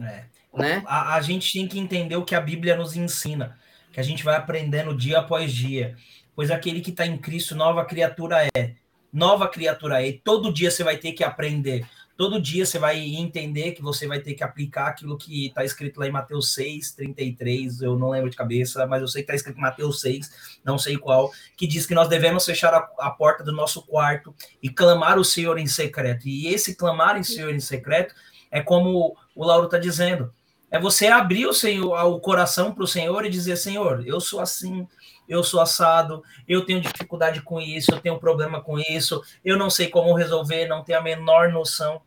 É. 0.00 0.24
Né? 0.56 0.82
A, 0.86 1.14
a 1.16 1.20
gente 1.20 1.52
tem 1.52 1.68
que 1.68 1.78
entender 1.78 2.16
o 2.16 2.24
que 2.24 2.34
a 2.34 2.40
Bíblia 2.40 2.76
nos 2.76 2.96
ensina, 2.96 3.58
que 3.92 4.00
a 4.00 4.02
gente 4.02 4.24
vai 4.24 4.36
aprendendo 4.36 4.96
dia 4.96 5.18
após 5.18 5.52
dia. 5.52 5.96
Pois 6.34 6.50
aquele 6.50 6.80
que 6.80 6.90
está 6.90 7.06
em 7.06 7.18
Cristo, 7.18 7.54
nova 7.54 7.84
criatura 7.84 8.48
é. 8.56 8.74
Nova 9.12 9.48
criatura 9.48 10.02
é. 10.02 10.08
E 10.08 10.12
todo 10.12 10.52
dia 10.52 10.70
você 10.70 10.84
vai 10.84 10.96
ter 10.96 11.12
que 11.12 11.24
aprender. 11.24 11.86
Todo 12.16 12.40
dia 12.40 12.64
você 12.64 12.78
vai 12.78 12.98
entender 12.98 13.72
que 13.72 13.82
você 13.82 14.06
vai 14.06 14.20
ter 14.20 14.32
que 14.32 14.42
aplicar 14.42 14.88
aquilo 14.88 15.18
que 15.18 15.48
está 15.48 15.64
escrito 15.64 16.00
lá 16.00 16.06
em 16.06 16.10
Mateus 16.10 16.54
6, 16.54 16.92
33, 16.92 17.82
eu 17.82 17.98
não 17.98 18.08
lembro 18.08 18.30
de 18.30 18.36
cabeça, 18.36 18.86
mas 18.86 19.02
eu 19.02 19.08
sei 19.08 19.22
que 19.22 19.24
está 19.24 19.34
escrito 19.34 19.58
em 19.58 19.60
Mateus 19.60 20.00
6, 20.00 20.60
não 20.64 20.78
sei 20.78 20.96
qual, 20.96 21.30
que 21.58 21.66
diz 21.66 21.84
que 21.84 21.94
nós 21.94 22.08
devemos 22.08 22.46
fechar 22.46 22.72
a, 22.72 22.88
a, 23.00 23.10
porta 23.10 23.44
do 23.44 23.52
nosso 23.52 23.82
quarto 23.82 24.34
e 24.62 24.70
clamar 24.70 25.18
o 25.18 25.24
Senhor 25.24 25.58
em 25.58 25.66
secreto. 25.66 26.26
E 26.26 26.48
esse 26.48 26.74
clamar 26.74 27.18
em 27.18 27.22
Senhor 27.22 27.54
em 27.54 27.60
secreto 27.60 28.14
é 28.50 28.62
como 28.62 29.14
o 29.34 29.44
Lauro 29.44 29.66
está 29.66 29.76
dizendo. 29.76 30.32
É 30.70 30.78
você 30.78 31.06
abrir 31.06 31.46
o, 31.46 31.52
Senhor, 31.52 31.96
o 32.06 32.20
coração 32.20 32.72
para 32.72 32.84
o 32.84 32.88
Senhor 32.88 33.24
e 33.24 33.30
dizer: 33.30 33.56
Senhor, 33.56 34.06
eu 34.06 34.20
sou 34.20 34.40
assim, 34.40 34.86
eu 35.28 35.42
sou 35.42 35.60
assado, 35.60 36.22
eu 36.48 36.64
tenho 36.64 36.80
dificuldade 36.80 37.40
com 37.42 37.60
isso, 37.60 37.92
eu 37.92 38.00
tenho 38.00 38.18
problema 38.18 38.60
com 38.60 38.78
isso, 38.78 39.22
eu 39.44 39.56
não 39.56 39.70
sei 39.70 39.88
como 39.88 40.14
resolver, 40.14 40.66
não 40.66 40.82
tenho 40.82 40.98
a 40.98 41.02
menor 41.02 41.50
noção. 41.50 42.00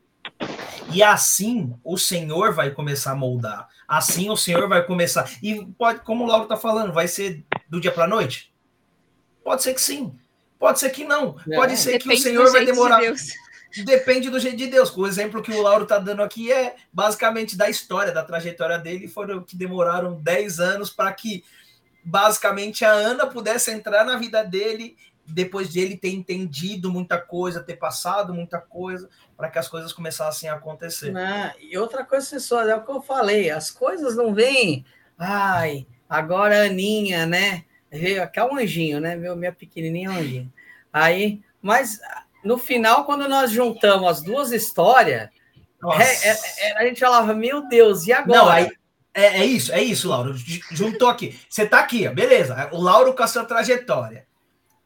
E 0.92 1.04
assim 1.04 1.74
o 1.84 1.98
Senhor 1.98 2.54
vai 2.54 2.72
começar 2.72 3.12
a 3.12 3.16
moldar. 3.16 3.68
Assim 3.88 4.30
o 4.30 4.36
Senhor 4.36 4.68
vai 4.68 4.84
começar. 4.86 5.30
E 5.42 5.66
pode, 5.78 6.02
como 6.02 6.24
o 6.24 6.28
Lauro 6.28 6.44
está 6.44 6.58
falando, 6.58 6.94
vai 6.94 7.08
ser 7.08 7.46
do 7.70 7.80
dia 7.80 7.92
para 7.92 8.06
a 8.06 8.08
noite? 8.08 8.54
Pode 9.44 9.64
ser 9.64 9.74
que 9.74 9.82
sim. 9.82 10.14
Pode 10.60 10.80
ser 10.80 10.90
que 10.90 11.06
não. 11.06 11.36
Pode 11.56 11.78
ser 11.78 12.00
que 12.00 12.12
o 12.12 12.18
Senhor 12.18 12.52
vai 12.52 12.66
demorar. 12.66 13.00
De 13.00 13.16
Depende 13.84 14.30
do 14.30 14.40
jeito 14.40 14.58
de 14.58 14.68
Deus. 14.68 14.96
O 14.96 15.06
exemplo 15.06 15.42
que 15.42 15.52
o 15.52 15.62
Lauro 15.62 15.84
está 15.84 16.00
dando 16.00 16.24
aqui 16.24 16.52
é 16.52 16.76
basicamente 16.92 17.56
da 17.56 17.70
história, 17.70 18.12
da 18.12 18.24
trajetória 18.24 18.80
dele. 18.80 19.08
Foram 19.08 19.44
que 19.44 19.56
demoraram 19.56 20.16
10 20.16 20.60
anos 20.60 20.90
para 20.90 21.12
que 21.14 21.44
basicamente 22.04 22.84
a 22.84 22.92
Ana 22.92 23.28
pudesse 23.28 23.72
entrar 23.72 24.04
na 24.04 24.18
vida 24.18 24.44
dele 24.44 24.98
depois 25.32 25.72
de 25.72 25.80
ele 25.80 25.96
ter 25.96 26.10
entendido 26.10 26.92
muita 26.92 27.20
coisa, 27.20 27.64
ter 27.64 27.76
passado 27.76 28.34
muita 28.34 28.60
coisa, 28.60 29.08
para 29.38 29.50
que 29.50 29.60
as 29.60 29.68
coisas 29.68 29.94
começassem 29.94 30.50
a 30.50 30.56
acontecer. 30.56 31.16
Ah, 31.16 31.54
e 31.60 31.78
outra 31.78 32.04
coisa, 32.04 32.28
pessoal, 32.28 32.68
é 32.68 32.76
o 32.76 32.84
que 32.84 32.92
eu 32.92 33.02
falei, 33.02 33.50
as 33.50 33.70
coisas 33.70 34.16
não 34.16 34.34
vêm, 34.34 34.84
ai, 35.18 35.86
agora 36.10 36.64
a 36.64 36.66
Aninha, 36.66 37.26
né? 37.26 37.64
Veio 37.92 38.22
aqui 38.22 38.40
é 38.40 38.44
anjinho, 38.44 39.00
né? 39.00 39.16
Meu, 39.16 39.36
minha 39.36 39.52
pequenininha 39.52 40.12
anjinho. 40.12 40.52
Aí, 40.92 41.42
mas 41.62 42.00
no 42.44 42.58
final, 42.58 43.06
quando 43.06 43.28
nós 43.28 43.52
juntamos 43.52 44.10
as 44.10 44.22
duas 44.22 44.52
histórias, 44.52 45.30
é, 45.98 46.30
é, 46.30 46.40
é, 46.60 46.78
a 46.78 46.86
gente 46.86 47.00
falava, 47.00 47.34
meu 47.34 47.68
Deus, 47.68 48.06
e 48.06 48.12
agora? 48.12 48.40
Não, 48.40 48.50
aí, 48.50 48.70
é, 49.14 49.42
é, 49.42 49.46
isso, 49.46 49.72
é 49.72 49.82
isso, 49.82 50.10
Lauro. 50.10 50.34
Juntou 50.72 51.10
aqui. 51.10 51.40
Você 51.50 51.66
tá 51.66 51.80
aqui, 51.80 52.08
beleza. 52.10 52.70
O 52.72 52.82
Lauro 52.82 53.14
com 53.14 53.24
a 53.24 53.28
sua 53.28 53.44
trajetória. 53.44 54.28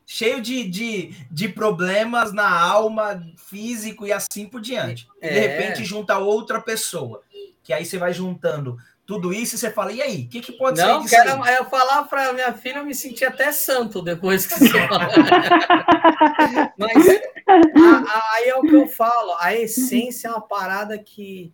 Cheio 0.06 0.42
de, 0.42 0.68
de, 0.68 1.16
de 1.32 1.48
problemas 1.48 2.34
na 2.34 2.50
alma, 2.50 3.24
físico 3.38 4.06
e 4.06 4.12
assim 4.12 4.46
por 4.46 4.62
diante. 4.62 5.08
E 5.22 5.30
de 5.30 5.38
é. 5.38 5.40
repente 5.40 5.86
junta 5.86 6.18
outra 6.18 6.62
pessoa. 6.62 7.22
Que 7.64 7.74
aí 7.74 7.86
você 7.86 7.98
vai 7.98 8.14
juntando 8.14 8.78
tudo 9.06 9.34
isso 9.34 9.56
e 9.56 9.58
você 9.58 9.70
fala, 9.70 9.92
e 9.92 10.02
aí, 10.02 10.24
o 10.24 10.30
que, 10.30 10.40
que 10.40 10.54
pode 10.54 10.80
não, 10.80 10.88
sair 10.88 11.04
disso 11.04 11.16
quero, 11.16 11.44
aí? 11.44 11.56
Eu 11.56 11.66
falar 11.66 12.04
para 12.04 12.32
minha 12.32 12.54
filha, 12.54 12.78
eu 12.78 12.86
me 12.86 12.96
senti 12.96 13.26
até 13.26 13.52
santo 13.52 14.02
depois 14.02 14.46
que 14.46 14.60
você 14.60 14.88
falou. 14.88 15.10
Mas 16.78 17.08
a, 17.48 18.14
a, 18.14 18.36
aí 18.36 18.50
é 18.50 18.56
o 18.56 18.62
que 18.62 18.74
eu 18.74 18.88
falo, 18.88 19.36
a 19.40 19.54
essência 19.54 20.30
é 20.30 20.32
uma 20.32 20.42
parada 20.42 20.98
que 20.98 21.54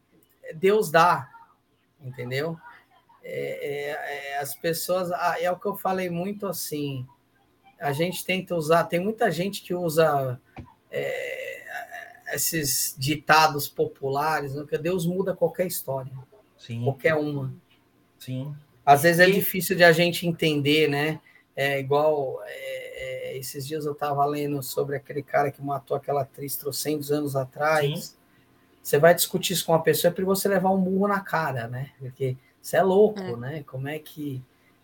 Deus 0.54 0.92
dá, 0.92 1.28
entendeu? 2.00 2.56
É, 3.24 3.92
é, 3.92 4.34
é, 4.34 4.38
as 4.38 4.54
pessoas, 4.54 5.10
é 5.40 5.52
o 5.52 5.58
que 5.58 5.66
eu 5.66 5.76
falei 5.76 6.10
muito 6.10 6.46
assim, 6.46 7.06
a 7.80 7.92
gente 7.92 8.24
tenta 8.24 8.56
usar, 8.56 8.84
tem 8.84 9.00
muita 9.00 9.32
gente 9.32 9.62
que 9.62 9.74
usa 9.74 10.40
é, 10.92 11.64
esses 12.34 12.96
ditados 12.98 13.68
populares, 13.68 14.54
né, 14.54 14.66
que 14.70 14.78
Deus 14.78 15.06
muda 15.06 15.36
qualquer 15.36 15.66
história. 15.66 16.12
Sim. 16.70 16.84
Qualquer 16.84 17.16
uma. 17.16 17.52
Sim. 18.20 18.56
Às 18.86 19.02
vezes 19.02 19.20
é 19.20 19.26
difícil 19.26 19.76
de 19.76 19.84
a 19.84 19.92
gente 19.92 20.28
entender, 20.28 20.88
né? 20.88 21.20
É 21.56 21.80
igual 21.80 22.40
é, 22.46 23.32
é, 23.32 23.38
esses 23.38 23.66
dias 23.66 23.86
eu 23.86 23.94
estava 23.94 24.24
lendo 24.26 24.62
sobre 24.62 24.96
aquele 24.96 25.24
cara 25.24 25.52
que 25.52 25.64
matou 25.64 25.98
aquela 25.98 26.22
atriz 26.22 26.56
trocentos 26.56 27.12
anos 27.12 27.36
atrás. 27.36 28.06
Sim. 28.06 28.16
Você 28.84 29.00
vai 29.00 29.16
discutir 29.16 29.54
isso 29.54 29.66
com 29.66 29.72
uma 29.72 29.82
pessoa 29.82 30.12
é 30.12 30.14
para 30.14 30.24
você 30.24 30.48
levar 30.48 30.70
um 30.70 30.78
murro 30.78 31.08
na 31.08 31.22
cara, 31.22 31.68
né? 31.68 31.90
Porque 31.98 32.38
você 32.62 32.78
é 32.78 32.84
louco, 32.84 33.20
é. 33.20 33.36
né? 33.36 33.64
Como 33.64 33.88
é 33.88 33.98
que, 33.98 34.40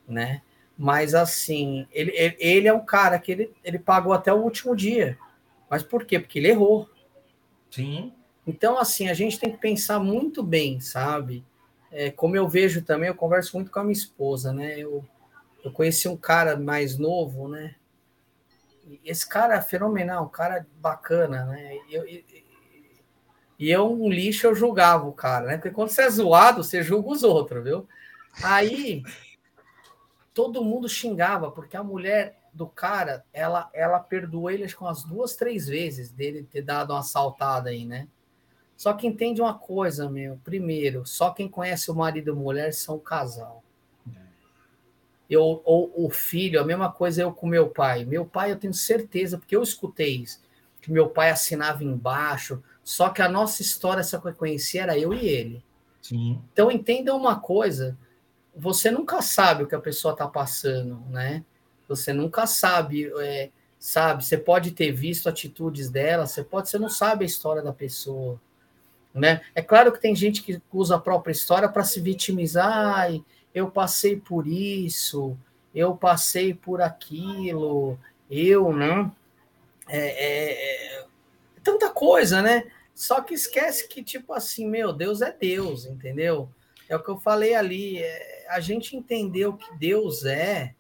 né? 0.08 0.42
Mas 0.76 1.14
assim, 1.14 1.88
ele, 1.92 2.12
ele 2.40 2.68
é 2.68 2.74
um 2.74 2.84
cara 2.84 3.20
que 3.20 3.32
ele, 3.32 3.52
ele 3.64 3.78
pagou 3.78 4.12
até 4.12 4.34
o 4.34 4.42
último 4.42 4.76
dia. 4.76 5.20
Mas 5.70 5.84
por 5.84 6.04
quê? 6.04 6.20
Porque 6.20 6.40
ele 6.40 6.50
errou. 6.50 6.90
Sim. 7.70 8.12
Então, 8.46 8.78
assim, 8.78 9.08
a 9.08 9.14
gente 9.14 9.40
tem 9.40 9.52
que 9.52 9.58
pensar 9.58 10.00
muito 10.00 10.42
bem, 10.42 10.80
sabe? 10.80 11.46
É, 11.96 12.12
como 12.12 12.36
eu 12.36 12.48
vejo 12.48 12.84
também, 12.84 13.08
eu 13.08 13.16
converso 13.16 13.56
muito 13.56 13.72
com 13.72 13.80
a 13.80 13.84
minha 13.84 13.94
esposa, 13.94 14.52
né? 14.52 14.78
Eu, 14.78 15.04
eu 15.64 15.72
conheci 15.72 16.08
um 16.08 16.18
cara 16.18 16.58
mais 16.58 16.98
novo, 16.98 17.48
né? 17.48 17.76
esse 19.04 19.28
cara 19.28 19.56
é 19.56 19.62
fenomenal, 19.62 20.26
um 20.26 20.30
cara 20.30 20.68
bacana, 20.78 21.46
né? 21.46 21.76
E 21.90 21.96
eu, 21.96 22.08
e, 22.08 22.46
e 23.58 23.72
eu, 23.72 23.92
um 23.92 24.10
lixo, 24.10 24.46
eu 24.46 24.56
julgava 24.56 25.08
o 25.08 25.14
cara, 25.14 25.48
né? 25.48 25.58
Porque 25.58 25.72
quando 25.72 25.90
você 25.90 26.04
é 26.04 26.10
zoado, 26.10 26.64
você 26.64 26.84
julga 26.84 27.10
os 27.10 27.24
outros, 27.24 27.64
viu? 27.64 27.88
Aí, 28.44 29.04
todo 30.34 30.64
mundo 30.64 30.90
xingava, 30.90 31.50
porque 31.50 31.76
a 31.76 31.84
mulher 31.84 32.38
do 32.54 32.68
cara, 32.68 33.26
ela, 33.34 33.70
ela 33.74 34.00
perdoou 34.00 34.52
eles 34.52 34.74
com 34.74 34.88
as 34.88 35.04
duas, 35.04 35.36
três 35.36 35.68
vezes 35.68 36.12
dele 36.12 36.44
ter 36.44 36.62
dado 36.62 36.92
uma 36.92 37.00
assaltada 37.00 37.70
aí, 37.70 37.86
né? 37.86 38.08
Só 38.76 38.94
que 38.94 39.08
entende 39.08 39.42
uma 39.42 39.54
coisa, 39.54 40.10
meu. 40.10 40.40
Primeiro, 40.44 41.06
só 41.06 41.32
quem 41.32 41.48
conhece 41.48 41.90
o 41.90 41.96
marido 41.96 42.30
e 42.30 42.32
a 42.32 42.36
mulher 42.36 42.74
são 42.74 42.96
o 42.96 43.00
casal. 43.00 43.64
Eu, 45.30 45.62
ou 45.66 45.92
o 45.96 46.10
filho, 46.10 46.62
a 46.62 46.64
mesma 46.64 46.92
coisa 46.92 47.22
eu 47.22 47.32
com 47.32 47.48
meu 47.48 47.70
pai. 47.70 48.06
Meu 48.06 48.26
pai, 48.26 48.52
eu 48.52 48.60
tenho 48.60 48.74
certeza, 48.74 49.38
porque 49.38 49.56
eu 49.56 49.64
escutei 49.64 50.18
isso, 50.18 50.40
que 50.82 50.92
meu 50.92 51.10
pai 51.10 51.32
assinava 51.32 51.84
embaixo, 51.84 52.62
só 52.84 53.10
que 53.10 53.22
a 53.22 53.30
nossa 53.30 53.64
história, 53.64 54.04
só 54.04 54.20
que 54.20 54.28
eu 54.28 54.36
conhecia, 54.36 54.84
era 54.84 54.98
eu 54.98 55.14
e 55.14 55.28
ele. 55.28 55.64
Sim. 56.00 56.40
Então 56.54 56.70
entenda 56.70 57.16
uma 57.16 57.40
coisa, 57.40 57.98
você 58.56 58.92
nunca 58.92 59.22
sabe 59.24 59.64
o 59.64 59.68
que 59.68 59.74
a 59.74 59.80
pessoa 59.80 60.12
está 60.12 60.28
passando, 60.28 61.00
né? 61.10 61.44
Você 61.88 62.14
nunca 62.14 62.46
sabe, 62.46 63.12
é, 63.20 63.50
sabe? 63.80 64.24
Você 64.24 64.38
pode 64.38 64.72
ter 64.72 64.92
visto 64.92 65.28
atitudes 65.28 65.90
dela, 65.90 66.28
você 66.28 66.44
pode, 66.44 66.70
você 66.70 66.78
não 66.78 66.90
sabe 66.90 67.24
a 67.24 67.28
história 67.28 67.64
da 67.64 67.74
pessoa, 67.74 68.40
né? 69.16 69.42
É 69.56 69.62
claro 69.62 69.94
que 69.94 70.02
tem 70.02 70.14
gente 70.14 70.44
que 70.44 70.62
usa 70.72 70.98
a 70.98 71.00
própria 71.00 71.32
história 71.32 71.70
para 71.70 71.86
se 71.86 72.02
vitimizar. 72.02 72.98
Ai, 72.98 73.24
eu 73.54 73.72
passei 73.72 74.18
por 74.18 74.46
isso, 74.46 75.38
eu 75.74 75.96
passei 75.96 76.54
por 76.54 76.82
aquilo, 76.82 77.98
eu, 78.30 78.74
né? 78.74 79.10
É, 79.88 80.00
é, 80.00 81.00
é, 81.00 81.06
tanta 81.64 81.90
coisa, 81.90 82.42
né? 82.42 82.66
Só 82.94 83.22
que 83.22 83.34
esquece 83.34 83.88
que, 83.88 84.04
tipo 84.04 84.34
assim, 84.34 84.68
meu, 84.68 84.92
Deus 84.92 85.22
é 85.22 85.32
Deus, 85.32 85.86
entendeu? 85.86 86.50
É 86.90 86.96
o 86.96 87.04
que 87.04 87.10
eu 87.10 87.18
falei 87.18 87.56
ali. 87.56 88.00
É, 88.00 88.46
a 88.50 88.60
gente 88.60 88.96
entender 88.96 89.46
o 89.46 89.58
que 89.58 89.74
Deus 89.78 90.26
é, 90.26 90.76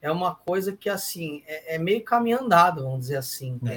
é 0.00 0.10
uma 0.10 0.34
coisa 0.34 0.74
que, 0.74 0.88
assim, 0.88 1.42
é, 1.46 1.74
é 1.74 1.78
meio 1.78 2.02
caminho 2.02 2.40
andado, 2.40 2.82
vamos 2.82 3.00
dizer 3.00 3.16
assim, 3.16 3.58
é. 3.66 3.74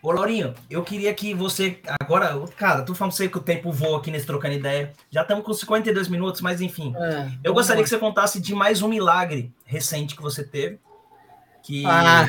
Ô, 0.00 0.12
Laurinho, 0.12 0.54
eu 0.70 0.82
queria 0.84 1.12
que 1.12 1.34
você. 1.34 1.80
Agora, 2.00 2.38
cara, 2.56 2.82
tu 2.82 2.94
falando 2.94 3.12
sei 3.12 3.28
que 3.28 3.38
o 3.38 3.42
tempo 3.42 3.72
voa 3.72 3.98
aqui 3.98 4.10
nesse 4.10 4.26
trocando 4.26 4.54
ideia. 4.54 4.92
Já 5.10 5.22
estamos 5.22 5.44
com 5.44 5.52
52 5.52 6.08
minutos, 6.08 6.40
mas 6.40 6.60
enfim. 6.60 6.94
É, 6.96 7.28
eu 7.42 7.52
gostaria 7.52 7.82
que 7.82 7.88
você 7.88 7.98
contasse 7.98 8.40
de 8.40 8.54
mais 8.54 8.80
um 8.80 8.88
milagre 8.88 9.52
recente 9.64 10.14
que 10.14 10.22
você 10.22 10.44
teve. 10.44 10.78
Que, 11.62 11.84
ah. 11.84 12.26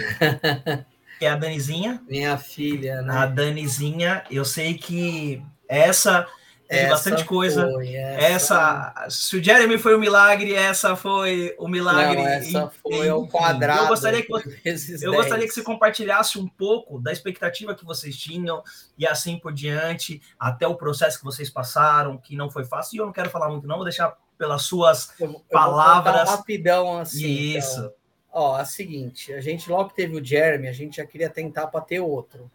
que 1.20 1.26
é 1.26 1.30
a 1.30 1.36
Danizinha. 1.36 2.02
Minha 2.08 2.38
filha, 2.38 3.04
né? 3.04 3.14
A 3.14 3.26
Danizinha, 3.28 4.24
eu 4.32 4.44
sei 4.44 4.74
que 4.74 5.44
essa 5.68 6.28
Teve 6.70 6.84
essa 6.84 6.92
bastante 6.92 7.26
coisa. 7.26 7.68
Foi, 7.72 7.96
essa... 7.96 8.94
essa... 8.96 9.10
Se 9.10 9.38
o 9.38 9.44
Jeremy 9.44 9.80
foi 9.80 9.96
um 9.96 10.00
milagre, 10.00 10.54
essa 10.54 10.96
foi 10.96 11.56
o 11.58 11.68
milagre. 11.68 12.22
Não, 12.22 12.28
essa 12.28 12.72
foi 12.84 13.10
o 13.10 13.28
quadrado. 13.28 13.82
Eu 13.86 13.88
gostaria, 13.88 14.22
que 14.22 14.30
você, 14.30 15.06
eu 15.06 15.14
gostaria 15.14 15.48
que 15.48 15.54
você 15.54 15.64
compartilhasse 15.64 16.38
um 16.38 16.48
pouco 16.48 17.02
da 17.02 17.12
expectativa 17.12 17.74
que 17.74 17.84
vocês 17.84 18.16
tinham 18.16 18.62
e 18.96 19.08
assim 19.08 19.40
por 19.40 19.52
diante, 19.52 20.22
até 20.40 20.68
o 20.68 20.76
processo 20.76 21.18
que 21.18 21.26
vocês 21.26 21.50
passaram, 21.50 22.20
que 22.20 22.36
não 22.36 22.52
foi 22.52 22.64
fácil. 22.64 22.96
E 22.96 23.00
eu 23.00 23.06
não 23.08 23.14
quero 23.14 23.32
falar 23.32 23.50
muito, 23.50 23.68
não, 23.68 23.78
vou 23.78 23.86
deixar 23.86 24.16
pelas 24.38 24.62
suas 24.62 25.12
eu, 25.20 25.42
palavras. 25.50 26.30
Eu 26.30 26.36
rapidão 26.36 27.00
assim. 27.00 27.58
Isso. 27.58 27.80
Então. 27.80 27.94
Ó, 28.32 28.60
é 28.60 28.62
o 28.62 28.66
seguinte, 28.66 29.34
a 29.34 29.42
gente 29.42 29.68
logo 29.72 29.90
que 29.90 29.96
teve 29.96 30.16
o 30.16 30.24
Jeremy, 30.24 30.68
a 30.68 30.72
gente 30.72 30.98
já 30.98 31.06
queria 31.06 31.32
tentar 31.32 31.66
para 31.66 31.82
ter 31.82 32.00
outro. 32.00 32.52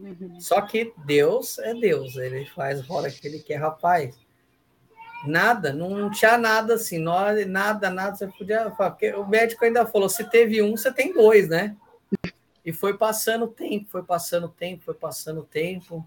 Uhum. 0.00 0.40
Só 0.40 0.60
que 0.62 0.92
Deus 1.04 1.58
é 1.58 1.74
Deus, 1.74 2.16
ele 2.16 2.46
faz 2.46 2.80
a 2.80 2.92
hora 2.92 3.10
que 3.10 3.26
ele 3.26 3.40
quer, 3.40 3.56
rapaz. 3.56 4.18
Nada, 5.26 5.72
não 5.72 6.10
tinha 6.10 6.38
nada 6.38 6.74
assim, 6.74 6.98
nada, 6.98 7.44
nada, 7.44 7.90
nada. 7.90 8.16
Você 8.16 8.26
podia 8.26 8.70
falar, 8.70 8.92
porque 8.92 9.12
o 9.12 9.26
médico 9.26 9.64
ainda 9.64 9.84
falou: 9.86 10.08
se 10.08 10.24
teve 10.24 10.62
um, 10.62 10.76
você 10.76 10.90
tem 10.90 11.12
dois, 11.12 11.48
né? 11.48 11.76
E 12.64 12.72
foi 12.72 12.96
passando 12.96 13.44
o 13.44 13.48
tempo, 13.48 13.88
foi 13.90 14.02
passando 14.02 14.46
o 14.46 14.50
tempo, 14.50 14.82
foi 14.84 14.94
passando 14.94 15.40
o 15.40 15.44
tempo. 15.44 16.06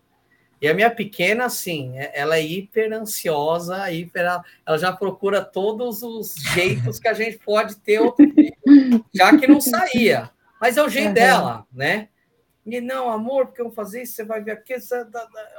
E 0.59 0.67
a 0.67 0.73
minha 0.73 0.89
pequena, 0.89 1.45
assim, 1.45 1.97
é, 1.97 2.11
ela 2.15 2.37
é 2.37 2.41
hiper 2.41 2.91
ansiosa, 2.93 3.91
hiper, 3.91 4.41
ela 4.65 4.77
já 4.77 4.93
procura 4.93 5.43
todos 5.43 6.01
os 6.01 6.35
jeitos 6.35 6.99
que 6.99 7.07
a 7.07 7.13
gente 7.13 7.37
pode 7.39 7.75
ter 7.77 7.99
outro 7.99 8.25
já 9.13 9.37
que 9.37 9.45
não 9.45 9.59
saía. 9.59 10.31
Mas 10.59 10.77
é 10.77 10.83
o 10.83 10.89
jeito 10.89 11.09
uhum. 11.09 11.13
dela, 11.13 11.67
né? 11.71 12.07
E 12.65 12.79
não, 12.79 13.09
amor, 13.09 13.47
porque 13.47 13.61
eu 13.61 13.65
vou 13.65 13.73
fazer 13.73 14.03
isso, 14.03 14.13
você 14.13 14.23
vai 14.23 14.41
ver 14.41 14.51
aqui, 14.51 14.73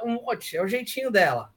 um 0.03 0.13
monte, 0.13 0.57
é 0.57 0.63
o 0.63 0.67
jeitinho 0.67 1.11
dela. 1.11 1.53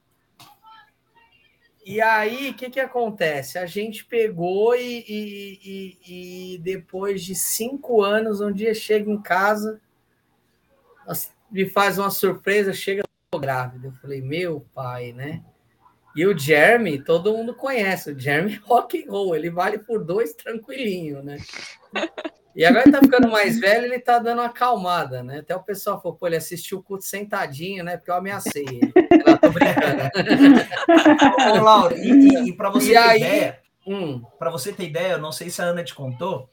E 1.85 2.03
aí, 2.03 2.51
o 2.51 2.55
que, 2.55 2.69
que 2.69 2.81
acontece? 2.81 3.59
A 3.59 3.65
gente 3.65 4.05
pegou 4.05 4.75
e, 4.75 5.05
e, 5.09 5.61
e, 5.65 6.55
e, 6.55 6.59
depois 6.59 7.25
de 7.25 7.35
cinco 7.35 8.03
anos, 8.03 8.43
um 8.43 8.53
dia 8.53 8.75
chega 8.75 9.11
em 9.11 9.23
casa, 9.23 9.81
me 11.51 11.67
faz 11.67 11.99
uma 11.99 12.11
surpresa, 12.11 12.75
chega 12.75 13.03
grávida. 13.41 13.89
Eu 13.89 13.93
falei, 13.93 14.21
meu 14.21 14.67
pai, 14.75 15.13
né? 15.13 15.43
E 16.15 16.27
o 16.27 16.37
Jeremy, 16.37 17.03
todo 17.03 17.33
mundo 17.33 17.55
conhece, 17.55 18.11
o 18.11 18.19
Jeremy 18.19 18.57
rock 18.65 19.03
and 19.03 19.11
roll, 19.11 19.35
ele 19.35 19.49
vale 19.49 19.79
por 19.79 20.05
dois 20.05 20.35
tranquilinho, 20.35 21.23
né? 21.23 21.39
E 22.59 22.65
agora 22.65 22.83
ele 22.87 22.93
tá 22.93 23.01
ficando 23.01 23.31
mais 23.31 23.61
velho, 23.61 23.85
ele 23.85 24.01
tá 24.01 24.19
dando 24.19 24.41
uma 24.41 24.47
acalmada, 24.47 25.23
né? 25.23 25.39
Até 25.39 25.55
o 25.55 25.63
pessoal 25.63 26.03
falou, 26.03 26.19
pô, 26.19 26.27
ele 26.27 26.35
assistiu 26.35 26.79
o 26.79 26.83
culto 26.83 27.05
sentadinho, 27.05 27.85
né? 27.85 27.97
Porque 27.97 28.11
eu 28.11 28.17
ameacei 28.17 28.65
ele. 28.65 28.93
Ela 29.25 29.39
tô 29.39 29.49
brincando. 29.51 30.11
Ô, 31.55 31.63
Laura, 31.63 31.97
e, 31.97 32.11
e, 32.11 32.49
e 32.49 32.53
para 32.53 32.69
você 32.69 32.89
e 32.91 32.95
ter 32.95 32.97
aí, 32.97 33.21
ideia, 33.21 33.61
hum. 33.87 34.21
para 34.41 34.51
você 34.51 34.73
ter 34.73 34.89
ideia, 34.89 35.13
eu 35.13 35.21
não 35.21 35.31
sei 35.31 35.51
se 35.51 35.63
a 35.63 35.67
Ana 35.67 35.85
te 35.85 35.95
contou, 35.95 36.51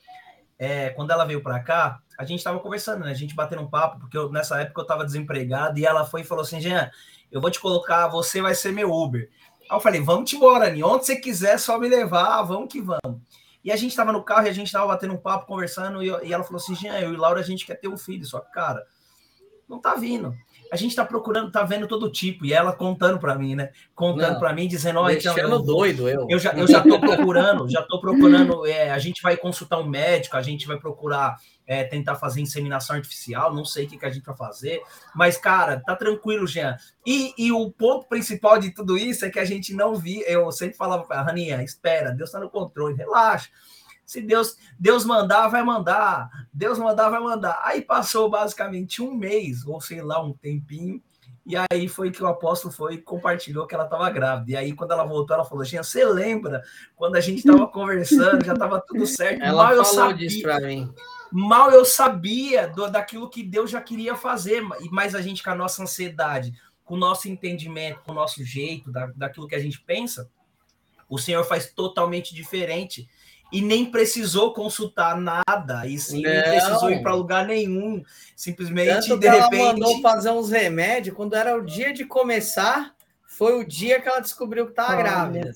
é, 0.59 0.91
quando 0.91 1.09
ela 1.09 1.25
veio 1.25 1.41
para 1.41 1.59
cá, 1.61 1.97
a 2.19 2.23
gente 2.23 2.43
tava 2.43 2.59
conversando, 2.59 3.03
né? 3.03 3.09
A 3.09 3.15
gente 3.15 3.33
batendo 3.33 3.63
um 3.63 3.67
papo, 3.67 4.01
porque 4.01 4.15
eu, 4.15 4.31
nessa 4.31 4.61
época 4.61 4.81
eu 4.81 4.85
tava 4.85 5.05
desempregado, 5.05 5.79
e 5.79 5.87
ela 5.87 6.05
foi 6.05 6.21
e 6.21 6.23
falou 6.23 6.43
assim, 6.43 6.61
Jean, 6.61 6.87
eu 7.31 7.41
vou 7.41 7.49
te 7.49 7.59
colocar, 7.59 8.07
você 8.09 8.43
vai 8.43 8.53
ser 8.53 8.71
meu 8.71 8.91
Uber. 8.91 9.27
Aí 9.67 9.75
eu 9.75 9.81
falei, 9.81 10.01
vamos 10.01 10.31
embora, 10.31 10.67
Ani, 10.67 10.83
onde 10.83 11.03
você 11.03 11.15
quiser, 11.15 11.57
só 11.57 11.79
me 11.79 11.89
levar, 11.89 12.43
vamos 12.43 12.71
que 12.71 12.79
vamos. 12.79 13.21
E 13.65 13.71
a 13.71 13.75
gente 13.75 13.89
estava 13.89 14.11
no 14.11 14.21
carro 14.21 14.45
e 14.45 14.49
a 14.49 14.53
gente 14.53 14.67
estava 14.67 14.85
batendo 14.85 15.15
um 15.15 15.17
papo, 15.17 15.47
conversando, 15.47 16.03
e, 16.03 16.05
e 16.23 16.31
ela 16.31 16.43
falou 16.43 16.61
assim: 16.61 16.75
Jean, 16.75 16.99
eu 16.99 17.11
e 17.11 17.17
Laura, 17.17 17.39
a 17.39 17.43
gente 17.43 17.65
quer 17.65 17.73
ter 17.73 17.87
um 17.87 17.97
filho, 17.97 18.23
só 18.23 18.39
que, 18.39 18.51
cara, 18.51 18.85
não 19.67 19.81
tá 19.81 19.95
vindo. 19.95 20.35
A 20.71 20.75
gente 20.75 20.95
tá 20.95 21.03
procurando, 21.03 21.51
tá 21.51 21.63
vendo 21.63 21.87
todo 21.87 22.11
tipo, 22.11 22.45
e 22.45 22.53
ela 22.53 22.73
contando 22.73 23.17
para 23.17 23.33
mim, 23.33 23.55
né? 23.55 23.71
Contando 23.95 24.37
para 24.37 24.53
mim, 24.53 24.67
dizendo: 24.67 24.99
Ó, 24.99 25.09
então, 25.09 25.35
eu, 25.35 25.59
doido, 25.63 26.07
eu. 26.07 26.27
Eu 26.29 26.37
já, 26.37 26.53
eu 26.53 26.67
já 26.67 26.83
tô 26.83 26.99
procurando, 26.99 27.67
já 27.67 27.81
tô 27.81 27.99
procurando. 27.99 28.67
É, 28.67 28.91
a 28.91 28.99
gente 28.99 29.23
vai 29.23 29.35
consultar 29.35 29.79
um 29.79 29.87
médico, 29.87 30.37
a 30.37 30.43
gente 30.43 30.67
vai 30.67 30.77
procurar 30.77 31.35
é, 31.67 31.83
tentar 31.83 32.15
fazer 32.15 32.41
inseminação 32.41 32.95
artificial, 32.95 33.53
não 33.53 33.65
sei 33.65 33.85
o 33.85 33.89
que, 33.89 33.97
que 33.97 34.05
a 34.05 34.11
gente 34.11 34.25
vai 34.25 34.35
fazer, 34.35 34.81
mas, 35.13 35.37
cara, 35.37 35.81
tá 35.85 35.95
tranquilo, 35.95 36.45
Jean. 36.45 36.77
E, 37.05 37.33
e 37.37 37.51
o 37.51 37.71
ponto 37.71 38.07
principal 38.07 38.59
de 38.59 38.71
tudo 38.71 38.97
isso 38.97 39.25
é 39.25 39.29
que 39.29 39.39
a 39.39 39.45
gente 39.45 39.73
não 39.73 39.95
via, 39.95 40.29
eu 40.29 40.51
sempre 40.51 40.77
falava 40.77 41.03
para 41.03 41.21
Raninha, 41.21 41.61
espera, 41.63 42.11
Deus 42.11 42.31
tá 42.31 42.39
no 42.39 42.49
controle, 42.49 42.95
relaxa. 42.95 43.49
Se 44.05 44.21
Deus, 44.21 44.55
Deus 44.79 45.03
mandar, 45.03 45.47
vai 45.47 45.63
mandar. 45.63 46.29
Deus 46.53 46.77
mandar, 46.77 47.09
vai 47.09 47.19
mandar. 47.19 47.59
Aí 47.63 47.81
passou 47.81 48.29
basicamente 48.29 49.01
um 49.01 49.11
mês, 49.11 49.65
ou 49.65 49.81
sei 49.81 49.99
lá, 49.99 50.23
um 50.23 50.31
tempinho, 50.31 51.01
e 51.43 51.55
aí 51.71 51.87
foi 51.87 52.11
que 52.11 52.23
o 52.23 52.27
apóstolo 52.27 52.71
foi 52.71 52.95
e 52.95 53.01
compartilhou 53.01 53.65
que 53.65 53.73
ela 53.73 53.85
estava 53.85 54.07
grávida. 54.11 54.51
E 54.51 54.55
aí, 54.55 54.73
quando 54.73 54.91
ela 54.91 55.03
voltou, 55.03 55.35
ela 55.35 55.45
falou: 55.45 55.63
Gente, 55.63 55.85
você 55.85 56.05
lembra 56.05 56.63
quando 56.95 57.15
a 57.15 57.21
gente 57.21 57.39
estava 57.39 57.65
conversando, 57.69 58.45
já 58.45 58.53
estava 58.53 58.79
tudo 58.79 59.07
certo. 59.07 59.43
Ela 59.43 59.69
falou 59.69 59.77
eu 59.77 59.85
sabia. 59.85 60.27
disso 60.27 60.41
para 60.43 60.59
mim 60.59 60.93
mal 61.35 61.69
eu 61.69 61.83
sabia 61.83 62.65
do, 62.65 62.89
daquilo 62.89 63.29
que 63.29 63.43
Deus 63.43 63.69
já 63.69 63.81
queria 63.81 64.15
fazer, 64.15 64.63
mas 64.89 65.13
a 65.13 65.21
gente 65.21 65.43
com 65.43 65.49
a 65.49 65.55
nossa 65.55 65.83
ansiedade, 65.83 66.53
com 66.85 66.93
o 66.93 66.97
nosso 66.97 67.27
entendimento, 67.27 67.99
com 68.05 68.13
o 68.13 68.15
nosso 68.15 68.41
jeito, 68.41 68.89
da, 68.89 69.07
daquilo 69.07 69.45
que 69.45 69.55
a 69.55 69.59
gente 69.59 69.81
pensa, 69.81 70.29
o 71.09 71.17
Senhor 71.17 71.43
faz 71.43 71.69
totalmente 71.69 72.33
diferente. 72.33 73.09
E 73.51 73.61
nem 73.61 73.85
precisou 73.85 74.53
consultar 74.53 75.15
nada, 75.17 75.85
e 75.85 75.99
sim, 75.99 76.21
nem 76.21 76.41
precisou 76.41 76.89
ir 76.89 77.03
para 77.03 77.13
lugar 77.13 77.45
nenhum. 77.45 78.03
Simplesmente, 78.35 79.07
Tanto 79.07 79.19
de 79.19 79.29
repente. 79.29 79.55
Ela 79.55 79.73
mandou 79.73 80.01
fazer 80.01 80.31
uns 80.31 80.49
remédios 80.49 81.15
quando 81.15 81.35
era 81.35 81.55
o 81.55 81.63
dia 81.63 81.93
de 81.93 82.05
começar 82.05 82.94
foi 83.37 83.59
o 83.59 83.67
dia 83.67 84.01
que 84.01 84.07
ela 84.07 84.21
descobriu 84.21 84.65
que 84.65 84.71
estava 84.71 84.95
grávida. 84.95 85.51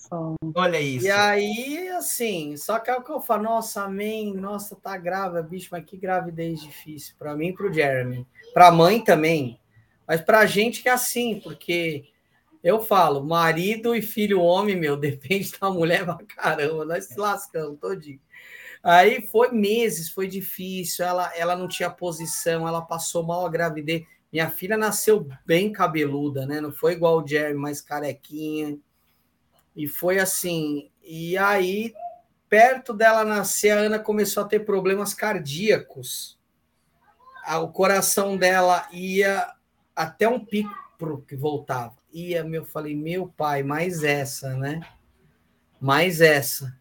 Olha 0.54 0.82
isso. 0.82 1.06
E 1.06 1.12
aí, 1.12 1.88
assim, 1.90 2.58
só 2.58 2.78
que 2.78 2.92
é 2.92 2.96
o 2.96 3.02
que 3.02 3.12
eu 3.12 3.22
falo, 3.22 3.44
nossa, 3.44 3.84
amém, 3.84 4.34
nossa, 4.34 4.76
tá 4.76 4.98
grávida, 4.98 5.42
bicho, 5.42 5.70
mas 5.72 5.86
que 5.86 5.96
gravidez 5.96 6.62
difícil 6.62 7.16
para 7.18 7.36
mim 7.36 7.48
e 7.48 7.54
para 7.54 7.68
o 7.68 7.74
Jeremy. 7.74 8.28
Para 8.54 8.68
a 8.68 8.72
mãe 8.72 9.02
também, 9.02 9.58
mas 10.06 10.20
para 10.20 10.40
a 10.40 10.46
gente 10.46 10.84
que 10.84 10.90
é 10.90 10.92
assim, 10.92 11.40
porque 11.40 12.04
eu 12.62 12.82
falo, 12.82 13.24
marido 13.24 13.96
e 13.96 14.02
filho 14.02 14.42
homem, 14.42 14.76
meu, 14.76 14.98
depende 15.00 15.54
da 15.58 15.70
mulher 15.70 16.04
pra 16.04 16.20
caramba, 16.36 16.84
nós 16.84 17.06
se 17.06 17.18
lascamos 17.18 17.80
todinho. 17.80 18.20
Aí 18.84 19.26
foi 19.28 19.52
meses, 19.52 20.10
foi 20.10 20.28
difícil, 20.28 21.06
ela, 21.06 21.32
ela 21.34 21.56
não 21.56 21.68
tinha 21.68 21.90
posição, 21.90 22.68
ela 22.68 22.82
passou 22.82 23.26
mal 23.26 23.46
a 23.46 23.50
gravidez. 23.50 24.04
Minha 24.32 24.50
filha 24.50 24.78
nasceu 24.78 25.28
bem 25.46 25.72
cabeluda, 25.72 26.46
né? 26.46 26.62
Não 26.62 26.72
foi 26.72 26.94
igual 26.94 27.24
o 27.24 27.28
Jerry, 27.28 27.56
mais 27.56 27.82
carequinha. 27.82 28.78
E 29.76 29.88
foi 29.88 30.20
assim. 30.20 30.92
E 31.04 31.38
aí 31.38 31.94
perto 32.50 32.94
dela 32.94 33.24
nascer, 33.24 33.70
a 33.70 33.80
Ana 33.80 34.00
começou 34.00 34.44
a 34.44 34.48
ter 34.48 34.66
problemas 34.66 35.14
cardíacos. 35.14 36.38
O 37.62 37.68
coração 37.68 38.36
dela 38.36 38.88
ia 38.92 39.48
até 39.96 40.28
um 40.28 40.44
pico 40.44 40.74
que 41.28 41.36
voltava. 41.36 41.96
Ia, 42.12 42.40
eu 42.40 42.66
falei, 42.66 42.96
meu 42.96 43.28
pai, 43.28 43.64
mais 43.64 44.04
essa, 44.04 44.56
né? 44.58 44.82
Mais 45.80 46.20
essa. 46.20 46.78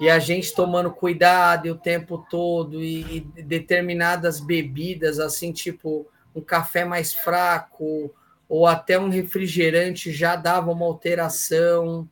E 0.00 0.10
a 0.10 0.18
gente 0.18 0.54
tomando 0.54 0.90
cuidado 0.90 1.70
o 1.70 1.78
tempo 1.78 2.26
todo, 2.28 2.82
e, 2.82 3.18
e 3.18 3.42
determinadas 3.42 4.40
bebidas, 4.40 5.20
assim, 5.20 5.52
tipo 5.52 6.08
um 6.34 6.40
café 6.40 6.84
mais 6.84 7.12
fraco, 7.12 8.14
ou 8.48 8.66
até 8.66 8.98
um 8.98 9.08
refrigerante 9.08 10.12
já 10.12 10.36
dava 10.36 10.70
uma 10.70 10.86
alteração. 10.86 12.08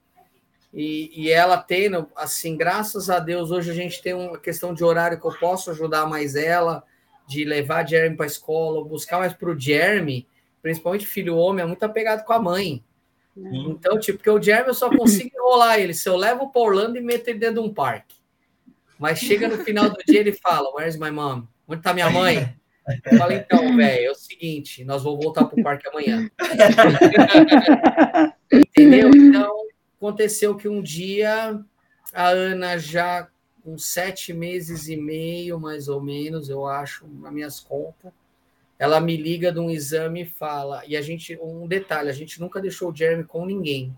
E, 0.72 1.10
e, 1.14 1.30
ela 1.30 1.58
tendo, 1.58 2.08
assim, 2.16 2.56
graças 2.56 3.10
a 3.10 3.18
Deus, 3.18 3.50
hoje 3.50 3.70
a 3.70 3.74
gente 3.74 4.00
tem 4.00 4.14
uma 4.14 4.38
questão 4.38 4.72
de 4.72 4.84
horário 4.84 5.20
que 5.20 5.26
eu 5.26 5.36
posso 5.38 5.70
ajudar 5.70 6.06
mais 6.06 6.36
ela, 6.36 6.84
de 7.26 7.44
levar 7.44 7.84
a 7.84 7.86
Jeremy 7.86 8.16
para 8.16 8.26
a 8.26 8.28
escola, 8.28 8.84
buscar 8.84 9.18
mais 9.18 9.32
para 9.32 9.50
o 9.50 9.58
Jeremy, 9.58 10.26
principalmente 10.62 11.06
filho 11.06 11.36
homem, 11.36 11.64
é 11.64 11.66
muito 11.66 11.82
apegado 11.82 12.24
com 12.24 12.32
a 12.32 12.38
mãe. 12.38 12.84
Então, 13.36 13.98
tipo, 13.98 14.18
porque 14.18 14.30
o 14.30 14.42
Jeremy 14.42 14.68
eu 14.68 14.74
só 14.74 14.90
consigo 14.94 15.30
enrolar 15.34 15.78
ele 15.78 15.94
se 15.94 16.08
eu 16.08 16.16
levo 16.16 16.50
para 16.50 16.60
Orlando 16.60 16.98
e 16.98 17.00
meto 17.00 17.28
ele 17.28 17.38
dentro 17.38 17.62
de 17.62 17.68
um 17.68 17.72
parque. 17.72 18.16
Mas 18.98 19.18
chega 19.18 19.48
no 19.48 19.58
final 19.64 19.88
do 19.88 19.98
dia 20.06 20.20
ele 20.20 20.32
fala: 20.32 20.70
Where's 20.74 20.96
my 20.96 21.10
mom? 21.10 21.44
Onde 21.66 21.80
está 21.80 21.94
minha 21.94 22.10
mãe? 22.10 22.54
Eu 23.04 23.18
falei, 23.18 23.38
então, 23.38 23.76
velho, 23.76 24.06
é 24.06 24.10
o 24.10 24.14
seguinte, 24.14 24.84
nós 24.84 25.02
vamos 25.02 25.22
voltar 25.22 25.44
para 25.44 25.60
o 25.60 25.62
parque 25.62 25.88
amanhã. 25.88 26.30
Entendeu? 28.52 29.10
Então, 29.14 29.52
aconteceu 29.96 30.56
que 30.56 30.68
um 30.68 30.82
dia 30.82 31.60
a 32.12 32.28
Ana 32.28 32.78
já 32.78 33.28
com 33.62 33.76
sete 33.78 34.32
meses 34.32 34.88
e 34.88 34.96
meio, 34.96 35.60
mais 35.60 35.88
ou 35.88 36.00
menos, 36.00 36.48
eu 36.48 36.66
acho, 36.66 37.06
nas 37.06 37.32
minhas 37.32 37.60
contas, 37.60 38.12
ela 38.78 39.00
me 39.00 39.16
liga 39.16 39.52
de 39.52 39.60
um 39.60 39.70
exame 39.70 40.22
e 40.22 40.24
fala, 40.24 40.82
e 40.86 40.96
a 40.96 41.02
gente, 41.02 41.38
um 41.42 41.68
detalhe, 41.68 42.08
a 42.08 42.14
gente 42.14 42.40
nunca 42.40 42.60
deixou 42.60 42.90
o 42.90 42.96
Jeremy 42.96 43.24
com 43.24 43.44
ninguém 43.44 43.94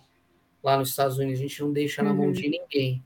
lá 0.62 0.76
nos 0.76 0.90
Estados 0.90 1.18
Unidos, 1.18 1.38
a 1.38 1.42
gente 1.42 1.60
não 1.60 1.72
deixa 1.72 2.02
na 2.02 2.10
uhum. 2.10 2.16
mão 2.16 2.32
de 2.32 2.48
ninguém. 2.48 3.02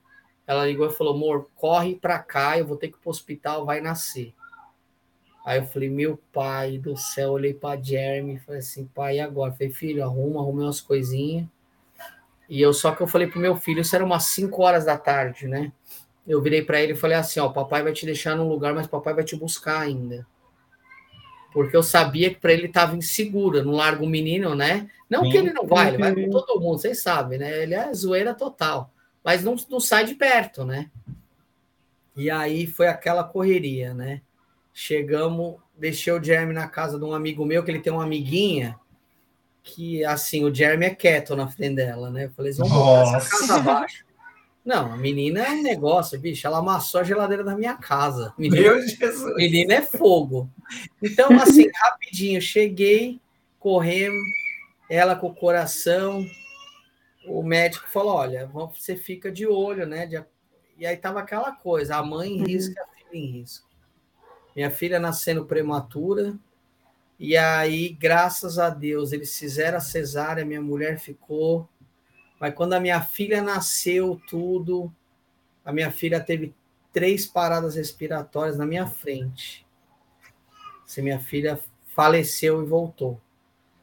Ela 0.47 0.67
ligou 0.67 0.87
e 0.87 0.93
falou, 0.93 1.15
amor, 1.15 1.51
corre 1.55 1.95
para 1.97 2.19
cá, 2.19 2.59
eu 2.59 2.67
vou 2.67 2.77
ter 2.77 2.89
que 2.89 2.97
ir 2.97 3.01
pro 3.01 3.11
hospital, 3.11 3.65
vai 3.65 3.81
nascer. 3.81 4.33
Aí 5.47 5.61
eu 5.61 5.67
falei, 5.67 5.89
meu 5.89 6.21
pai 6.33 6.77
do 6.77 6.97
céu, 6.97 7.31
olhei 7.31 7.55
para 7.55 7.81
Jeremy, 7.81 8.39
falei 8.41 8.59
assim, 8.59 8.85
pai, 8.87 9.17
e 9.17 9.21
agora? 9.21 9.53
falei, 9.53 9.71
filho, 9.71 10.03
arruma, 10.03 10.41
arrumei 10.41 10.67
umas 10.67 10.81
coisinhas. 10.81 11.47
E 12.49 12.61
eu 12.61 12.73
só 12.73 12.91
que 12.93 13.03
eu 13.03 13.07
falei 13.07 13.29
pro 13.29 13.41
meu 13.41 13.55
filho, 13.57 13.81
isso 13.81 13.95
era 13.95 14.05
umas 14.05 14.25
5 14.25 14.61
horas 14.61 14.85
da 14.85 14.99
tarde, 14.99 15.47
né? 15.47 15.73
Eu 16.27 16.43
virei 16.43 16.63
para 16.63 16.83
ele 16.83 16.95
e 16.95 16.97
falei 16.97 17.17
assim, 17.17 17.39
ó, 17.39 17.49
papai 17.49 17.85
vai 17.85 17.93
te 17.93 18.05
deixar 18.05 18.37
num 18.37 18.49
lugar, 18.49 18.75
mas 18.75 18.89
papai 18.89 19.15
vai 19.15 19.25
te 19.25 19.37
buscar 19.37 19.81
ainda 19.81 20.27
porque 21.57 21.75
eu 21.75 21.83
sabia 21.83 22.29
que 22.29 22.39
para 22.39 22.53
ele 22.53 22.67
estava 22.67 22.95
inseguro, 22.95 23.65
não 23.65 23.73
larga 23.73 24.05
o 24.05 24.07
menino, 24.07 24.55
né? 24.55 24.91
Não 25.09 25.25
Sim. 25.25 25.31
que 25.31 25.39
ele 25.39 25.55
não 25.55 25.67
vai, 25.67 25.89
ele 25.89 25.97
vai 25.97 26.15
com 26.15 26.29
todo 26.29 26.61
mundo, 26.61 26.79
vocês 26.79 27.01
sabem, 27.01 27.39
né? 27.39 27.63
Ele 27.63 27.75
é 27.75 27.95
zoeira 27.95 28.35
total, 28.35 28.93
mas 29.25 29.43
não, 29.43 29.57
não 29.71 29.81
sai 29.81 30.05
de 30.05 30.15
perto, 30.15 30.67
né? 30.67 30.91
E 32.15 32.31
aí 32.31 32.67
foi 32.67 32.89
aquela 32.89 33.25
correria, 33.25 33.95
né? 33.95 34.21
Chegamos, 34.79 35.57
deixei 35.75 36.13
o 36.13 36.23
Jeremy 36.23 36.53
na 36.53 36.69
casa 36.69 36.99
de 36.99 37.05
um 37.07 37.15
amigo 37.15 37.47
meu, 37.47 37.65
que 37.65 37.71
ele 37.71 37.81
tem 37.81 37.91
uma 37.91 38.05
amiguinha, 38.05 38.79
que 39.63 40.05
assim, 40.05 40.45
o 40.45 40.55
Jeremy 40.55 40.85
é 40.85 40.95
quieto 40.95 41.35
na 41.35 41.49
frente 41.49 41.77
dela, 41.77 42.11
né? 42.11 42.27
Eu 42.27 42.31
falei, 42.33 42.53
vamos 42.53 42.75
botar 42.75 43.17
essa 43.17 43.39
casa 43.39 43.57
abaixo. 43.57 44.05
Não, 44.63 44.93
a 44.93 44.97
menina 44.99 45.45
é 45.45 45.51
um 45.53 45.63
negócio, 45.63 46.21
bicho. 46.21 46.47
Ela 46.47 46.59
amassou 46.59 47.01
a 47.01 47.05
geladeira 47.05 47.43
da 47.43 47.57
minha 47.57 47.75
casa. 47.75 48.35
Menina, 48.37 48.61
Meu 48.61 48.87
Jesus. 48.87 49.35
Menina 49.37 49.77
é 49.77 49.81
fogo. 49.81 50.47
Então, 51.03 51.31
assim, 51.41 51.71
rapidinho, 51.75 52.43
cheguei, 52.43 53.19
corremos, 53.59 54.27
ela 54.91 55.17
com 55.17 55.29
o 55.29 55.35
coração. 55.35 56.23
O 57.27 57.43
médico 57.43 57.89
falou: 57.89 58.17
olha, 58.17 58.47
você 58.47 58.95
fica 58.95 59.33
de 59.33 59.47
olho, 59.47 59.87
né? 59.87 60.07
E 60.77 60.87
aí 60.87 60.99
tava 60.99 61.21
aquela 61.21 61.53
coisa: 61.53 61.97
a 61.97 62.03
mãe 62.03 62.31
em 62.31 62.45
risco 62.45 62.75
e 62.77 62.79
a 62.79 62.87
filha 62.87 63.25
em 63.25 63.27
risco. 63.39 63.66
Minha 64.57 64.71
filha 64.71 64.99
nascendo 64.99 65.45
prematura. 65.45 66.35
E 67.21 67.37
aí, 67.37 67.91
graças 67.91 68.59
a 68.59 68.71
Deus, 68.71 69.13
eles 69.13 69.39
fizeram 69.39 69.79
a 69.79 69.81
cesárea, 69.81 70.45
minha 70.45 70.61
mulher 70.61 70.99
ficou 70.99 71.69
mas 72.39 72.55
quando 72.55 72.75
a 72.75 72.81
minha 72.81 73.01
filha 73.01 73.43
nasceu, 73.43 74.21
tudo, 74.29 74.93
a 75.65 75.73
minha 75.73 75.91
filha 75.91 76.21
teve 76.21 76.55
três 76.93 77.27
paradas 77.27 77.77
respiratórias 77.77 78.59
na 78.59 78.67
minha 78.67 78.87
frente. 78.87 79.67
Se 80.85 81.03
minha 81.03 81.19
filha 81.19 81.59
faleceu 81.95 82.63
e 82.63 82.67
voltou. 82.67 83.21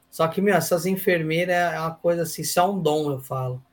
Só 0.10 0.28
que, 0.28 0.40
meu, 0.42 0.54
essas 0.54 0.86
enfermeiras 0.86 1.74
é 1.74 1.80
uma 1.80 1.96
coisa 1.96 2.22
assim, 2.22 2.44
isso 2.44 2.60
é 2.60 2.64
um 2.64 2.80
dom, 2.80 3.12
eu 3.12 3.20
falo. 3.20 3.64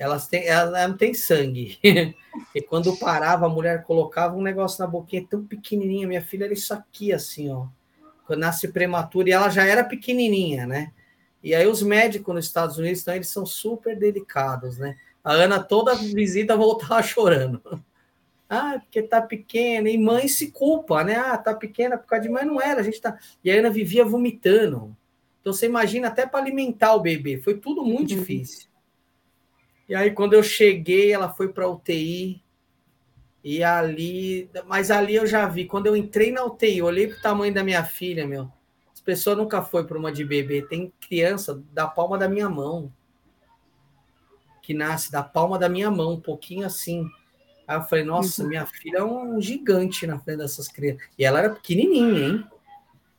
Elas 0.00 0.26
têm, 0.26 0.46
elas 0.46 0.88
não 0.88 0.96
têm 0.96 1.12
sangue. 1.12 1.78
e 2.54 2.62
quando 2.62 2.96
parava, 2.96 3.44
a 3.44 3.50
mulher 3.50 3.84
colocava 3.84 4.34
um 4.34 4.40
negócio 4.40 4.82
na 4.82 4.90
boquinha 4.90 5.26
tão 5.28 5.44
pequenininha. 5.44 6.08
Minha 6.08 6.22
filha 6.22 6.46
era 6.46 6.54
isso 6.54 6.72
aqui, 6.72 7.12
assim, 7.12 7.52
ó. 7.52 7.66
Quando 8.26 8.40
nasce 8.40 8.68
prematura, 8.68 9.28
e 9.28 9.32
ela 9.32 9.50
já 9.50 9.66
era 9.66 9.84
pequenininha, 9.84 10.66
né? 10.66 10.90
E 11.44 11.54
aí 11.54 11.66
os 11.66 11.82
médicos 11.82 12.34
nos 12.34 12.46
Estados 12.46 12.78
Unidos, 12.78 13.02
então, 13.02 13.14
eles 13.14 13.28
são 13.28 13.44
super 13.44 13.94
delicados, 13.94 14.78
né? 14.78 14.96
A 15.22 15.32
Ana 15.32 15.62
toda 15.62 15.94
visita 15.94 16.56
voltava 16.56 17.02
chorando. 17.04 17.60
Ah, 18.48 18.78
porque 18.80 19.02
tá 19.02 19.20
pequena, 19.20 19.90
e 19.90 19.98
mãe 19.98 20.28
se 20.28 20.50
culpa, 20.50 21.04
né? 21.04 21.16
Ah, 21.16 21.36
tá 21.36 21.52
pequena 21.52 21.98
por 21.98 22.06
causa 22.06 22.22
de 22.22 22.30
mãe, 22.30 22.46
não 22.46 22.58
era, 22.58 22.80
a 22.80 22.82
gente 22.82 23.02
tá. 23.02 23.18
E 23.44 23.50
a 23.50 23.54
Ana 23.54 23.68
vivia 23.68 24.02
vomitando. 24.02 24.96
Então 25.42 25.52
você 25.52 25.66
imagina 25.66 26.08
até 26.08 26.26
para 26.26 26.40
alimentar 26.40 26.94
o 26.94 27.00
bebê, 27.00 27.36
foi 27.36 27.58
tudo 27.58 27.84
muito 27.84 28.14
uhum. 28.14 28.20
difícil. 28.20 28.69
E 29.90 29.94
aí 29.96 30.12
quando 30.12 30.34
eu 30.34 30.42
cheguei, 30.44 31.12
ela 31.12 31.28
foi 31.28 31.48
para 31.48 31.68
UTI. 31.68 32.40
E 33.42 33.64
ali, 33.64 34.48
mas 34.64 34.88
ali 34.88 35.16
eu 35.16 35.26
já 35.26 35.48
vi, 35.48 35.64
quando 35.64 35.86
eu 35.88 35.96
entrei 35.96 36.30
na 36.30 36.44
UTI, 36.44 36.80
olhei 36.80 37.08
pro 37.08 37.20
tamanho 37.20 37.52
da 37.52 37.64
minha 37.64 37.82
filha, 37.82 38.24
meu. 38.24 38.48
As 38.94 39.00
pessoas 39.00 39.36
nunca 39.36 39.62
foi 39.62 39.82
para 39.82 39.98
uma 39.98 40.12
de 40.12 40.24
bebê. 40.24 40.62
Tem 40.62 40.92
criança 41.00 41.60
da 41.72 41.88
palma 41.88 42.16
da 42.16 42.28
minha 42.28 42.48
mão. 42.48 42.92
Que 44.62 44.72
nasce 44.72 45.10
da 45.10 45.24
palma 45.24 45.58
da 45.58 45.68
minha 45.68 45.90
mão, 45.90 46.12
um 46.12 46.20
pouquinho 46.20 46.64
assim. 46.64 47.04
Aí 47.66 47.76
eu 47.76 47.82
falei, 47.82 48.04
nossa, 48.04 48.44
minha 48.44 48.66
filha 48.66 48.98
é 48.98 49.04
um 49.04 49.40
gigante 49.40 50.06
na 50.06 50.20
frente 50.20 50.38
dessas 50.38 50.68
crianças. 50.68 51.02
E 51.18 51.24
ela 51.24 51.40
era 51.40 51.50
pequenininha, 51.50 52.28
hein? 52.28 52.44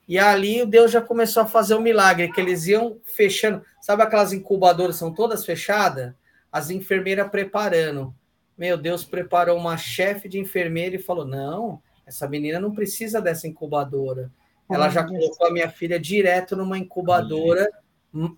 E 0.07 0.17
ali 0.17 0.61
o 0.61 0.65
Deus 0.65 0.89
já 0.89 1.01
começou 1.01 1.43
a 1.43 1.47
fazer 1.47 1.74
o 1.74 1.80
um 1.80 1.82
milagre, 1.82 2.32
que 2.32 2.39
eles 2.39 2.65
iam 2.67 2.97
fechando. 3.03 3.61
Sabe 3.82 4.03
aquelas 4.03 4.32
incubadoras 4.32 4.95
são 4.95 5.13
todas 5.13 5.45
fechadas? 5.45 6.13
As 6.52 6.70
enfermeiras 6.70 7.30
preparando. 7.30 8.14
Meu 8.58 8.78
Deus, 8.78 9.04
preparou 9.04 9.58
uma 9.58 9.78
chefe 9.78 10.28
de 10.28 10.39
enfermeira 10.39 10.95
e 10.95 10.99
falou: 10.99 11.26
não, 11.26 11.82
essa 12.06 12.28
menina 12.28 12.60
não 12.60 12.74
precisa 12.74 13.22
dessa 13.22 13.47
incubadora. 13.47 14.32
Ela 14.70 14.89
já 14.89 15.04
colocou 15.04 15.47
a 15.47 15.52
minha 15.52 15.70
filha 15.70 15.99
direto 15.99 16.56
numa 16.56 16.78
incubadora 16.78 17.70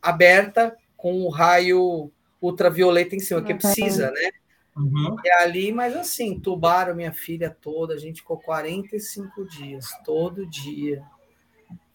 aberta 0.01 0.76
com 0.97 1.22
o 1.22 1.30
raio 1.30 2.11
ultravioleta 2.41 3.16
em 3.16 3.20
cima, 3.20 3.43
que 3.43 3.53
precisa, 3.53 4.09
né? 4.11 4.32
Uhum. 4.76 5.16
E 5.24 5.30
ali, 5.32 5.72
mas 5.72 5.95
assim, 5.95 6.39
tubaram 6.39 6.95
minha 6.95 7.14
filha 7.14 7.49
toda, 7.49 7.93
a 7.93 7.97
gente 7.97 8.22
ficou 8.22 8.38
45 8.38 9.45
dias, 9.45 9.88
todo 10.03 10.47
dia. 10.47 11.03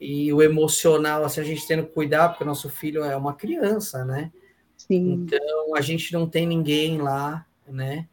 E 0.00 0.32
o 0.32 0.40
emocional, 0.40 1.24
assim, 1.24 1.40
a 1.40 1.44
gente 1.44 1.66
tendo 1.66 1.84
que 1.84 1.92
cuidar, 1.92 2.28
porque 2.28 2.44
nosso 2.44 2.70
filho 2.70 3.02
é 3.02 3.16
uma 3.16 3.34
criança, 3.34 4.04
né? 4.04 4.32
Sim. 4.78 5.12
Então, 5.12 5.74
a 5.74 5.80
gente 5.80 6.12
não 6.12 6.26
tem 6.26 6.46
ninguém 6.46 6.98
lá, 6.98 7.44
né? 7.66 8.08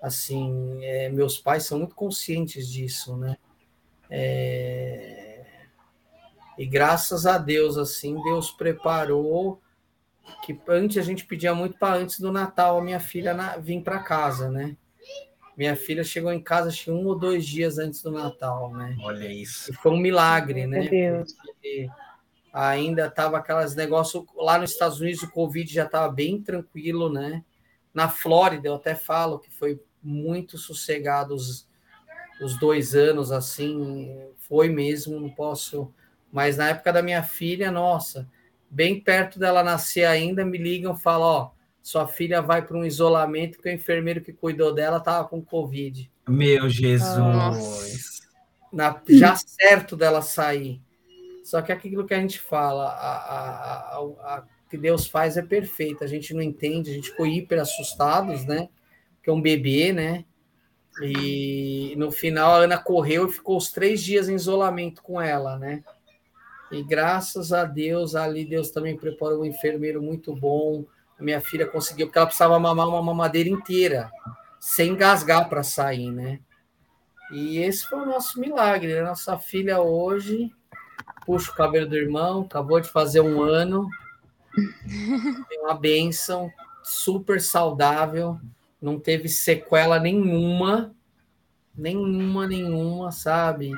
Assim, 0.00 0.78
é, 0.82 1.08
meus 1.08 1.38
pais 1.38 1.64
são 1.64 1.78
muito 1.78 1.94
conscientes 1.94 2.68
disso, 2.68 3.16
né? 3.16 3.36
É, 4.08 5.44
e 6.58 6.66
graças 6.66 7.26
a 7.26 7.38
Deus, 7.38 7.78
assim, 7.78 8.20
Deus 8.22 8.50
preparou 8.50 9.60
que 10.44 10.58
antes 10.68 10.98
a 10.98 11.02
gente 11.02 11.24
pedia 11.24 11.54
muito 11.54 11.78
para 11.78 11.96
antes 11.96 12.20
do 12.20 12.30
Natal 12.30 12.78
a 12.78 12.82
minha 12.82 13.00
filha 13.00 13.34
na, 13.34 13.56
vir 13.56 13.82
para 13.82 13.98
casa, 13.98 14.50
né? 14.50 14.76
Minha 15.56 15.76
filha 15.76 16.04
chegou 16.04 16.32
em 16.32 16.40
casa 16.40 16.68
acho 16.68 16.84
que 16.84 16.90
um 16.90 17.06
ou 17.06 17.18
dois 17.18 17.46
dias 17.46 17.78
antes 17.78 18.02
do 18.02 18.10
Natal, 18.10 18.72
né? 18.72 18.96
Olha 19.02 19.26
isso. 19.30 19.70
E 19.70 19.74
foi 19.74 19.92
um 19.92 19.98
milagre, 19.98 20.66
né? 20.66 20.88
Deus. 20.88 21.32
Porque 21.34 21.88
ainda 22.52 23.10
tava 23.10 23.38
aquelas 23.38 23.74
negócios 23.74 24.24
lá 24.36 24.58
nos 24.58 24.72
Estados 24.72 25.00
Unidos 25.00 25.22
o 25.22 25.30
Covid 25.30 25.72
já 25.72 25.84
estava 25.84 26.12
bem 26.12 26.40
tranquilo, 26.40 27.12
né? 27.12 27.44
Na 27.92 28.08
Flórida 28.08 28.68
eu 28.68 28.74
até 28.74 28.94
falo 28.94 29.38
que 29.38 29.50
foi 29.50 29.80
muito 30.02 30.58
sossegado 30.58 31.34
os, 31.34 31.68
os 32.40 32.58
dois 32.58 32.94
anos, 32.94 33.30
assim, 33.32 34.16
foi 34.48 34.68
mesmo, 34.68 35.20
não 35.20 35.30
posso 35.30 35.92
mas 36.32 36.56
na 36.56 36.68
época 36.68 36.92
da 36.92 37.02
minha 37.02 37.22
filha, 37.22 37.70
nossa, 37.70 38.28
bem 38.70 39.00
perto 39.00 39.38
dela 39.38 39.62
nascer 39.62 40.04
ainda, 40.04 40.44
me 40.44 40.58
ligam 40.58 40.94
e 40.94 41.00
falam: 41.00 41.26
Ó, 41.26 41.50
sua 41.82 42.06
filha 42.06 42.40
vai 42.40 42.62
para 42.62 42.76
um 42.76 42.84
isolamento 42.84 43.56
porque 43.56 43.68
o 43.68 43.72
enfermeiro 43.72 44.20
que 44.20 44.32
cuidou 44.32 44.72
dela 44.72 44.98
estava 44.98 45.26
com 45.26 45.42
Covid. 45.42 46.10
Meu 46.28 46.68
Jesus! 46.68 48.20
Na, 48.72 49.00
já 49.08 49.34
certo 49.34 49.96
dela 49.96 50.22
sair. 50.22 50.80
Só 51.50 51.60
que 51.60 51.72
aquilo 51.72 52.06
que 52.06 52.14
a 52.14 52.20
gente 52.20 52.38
fala, 52.38 52.90
a, 52.90 53.16
a, 53.16 53.96
a, 53.96 54.36
a 54.36 54.44
que 54.70 54.78
Deus 54.78 55.08
faz 55.08 55.36
é 55.36 55.42
perfeito. 55.42 56.04
A 56.04 56.06
gente 56.06 56.32
não 56.32 56.40
entende, 56.40 56.92
a 56.92 56.94
gente 56.94 57.10
ficou 57.10 57.26
hiper 57.26 57.60
assustados, 57.60 58.44
né? 58.44 58.68
Que 59.20 59.30
é 59.30 59.32
um 59.32 59.42
bebê, 59.42 59.92
né? 59.92 60.24
E 61.02 61.92
no 61.96 62.12
final 62.12 62.52
a 62.52 62.58
Ana 62.58 62.78
correu 62.78 63.26
e 63.26 63.32
ficou 63.32 63.56
os 63.56 63.72
três 63.72 64.00
dias 64.00 64.28
em 64.28 64.36
isolamento 64.36 65.02
com 65.02 65.20
ela, 65.20 65.58
né? 65.58 65.82
E 66.70 66.84
graças 66.84 67.52
a 67.52 67.64
Deus, 67.64 68.14
ali 68.14 68.44
Deus 68.44 68.70
também 68.70 68.96
preparou 68.96 69.40
um 69.40 69.44
enfermeiro 69.44 70.00
muito 70.00 70.32
bom. 70.36 70.84
minha 71.18 71.40
filha 71.40 71.66
conseguiu, 71.66 72.06
porque 72.06 72.18
ela 72.18 72.28
precisava 72.28 72.60
mamar 72.60 72.86
uma 72.86 73.02
mamadeira 73.02 73.48
inteira, 73.48 74.08
sem 74.60 74.92
engasgar 74.92 75.48
para 75.48 75.64
sair, 75.64 76.12
né? 76.12 76.38
E 77.32 77.58
esse 77.58 77.88
foi 77.88 77.98
o 77.98 78.06
nosso 78.06 78.38
milagre. 78.38 78.96
A 78.96 79.04
nossa 79.04 79.36
filha 79.36 79.80
hoje 79.80 80.52
puxa 81.24 81.50
o 81.50 81.54
cabelo 81.54 81.88
do 81.88 81.96
irmão, 81.96 82.42
acabou 82.42 82.80
de 82.80 82.88
fazer 82.88 83.20
um 83.20 83.42
ano. 83.42 83.88
Tem 85.48 85.60
uma 85.60 85.74
benção, 85.74 86.52
super 86.82 87.40
saudável, 87.40 88.38
não 88.80 88.98
teve 88.98 89.28
sequela 89.28 89.98
nenhuma, 89.98 90.92
nenhuma, 91.76 92.46
nenhuma, 92.46 93.12
sabe? 93.12 93.72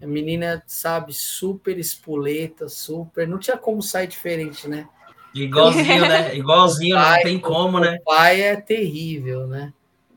A 0.00 0.06
menina, 0.06 0.62
sabe, 0.66 1.12
super 1.12 1.78
espoleta, 1.78 2.68
super. 2.68 3.26
Não 3.26 3.38
tinha 3.38 3.56
como 3.56 3.82
sair 3.82 4.06
diferente, 4.06 4.68
né? 4.68 4.88
Igualzinho, 5.34 6.08
né? 6.08 6.36
Igualzinho, 6.36 6.96
pai, 6.96 7.16
não 7.16 7.22
tem 7.22 7.38
como, 7.38 7.80
né? 7.80 7.96
O 8.00 8.04
pai 8.04 8.42
é 8.42 8.56
terrível, 8.56 9.46
né? 9.46 9.72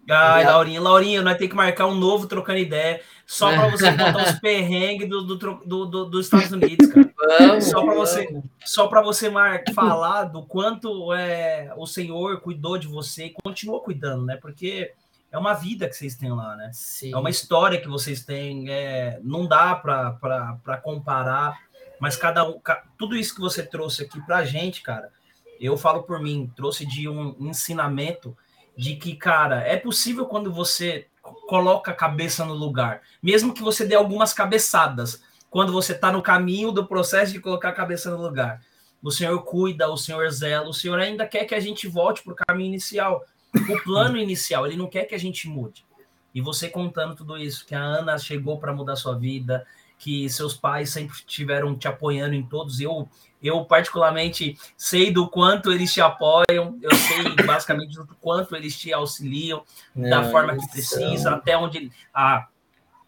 Ai, 0.09 0.43
Laurinha, 0.43 0.81
Laurinha, 0.81 1.21
nós 1.21 1.37
temos 1.37 1.51
que 1.51 1.55
marcar 1.55 1.85
um 1.85 1.93
novo 1.93 2.25
trocando 2.25 2.57
ideia, 2.57 2.99
só 3.29 3.51
para 3.51 3.69
você 3.69 3.91
contar 3.91 4.33
os 4.33 4.39
perrengues 4.39 5.07
do, 5.07 5.21
do, 5.21 5.37
do, 5.37 5.85
do, 5.85 6.05
dos 6.05 6.25
Estados 6.25 6.51
Unidos, 6.51 6.87
cara. 6.87 7.13
Vamos, 7.37 7.65
só 7.65 7.85
para 7.85 7.93
você, 7.93 8.43
só 8.65 8.87
para 8.87 9.01
você 9.03 9.29
mar, 9.29 9.63
falar 9.75 10.23
do 10.23 10.41
quanto 10.41 11.13
é, 11.13 11.71
o 11.77 11.85
Senhor 11.85 12.41
cuidou 12.41 12.75
de 12.79 12.87
você 12.87 13.27
e 13.27 13.35
continua 13.43 13.81
cuidando, 13.81 14.25
né? 14.25 14.35
Porque 14.35 14.93
é 15.31 15.37
uma 15.37 15.53
vida 15.53 15.87
que 15.87 15.95
vocês 15.95 16.15
têm 16.15 16.31
lá, 16.31 16.55
né? 16.55 16.71
Sim. 16.73 17.13
É 17.13 17.17
uma 17.17 17.29
história 17.29 17.79
que 17.79 17.87
vocês 17.87 18.25
têm. 18.25 18.67
É, 18.67 19.19
não 19.21 19.45
dá 19.45 19.75
para 19.75 20.81
comparar, 20.81 21.55
mas 21.99 22.15
cada 22.15 22.49
um, 22.49 22.59
tudo 22.97 23.15
isso 23.15 23.35
que 23.35 23.41
você 23.41 23.61
trouxe 23.61 24.01
aqui 24.01 24.19
para 24.21 24.37
a 24.37 24.45
gente, 24.45 24.81
cara, 24.81 25.11
eu 25.59 25.77
falo 25.77 26.01
por 26.01 26.19
mim, 26.19 26.51
trouxe 26.55 26.83
de 26.83 27.07
um 27.07 27.35
ensinamento 27.39 28.35
de 28.75 28.95
que, 28.95 29.15
cara, 29.15 29.61
é 29.61 29.77
possível 29.77 30.25
quando 30.25 30.51
você 30.51 31.05
coloca 31.47 31.91
a 31.91 31.95
cabeça 31.95 32.45
no 32.45 32.53
lugar, 32.53 33.01
mesmo 33.21 33.53
que 33.53 33.61
você 33.61 33.85
dê 33.85 33.95
algumas 33.95 34.33
cabeçadas, 34.33 35.21
quando 35.49 35.71
você 35.71 35.93
está 35.93 36.11
no 36.11 36.21
caminho 36.21 36.71
do 36.71 36.85
processo 36.85 37.33
de 37.33 37.39
colocar 37.39 37.69
a 37.69 37.73
cabeça 37.73 38.09
no 38.11 38.21
lugar. 38.21 38.61
O 39.01 39.11
Senhor 39.11 39.41
cuida, 39.43 39.89
o 39.89 39.97
Senhor 39.97 40.29
zela, 40.29 40.67
o 40.67 40.73
Senhor 40.73 40.99
ainda 40.99 41.25
quer 41.25 41.45
que 41.45 41.55
a 41.55 41.59
gente 41.59 41.87
volte 41.87 42.21
para 42.21 42.33
o 42.33 42.35
caminho 42.35 42.67
inicial 42.67 43.25
o 43.53 43.83
plano 43.83 44.17
inicial, 44.19 44.65
ele 44.65 44.77
não 44.77 44.87
quer 44.87 45.05
que 45.05 45.15
a 45.15 45.19
gente 45.19 45.47
mude. 45.47 45.85
E 46.33 46.41
você 46.41 46.69
contando 46.69 47.15
tudo 47.15 47.37
isso, 47.37 47.65
que 47.65 47.73
a 47.73 47.81
Ana 47.81 48.17
chegou 48.17 48.59
para 48.59 48.73
mudar 48.73 48.95
sua 48.95 49.17
vida, 49.17 49.65
que 49.97 50.29
seus 50.29 50.53
pais 50.53 50.91
sempre 50.91 51.15
estiveram 51.15 51.75
te 51.75 51.87
apoiando 51.87 52.35
em 52.35 52.43
todos. 52.43 52.79
Eu, 52.79 53.09
eu 53.41 53.63
particularmente 53.65 54.57
sei 54.77 55.11
do 55.11 55.29
quanto 55.29 55.71
eles 55.71 55.93
te 55.93 56.01
apoiam, 56.01 56.77
eu 56.81 56.95
sei 56.95 57.35
basicamente 57.45 57.95
do 57.95 58.07
quanto 58.19 58.55
eles 58.55 58.77
te 58.77 58.91
auxiliam 58.91 59.63
da 59.95 60.29
forma 60.29 60.57
que 60.57 60.69
precisa, 60.69 61.31
até 61.31 61.57
onde 61.57 61.91
a, 62.13 62.47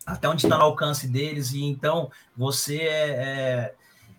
até 0.06 0.28
onde 0.28 0.46
está 0.46 0.58
no 0.58 0.64
alcance 0.64 1.08
deles. 1.08 1.54
E 1.54 1.64
então 1.64 2.10
você 2.36 2.80
é, 2.80 3.10
é, 3.10 3.74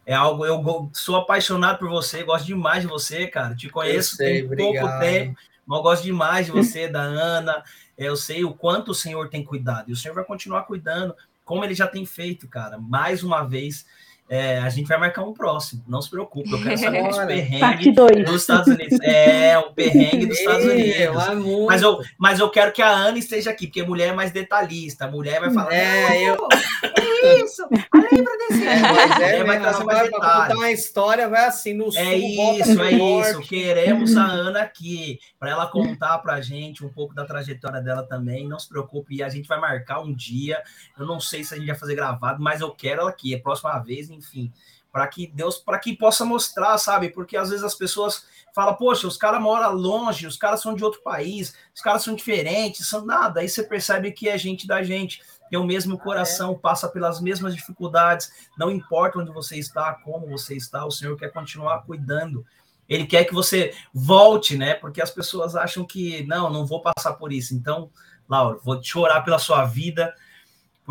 é, 0.06 0.14
algo. 0.14 0.44
Eu 0.44 0.90
sou 0.92 1.16
apaixonado 1.16 1.78
por 1.78 1.88
você, 1.88 2.22
gosto 2.22 2.46
demais 2.46 2.82
de 2.82 2.88
você, 2.88 3.26
cara. 3.26 3.54
Te 3.54 3.68
conheço 3.68 4.16
sei, 4.16 4.40
tem 4.40 4.44
obrigado. 4.44 4.82
pouco 4.82 4.98
tempo 5.00 5.36
eu 5.68 5.82
gosto 5.82 6.02
demais 6.02 6.46
de 6.46 6.52
você, 6.52 6.88
da 6.88 7.00
Ana. 7.00 7.62
Eu 7.96 8.16
sei 8.16 8.44
o 8.44 8.54
quanto 8.54 8.90
o 8.90 8.94
Senhor 8.94 9.28
tem 9.28 9.44
cuidado. 9.44 9.90
E 9.90 9.92
o 9.92 9.96
Senhor 9.96 10.14
vai 10.14 10.24
continuar 10.24 10.62
cuidando, 10.62 11.14
como 11.44 11.64
ele 11.64 11.74
já 11.74 11.86
tem 11.86 12.04
feito, 12.04 12.48
cara. 12.48 12.78
Mais 12.78 13.22
uma 13.22 13.42
vez, 13.42 13.86
é, 14.28 14.58
a 14.58 14.68
gente 14.70 14.88
vai 14.88 14.98
marcar 14.98 15.22
um 15.22 15.34
próximo. 15.34 15.84
Não 15.86 16.00
se 16.00 16.08
preocupe, 16.08 16.50
eu 16.50 16.62
quero 16.62 16.78
saber 16.78 17.02
os 17.06 17.18
perrengues 17.18 18.24
dos 18.24 18.40
Estados 18.40 18.68
Unidos. 18.68 18.98
É, 19.02 19.58
o 19.58 19.72
perrengue 19.72 20.26
dos 20.26 20.38
Estados 20.38 20.64
Unidos. 20.64 21.66
Mas 21.66 21.82
eu, 21.82 22.00
mas 22.18 22.40
eu 22.40 22.48
quero 22.48 22.72
que 22.72 22.80
a 22.80 22.88
Ana 22.88 23.18
esteja 23.18 23.50
aqui, 23.50 23.66
porque 23.66 23.80
a 23.82 23.86
mulher 23.86 24.08
é 24.08 24.12
mais 24.12 24.30
detalhista. 24.30 25.04
A 25.04 25.10
mulher 25.10 25.38
vai 25.40 25.52
falar. 25.52 25.72
É, 25.74 26.30
eu. 26.30 26.48
É 26.82 27.44
isso! 27.44 27.62
Lembra 27.70 28.36
desse. 28.38 28.66
É, 28.66 28.80
mas 28.80 29.20
é, 29.20 29.44
vai 29.44 29.60
trazer 29.60 29.84
mais 29.84 30.10
contar 30.10 30.56
uma 30.56 30.70
história, 30.70 31.28
vai 31.28 31.44
assim, 31.44 31.74
no 31.74 31.94
É 31.94 32.16
isso, 32.16 32.80
é 32.80 32.92
isso. 32.92 33.40
Queremos 33.40 34.16
a 34.16 34.24
Ana 34.24 34.62
aqui, 34.62 35.18
para 35.38 35.50
ela 35.50 35.66
contar 35.66 36.18
pra 36.18 36.40
gente 36.40 36.84
um 36.84 36.88
pouco 36.88 37.14
da 37.14 37.24
trajetória 37.24 37.80
dela 37.80 38.02
também. 38.02 38.48
Não 38.48 38.58
se 38.58 38.68
preocupe, 38.68 39.22
a 39.22 39.28
gente 39.28 39.46
vai 39.46 39.60
marcar 39.60 40.00
um 40.00 40.12
dia. 40.12 40.62
Eu 40.98 41.06
não 41.06 41.20
sei 41.20 41.44
se 41.44 41.54
a 41.54 41.56
gente 41.58 41.66
vai 41.66 41.76
fazer 41.76 41.94
gravado, 41.94 42.42
mas 42.42 42.60
eu 42.60 42.70
quero 42.70 43.02
ela 43.02 43.10
aqui. 43.10 43.34
É 43.34 43.36
a 43.36 43.42
próxima 43.42 43.78
vez, 43.78 44.08
enfim, 44.12 44.52
para 44.92 45.06
que 45.08 45.26
Deus, 45.26 45.58
para 45.58 45.78
que 45.78 45.96
possa 45.96 46.24
mostrar, 46.24 46.76
sabe? 46.78 47.08
Porque 47.08 47.36
às 47.36 47.48
vezes 47.50 47.64
as 47.64 47.74
pessoas 47.74 48.26
falam, 48.54 48.74
poxa, 48.74 49.06
os 49.06 49.16
caras 49.16 49.40
moram 49.40 49.72
longe, 49.72 50.26
os 50.26 50.36
caras 50.36 50.60
são 50.60 50.74
de 50.74 50.84
outro 50.84 51.02
país, 51.02 51.54
os 51.74 51.80
caras 51.80 52.02
são 52.02 52.14
diferentes, 52.14 52.88
são 52.88 53.04
nada. 53.04 53.40
Aí 53.40 53.48
você 53.48 53.62
percebe 53.62 54.12
que 54.12 54.28
é 54.28 54.36
gente 54.36 54.66
da 54.66 54.82
gente, 54.82 55.22
tem 55.48 55.58
o 55.58 55.64
mesmo 55.64 55.98
coração, 55.98 56.58
passa 56.58 56.88
pelas 56.88 57.20
mesmas 57.20 57.54
dificuldades, 57.54 58.30
não 58.58 58.70
importa 58.70 59.18
onde 59.18 59.32
você 59.32 59.58
está, 59.58 59.94
como 59.94 60.26
você 60.26 60.54
está, 60.56 60.84
o 60.84 60.90
Senhor 60.90 61.16
quer 61.16 61.32
continuar 61.32 61.82
cuidando. 61.82 62.44
Ele 62.88 63.06
quer 63.06 63.24
que 63.24 63.32
você 63.32 63.74
volte, 63.94 64.56
né? 64.56 64.74
Porque 64.74 65.00
as 65.00 65.10
pessoas 65.10 65.56
acham 65.56 65.84
que 65.84 66.26
não, 66.26 66.50
não 66.50 66.66
vou 66.66 66.82
passar 66.82 67.14
por 67.14 67.32
isso. 67.32 67.54
Então, 67.54 67.90
Laura, 68.28 68.58
vou 68.62 68.82
chorar 68.82 69.22
pela 69.22 69.38
sua 69.38 69.64
vida, 69.64 70.14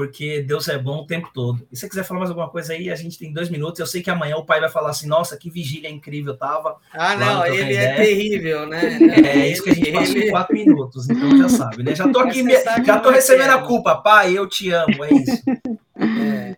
porque 0.01 0.41
Deus 0.41 0.67
é 0.67 0.79
bom 0.79 1.01
o 1.01 1.05
tempo 1.05 1.29
todo. 1.31 1.61
E 1.71 1.75
se 1.75 1.81
você 1.81 1.89
quiser 1.89 2.03
falar 2.03 2.21
mais 2.21 2.31
alguma 2.31 2.49
coisa 2.49 2.73
aí, 2.73 2.89
a 2.89 2.95
gente 2.95 3.19
tem 3.19 3.31
dois 3.31 3.49
minutos. 3.49 3.79
Eu 3.79 3.85
sei 3.85 4.01
que 4.01 4.09
amanhã 4.09 4.35
o 4.35 4.43
pai 4.43 4.59
vai 4.59 4.67
falar 4.67 4.89
assim: 4.89 5.07
nossa, 5.07 5.37
que 5.37 5.47
vigília 5.47 5.91
incrível 5.91 6.35
tava. 6.35 6.77
Ah, 6.91 7.15
não, 7.15 7.45
ele 7.45 7.61
é 7.61 7.71
ideia. 7.71 7.87
é 7.89 7.95
terrível, 7.97 8.65
né? 8.65 8.81
É 9.31 9.47
isso 9.47 9.63
que 9.63 9.69
a 9.69 9.75
gente 9.75 9.91
passou 9.91 10.17
em 10.17 10.29
quatro 10.31 10.55
minutos, 10.55 11.07
então 11.07 11.37
já 11.37 11.49
sabe, 11.49 11.83
né? 11.83 11.93
Já 11.93 12.07
tô 12.09 12.17
aqui, 12.21 12.43
já 12.83 12.99
tô 12.99 13.11
recebendo 13.11 13.51
a 13.51 13.61
culpa, 13.61 13.95
pai, 13.95 14.35
eu 14.35 14.47
te 14.47 14.71
amo, 14.71 15.05
é 15.05 15.13
isso. 15.13 15.43
É. 16.01 16.57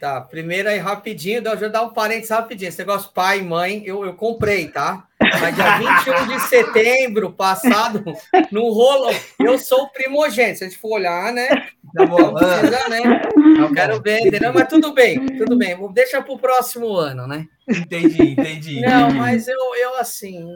Tá, 0.00 0.18
primeiro 0.18 0.66
aí 0.66 0.78
rapidinho, 0.78 1.42
deixa 1.42 1.66
eu 1.66 1.70
dar 1.70 1.82
um 1.82 1.90
parênteses 1.90 2.30
rapidinho. 2.30 2.70
Esse 2.70 2.78
negócio 2.78 3.12
pai 3.12 3.40
e 3.40 3.42
mãe, 3.42 3.82
eu, 3.84 4.02
eu 4.02 4.14
comprei, 4.14 4.66
tá? 4.66 5.06
Mas 5.20 5.54
dia 5.54 5.76
21 5.76 6.26
de 6.26 6.40
setembro 6.48 7.30
passado, 7.30 8.02
no 8.50 8.72
rolo, 8.72 9.10
eu 9.38 9.58
sou 9.58 9.82
o 9.82 9.88
primogênito. 9.90 10.56
Se 10.56 10.64
a 10.64 10.68
gente 10.68 10.80
for 10.80 10.92
olhar, 10.92 11.30
né? 11.34 11.48
Tá 11.94 12.06
bom, 12.06 12.32
precisa, 12.32 12.88
né? 12.88 13.20
Eu 13.58 13.70
quero 13.74 14.00
ver, 14.00 14.20
entendeu? 14.20 14.54
Mas 14.54 14.68
tudo 14.68 14.94
bem, 14.94 15.26
tudo 15.36 15.58
bem. 15.58 15.76
Deixa 15.92 16.22
para 16.22 16.32
o 16.32 16.38
próximo 16.38 16.96
ano, 16.96 17.26
né? 17.26 17.46
Entendi, 17.68 18.30
entendi. 18.30 18.80
Não, 18.80 19.12
mas 19.12 19.48
eu, 19.48 19.74
eu 19.74 19.96
assim, 19.96 20.48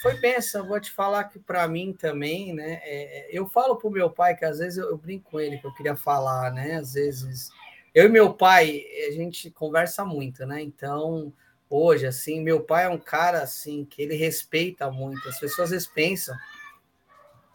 foi 0.00 0.14
benção. 0.20 0.68
Vou 0.68 0.78
te 0.78 0.92
falar 0.92 1.24
que 1.24 1.40
para 1.40 1.66
mim 1.66 1.92
também, 1.92 2.54
né? 2.54 2.78
É, 2.84 3.28
eu 3.32 3.48
falo 3.48 3.74
para 3.74 3.88
o 3.88 3.92
meu 3.92 4.08
pai 4.08 4.36
que 4.36 4.44
às 4.44 4.60
vezes 4.60 4.78
eu, 4.78 4.90
eu 4.90 4.96
brinco 4.96 5.28
com 5.28 5.40
ele 5.40 5.58
que 5.58 5.66
eu 5.66 5.74
queria 5.74 5.96
falar, 5.96 6.52
né? 6.52 6.76
Às 6.76 6.94
vezes 6.94 7.50
eu 7.94 8.06
e 8.06 8.08
meu 8.08 8.32
pai, 8.34 8.84
a 9.08 9.12
gente 9.12 9.50
conversa 9.50 10.04
muito, 10.04 10.46
né? 10.46 10.62
Então 10.62 11.32
hoje, 11.68 12.06
assim, 12.06 12.40
meu 12.40 12.60
pai 12.60 12.84
é 12.84 12.88
um 12.88 12.98
cara 12.98 13.42
assim 13.42 13.84
que 13.84 14.02
ele 14.02 14.14
respeita 14.14 14.90
muito. 14.90 15.28
As 15.28 15.38
pessoas 15.38 15.70
vezes 15.70 15.86
pensam 15.86 16.36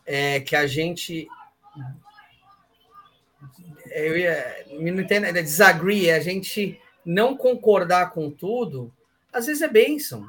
é, 0.05 0.39
que 0.39 0.55
a 0.55 0.65
gente 0.65 1.27
eu 3.91 4.17
ia, 4.17 4.65
me 4.79 4.91
não 4.91 5.01
entendo, 5.01 5.25
é 5.25 5.31
disagree, 5.31 6.09
é 6.09 6.15
a 6.15 6.19
gente 6.19 6.79
não 7.05 7.35
concordar 7.37 8.11
com 8.11 8.29
tudo, 8.29 8.93
às 9.31 9.45
vezes 9.45 9.61
é 9.61 9.67
bênção. 9.67 10.27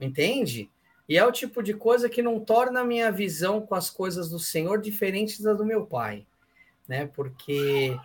Entende? 0.00 0.70
E 1.08 1.16
é 1.16 1.24
o 1.24 1.32
tipo 1.32 1.62
de 1.62 1.74
coisa 1.74 2.08
que 2.08 2.22
não 2.22 2.40
torna 2.40 2.80
a 2.80 2.84
minha 2.84 3.10
visão 3.10 3.60
com 3.60 3.74
as 3.74 3.88
coisas 3.88 4.30
do 4.30 4.38
Senhor 4.38 4.80
diferente 4.80 5.42
da 5.42 5.52
do 5.52 5.64
meu 5.64 5.86
pai, 5.86 6.26
né? 6.88 7.06
Porque 7.06 7.96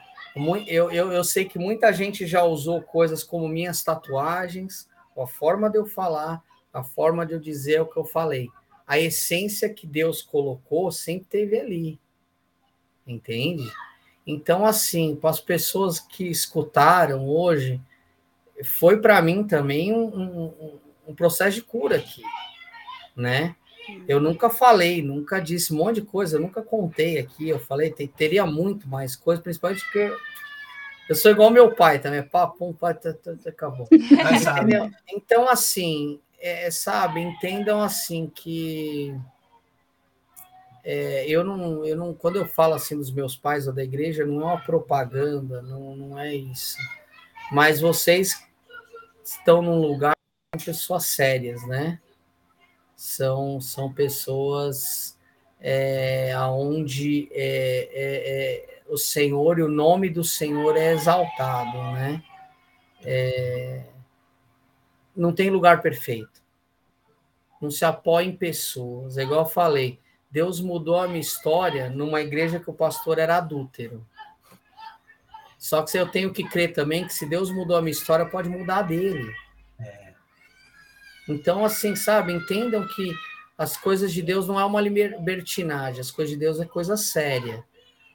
eu, 0.67 0.91
eu, 0.91 1.11
eu 1.11 1.23
sei 1.23 1.45
que 1.45 1.57
muita 1.57 1.91
gente 1.91 2.25
já 2.25 2.43
usou 2.43 2.81
coisas 2.81 3.23
como 3.23 3.47
minhas 3.47 3.83
tatuagens, 3.83 4.87
a 5.17 5.25
forma 5.25 5.69
de 5.69 5.77
eu 5.77 5.85
falar, 5.85 6.43
a 6.73 6.83
forma 6.83 7.25
de 7.25 7.33
eu 7.33 7.39
dizer 7.39 7.81
o 7.81 7.87
que 7.87 7.97
eu 7.97 8.05
falei. 8.05 8.49
A 8.85 8.99
essência 8.99 9.73
que 9.73 9.87
Deus 9.87 10.21
colocou 10.21 10.91
sempre 10.91 11.27
teve 11.27 11.59
ali. 11.59 11.99
Entende? 13.05 13.69
Então, 14.25 14.65
assim, 14.65 15.15
para 15.15 15.29
as 15.29 15.39
pessoas 15.39 15.99
que 15.99 16.27
escutaram 16.27 17.27
hoje, 17.27 17.81
foi 18.63 18.99
para 18.99 19.21
mim 19.21 19.45
também 19.45 19.93
um, 19.93 20.05
um, 20.05 20.79
um, 21.07 21.15
processo 21.15 21.55
de 21.55 21.61
cura 21.61 21.97
aqui. 21.97 22.21
né? 23.15 23.55
Eu 24.07 24.19
nunca 24.19 24.49
falei, 24.49 25.01
nunca 25.01 25.39
disse 25.39 25.73
um 25.73 25.77
monte 25.77 25.95
de 25.95 26.07
coisa, 26.07 26.37
eu 26.37 26.41
nunca 26.41 26.61
contei 26.61 27.17
aqui. 27.17 27.49
Eu 27.49 27.59
falei, 27.59 27.91
teria 27.91 28.45
muito 28.45 28.87
mais 28.87 29.15
coisa, 29.15 29.41
principalmente 29.41 29.83
porque 29.83 30.11
eu 31.09 31.15
sou 31.15 31.31
igual 31.31 31.49
meu 31.49 31.73
pai 31.73 31.99
também, 31.99 32.21
papo, 32.21 32.73
pai, 32.73 32.93
tá, 32.93 33.13
tá, 33.13 33.33
tá, 33.41 33.49
acabou. 33.49 33.87
então, 35.09 35.47
assim, 35.47 36.19
é, 36.39 36.69
sabe, 36.69 37.21
entendam 37.21 37.81
assim 37.81 38.31
que 38.33 39.15
é, 40.83 41.25
eu, 41.27 41.43
não, 41.43 41.85
eu 41.85 41.97
não, 41.97 42.13
quando 42.13 42.37
eu 42.37 42.45
falo 42.45 42.73
assim 42.73 42.95
dos 42.95 43.11
meus 43.11 43.35
pais 43.35 43.67
ou 43.67 43.73
da 43.73 43.83
igreja, 43.83 44.25
não 44.25 44.41
é 44.41 44.45
uma 44.45 44.61
propaganda, 44.61 45.61
não, 45.61 45.95
não 45.95 46.19
é 46.19 46.33
isso. 46.33 46.77
Mas 47.51 47.81
vocês 47.81 48.41
estão 49.21 49.61
num 49.61 49.81
lugar 49.81 50.15
com 50.51 50.63
pessoas 50.63 51.05
sérias, 51.07 51.65
né? 51.67 51.99
São, 52.97 53.61
são 53.61 53.93
pessoas 53.93 55.17
é, 55.61 56.33
onde 56.49 57.29
é, 57.31 57.89
é, 57.93 58.75
é 58.75 58.83
o 58.89 58.97
Senhor 58.97 59.59
e 59.59 59.63
o 59.63 59.69
nome 59.69 60.09
do 60.09 60.23
Senhor 60.23 60.75
é 60.75 60.93
exaltado, 60.93 61.77
né? 61.93 62.23
É, 63.03 63.83
não 65.15 65.31
tem 65.31 65.49
lugar 65.49 65.81
perfeito. 65.81 66.41
Não 67.61 67.71
se 67.71 67.85
apoia 67.85 68.25
em 68.25 68.35
pessoas. 68.35 69.17
É 69.17 69.23
igual 69.23 69.41
eu 69.41 69.49
falei, 69.49 69.99
Deus 70.29 70.59
mudou 70.59 70.99
a 70.99 71.07
minha 71.07 71.19
história 71.19 71.89
numa 71.89 72.21
igreja 72.21 72.59
que 72.59 72.69
o 72.69 72.73
pastor 72.73 73.19
era 73.19 73.37
adúltero. 73.37 74.05
Só 75.57 75.81
que 75.81 75.97
eu 75.97 76.07
tenho 76.07 76.31
que 76.31 76.43
crer 76.43 76.73
também 76.73 77.05
que 77.05 77.13
se 77.13 77.25
Deus 77.25 77.51
mudou 77.51 77.77
a 77.77 77.81
minha 77.81 77.91
história, 77.91 78.25
pode 78.25 78.47
mudar 78.49 78.77
a 78.77 78.81
dele. 78.83 79.31
Então, 81.27 81.65
assim, 81.65 81.95
sabe, 81.95 82.33
entendam 82.33 82.87
que 82.87 83.13
as 83.57 83.75
coisas 83.75 84.13
de 84.13 84.21
Deus 84.21 84.47
não 84.47 84.59
é 84.59 84.65
uma 84.65 84.79
libertinagem, 84.79 85.99
as 85.99 86.11
coisas 86.11 86.33
de 86.33 86.39
Deus 86.39 86.59
é 86.59 86.65
coisa 86.65 86.95
séria. 86.95 87.65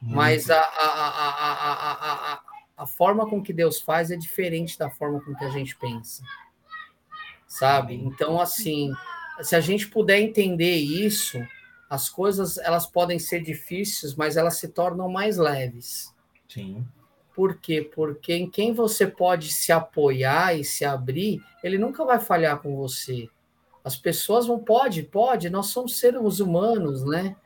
Mas 0.00 0.50
a, 0.50 0.58
a, 0.58 0.60
a, 0.60 2.34
a, 2.34 2.42
a, 2.78 2.86
forma 2.86 3.28
com 3.28 3.40
que 3.40 3.52
Deus 3.52 3.80
faz 3.80 4.10
é 4.10 4.16
diferente 4.16 4.76
da 4.76 4.90
forma 4.90 5.20
com 5.20 5.34
que 5.34 5.44
a 5.44 5.50
gente 5.50 5.76
pensa. 5.76 6.24
Sabe? 7.46 7.94
Então, 7.94 8.40
assim, 8.40 8.92
se 9.42 9.54
a 9.54 9.60
gente 9.60 9.86
puder 9.88 10.18
entender 10.18 10.74
isso, 10.74 11.40
as 11.88 12.08
coisas 12.08 12.56
elas 12.58 12.86
podem 12.86 13.18
ser 13.18 13.42
difíceis, 13.42 14.14
mas 14.14 14.36
elas 14.36 14.56
se 14.56 14.68
tornam 14.68 15.08
mais 15.08 15.36
leves. 15.36 16.12
Sim. 16.48 16.84
Por 17.34 17.56
quê? 17.56 17.88
Porque 17.94 18.34
em 18.34 18.48
quem 18.48 18.72
você 18.72 19.06
pode 19.06 19.52
se 19.52 19.72
apoiar 19.72 20.58
e 20.58 20.64
se 20.64 20.84
abrir, 20.84 21.42
ele 21.62 21.78
nunca 21.78 22.04
vai 22.04 22.20
falhar 22.20 22.58
com 22.60 22.76
você. 22.76 23.28
As 23.84 23.96
pessoas 23.96 24.46
vão, 24.46 24.58
pode, 24.58 25.02
pode, 25.02 25.50
nós 25.50 25.66
somos 25.66 25.98
seres 25.98 26.40
humanos, 26.40 27.04
né? 27.04 27.36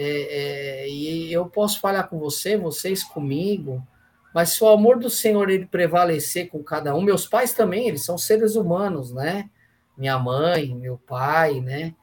é, 0.00 0.84
é, 0.84 0.88
e 0.88 1.32
eu 1.32 1.46
posso 1.46 1.80
falar 1.80 2.04
com 2.04 2.20
você, 2.20 2.56
vocês 2.56 3.02
comigo, 3.02 3.84
mas 4.32 4.50
se 4.50 4.62
o 4.62 4.68
amor 4.68 4.96
do 4.96 5.10
Senhor 5.10 5.50
ele 5.50 5.66
prevalecer 5.66 6.48
com 6.48 6.62
cada 6.62 6.94
um, 6.94 7.00
meus 7.00 7.26
pais 7.26 7.52
também, 7.52 7.88
eles 7.88 8.04
são 8.04 8.16
seres 8.16 8.54
humanos, 8.54 9.12
né? 9.12 9.50
Minha 9.96 10.16
mãe, 10.16 10.72
meu 10.72 10.98
pai, 10.98 11.60
né? 11.60 11.96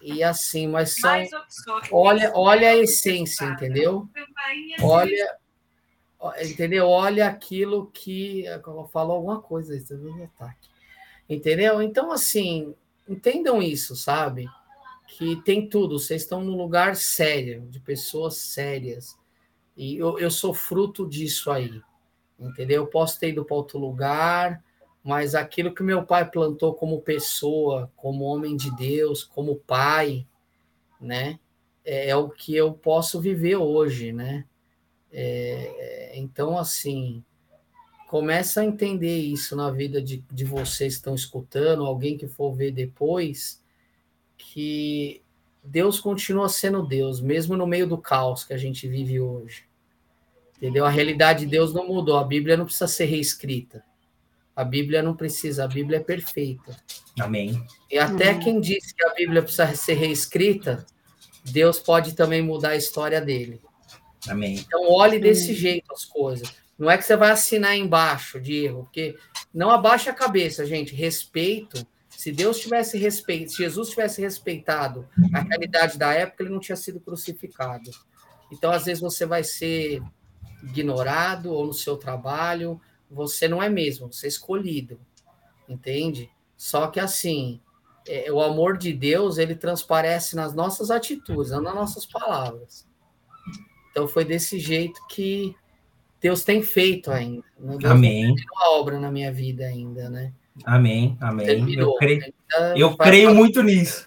E 0.00 0.24
assim, 0.24 0.66
mas 0.66 0.96
são. 0.96 1.10
Olha, 1.90 2.32
olha 2.34 2.70
a 2.70 2.76
essência, 2.76 3.44
entendeu? 3.44 4.08
Olha, 4.80 5.36
entendeu? 6.42 6.88
Olha 6.88 7.26
aquilo 7.26 7.86
que. 7.92 8.44
Eu 8.44 8.88
falo 8.92 9.12
alguma 9.12 9.40
coisa, 9.40 9.76
entendeu? 11.28 11.82
Então, 11.82 12.12
assim, 12.12 12.74
entendam 13.08 13.62
isso, 13.62 13.96
sabe? 13.96 14.48
que 15.12 15.36
tem 15.42 15.68
tudo, 15.68 15.98
vocês 15.98 16.22
estão 16.22 16.42
num 16.42 16.56
lugar 16.56 16.96
sério, 16.96 17.66
de 17.68 17.78
pessoas 17.78 18.36
sérias. 18.36 19.18
E 19.76 19.96
eu, 19.96 20.18
eu 20.18 20.30
sou 20.30 20.54
fruto 20.54 21.06
disso 21.06 21.50
aí, 21.50 21.82
entendeu? 22.38 22.82
Eu 22.82 22.86
posso 22.86 23.20
ter 23.20 23.28
ido 23.28 23.44
para 23.44 23.56
outro 23.56 23.78
lugar, 23.78 24.64
mas 25.04 25.34
aquilo 25.34 25.74
que 25.74 25.82
meu 25.82 26.04
pai 26.04 26.30
plantou 26.30 26.74
como 26.74 27.02
pessoa, 27.02 27.92
como 27.94 28.24
homem 28.24 28.56
de 28.56 28.74
Deus, 28.74 29.22
como 29.22 29.56
pai, 29.56 30.26
né? 30.98 31.38
É, 31.84 32.08
é 32.08 32.16
o 32.16 32.30
que 32.30 32.56
eu 32.56 32.72
posso 32.72 33.20
viver 33.20 33.56
hoje, 33.56 34.12
né? 34.12 34.46
É, 35.12 36.12
então, 36.14 36.58
assim, 36.58 37.22
começa 38.08 38.60
a 38.60 38.64
entender 38.64 39.18
isso 39.18 39.54
na 39.54 39.70
vida 39.70 40.02
de, 40.02 40.24
de 40.30 40.44
vocês 40.44 40.94
que 40.94 40.98
estão 40.98 41.14
escutando, 41.14 41.84
alguém 41.84 42.16
que 42.16 42.26
for 42.26 42.52
ver 42.52 42.70
depois, 42.70 43.62
que 44.36 45.22
Deus 45.62 46.00
continua 46.00 46.48
sendo 46.48 46.86
Deus, 46.86 47.20
mesmo 47.20 47.56
no 47.56 47.66
meio 47.66 47.86
do 47.86 47.98
caos 47.98 48.44
que 48.44 48.52
a 48.52 48.58
gente 48.58 48.88
vive 48.88 49.20
hoje. 49.20 49.64
Entendeu? 50.56 50.84
A 50.84 50.90
realidade 50.90 51.40
de 51.40 51.50
Deus 51.50 51.72
não 51.72 51.86
mudou, 51.86 52.16
a 52.16 52.24
Bíblia 52.24 52.56
não 52.56 52.64
precisa 52.64 52.86
ser 52.86 53.06
reescrita. 53.06 53.84
A 54.54 54.64
Bíblia 54.64 55.02
não 55.02 55.16
precisa, 55.16 55.64
a 55.64 55.68
Bíblia 55.68 55.96
é 55.96 56.02
perfeita. 56.02 56.76
Amém. 57.18 57.64
E 57.90 57.98
até 57.98 58.30
Amém. 58.30 58.40
quem 58.40 58.60
disse 58.60 58.94
que 58.94 59.04
a 59.04 59.14
Bíblia 59.14 59.42
precisa 59.42 59.74
ser 59.74 59.94
reescrita, 59.94 60.84
Deus 61.44 61.78
pode 61.78 62.14
também 62.14 62.42
mudar 62.42 62.70
a 62.70 62.76
história 62.76 63.20
dele. 63.20 63.60
Amém. 64.28 64.56
Então 64.56 64.90
olhe 64.90 65.18
desse 65.18 65.54
jeito 65.54 65.92
as 65.92 66.04
coisas. 66.04 66.52
Não 66.78 66.90
é 66.90 66.96
que 66.96 67.04
você 67.04 67.16
vai 67.16 67.30
assinar 67.30 67.76
embaixo 67.76 68.40
de 68.40 68.64
erro, 68.64 68.84
porque 68.84 69.16
não 69.52 69.70
abaixa 69.70 70.10
a 70.10 70.14
cabeça, 70.14 70.64
gente. 70.66 70.94
Respeito 70.94 71.86
se 72.22 72.30
Deus 72.30 72.60
tivesse 72.60 72.96
respeito, 72.98 73.50
se 73.50 73.58
Jesus 73.58 73.90
tivesse 73.90 74.20
respeitado 74.20 75.08
a 75.34 75.40
realidade 75.40 75.98
da 75.98 76.12
época, 76.12 76.44
ele 76.44 76.52
não 76.52 76.60
tinha 76.60 76.76
sido 76.76 77.00
crucificado. 77.00 77.90
Então, 78.52 78.70
às 78.70 78.84
vezes, 78.84 79.00
você 79.00 79.26
vai 79.26 79.42
ser 79.42 80.00
ignorado 80.62 81.52
ou 81.52 81.66
no 81.66 81.72
seu 81.72 81.96
trabalho, 81.96 82.80
você 83.10 83.48
não 83.48 83.60
é 83.60 83.68
mesmo, 83.68 84.12
você 84.12 84.26
é 84.26 84.28
escolhido, 84.28 85.00
entende? 85.68 86.30
Só 86.56 86.86
que 86.86 87.00
assim, 87.00 87.60
é, 88.06 88.30
o 88.30 88.40
amor 88.40 88.78
de 88.78 88.92
Deus 88.92 89.36
ele 89.38 89.56
transparece 89.56 90.36
nas 90.36 90.54
nossas 90.54 90.92
atitudes, 90.92 91.50
não 91.50 91.60
nas 91.60 91.74
nossas 91.74 92.06
palavras. 92.06 92.86
Então 93.92 94.08
foi 94.08 94.24
desse 94.24 94.58
jeito 94.58 95.00
que 95.06 95.54
Deus 96.20 96.42
tem 96.42 96.62
feito 96.62 97.12
ainda. 97.12 97.44
Né? 97.60 97.76
Deus 97.78 97.92
Amém. 97.92 98.34
a 98.56 98.70
obra 98.70 98.98
na 98.98 99.10
minha 99.10 99.30
vida 99.30 99.64
ainda, 99.64 100.08
né? 100.08 100.32
Amém, 100.64 101.16
amém. 101.20 101.46
Terminou. 101.46 101.92
Eu 101.92 101.98
creio, 101.98 102.34
então, 102.46 102.76
eu 102.76 102.96
creio 102.96 103.34
muito 103.34 103.62
nisso. 103.62 104.06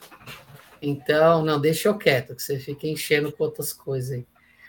Então, 0.81 1.43
não, 1.43 1.59
deixa 1.59 1.87
eu 1.87 1.97
quieto, 1.97 2.35
que 2.35 2.41
você 2.41 2.59
fica 2.59 2.87
enchendo 2.87 3.31
com 3.31 3.43
outras 3.43 3.71
coisas 3.71 4.11
aí. 4.11 4.25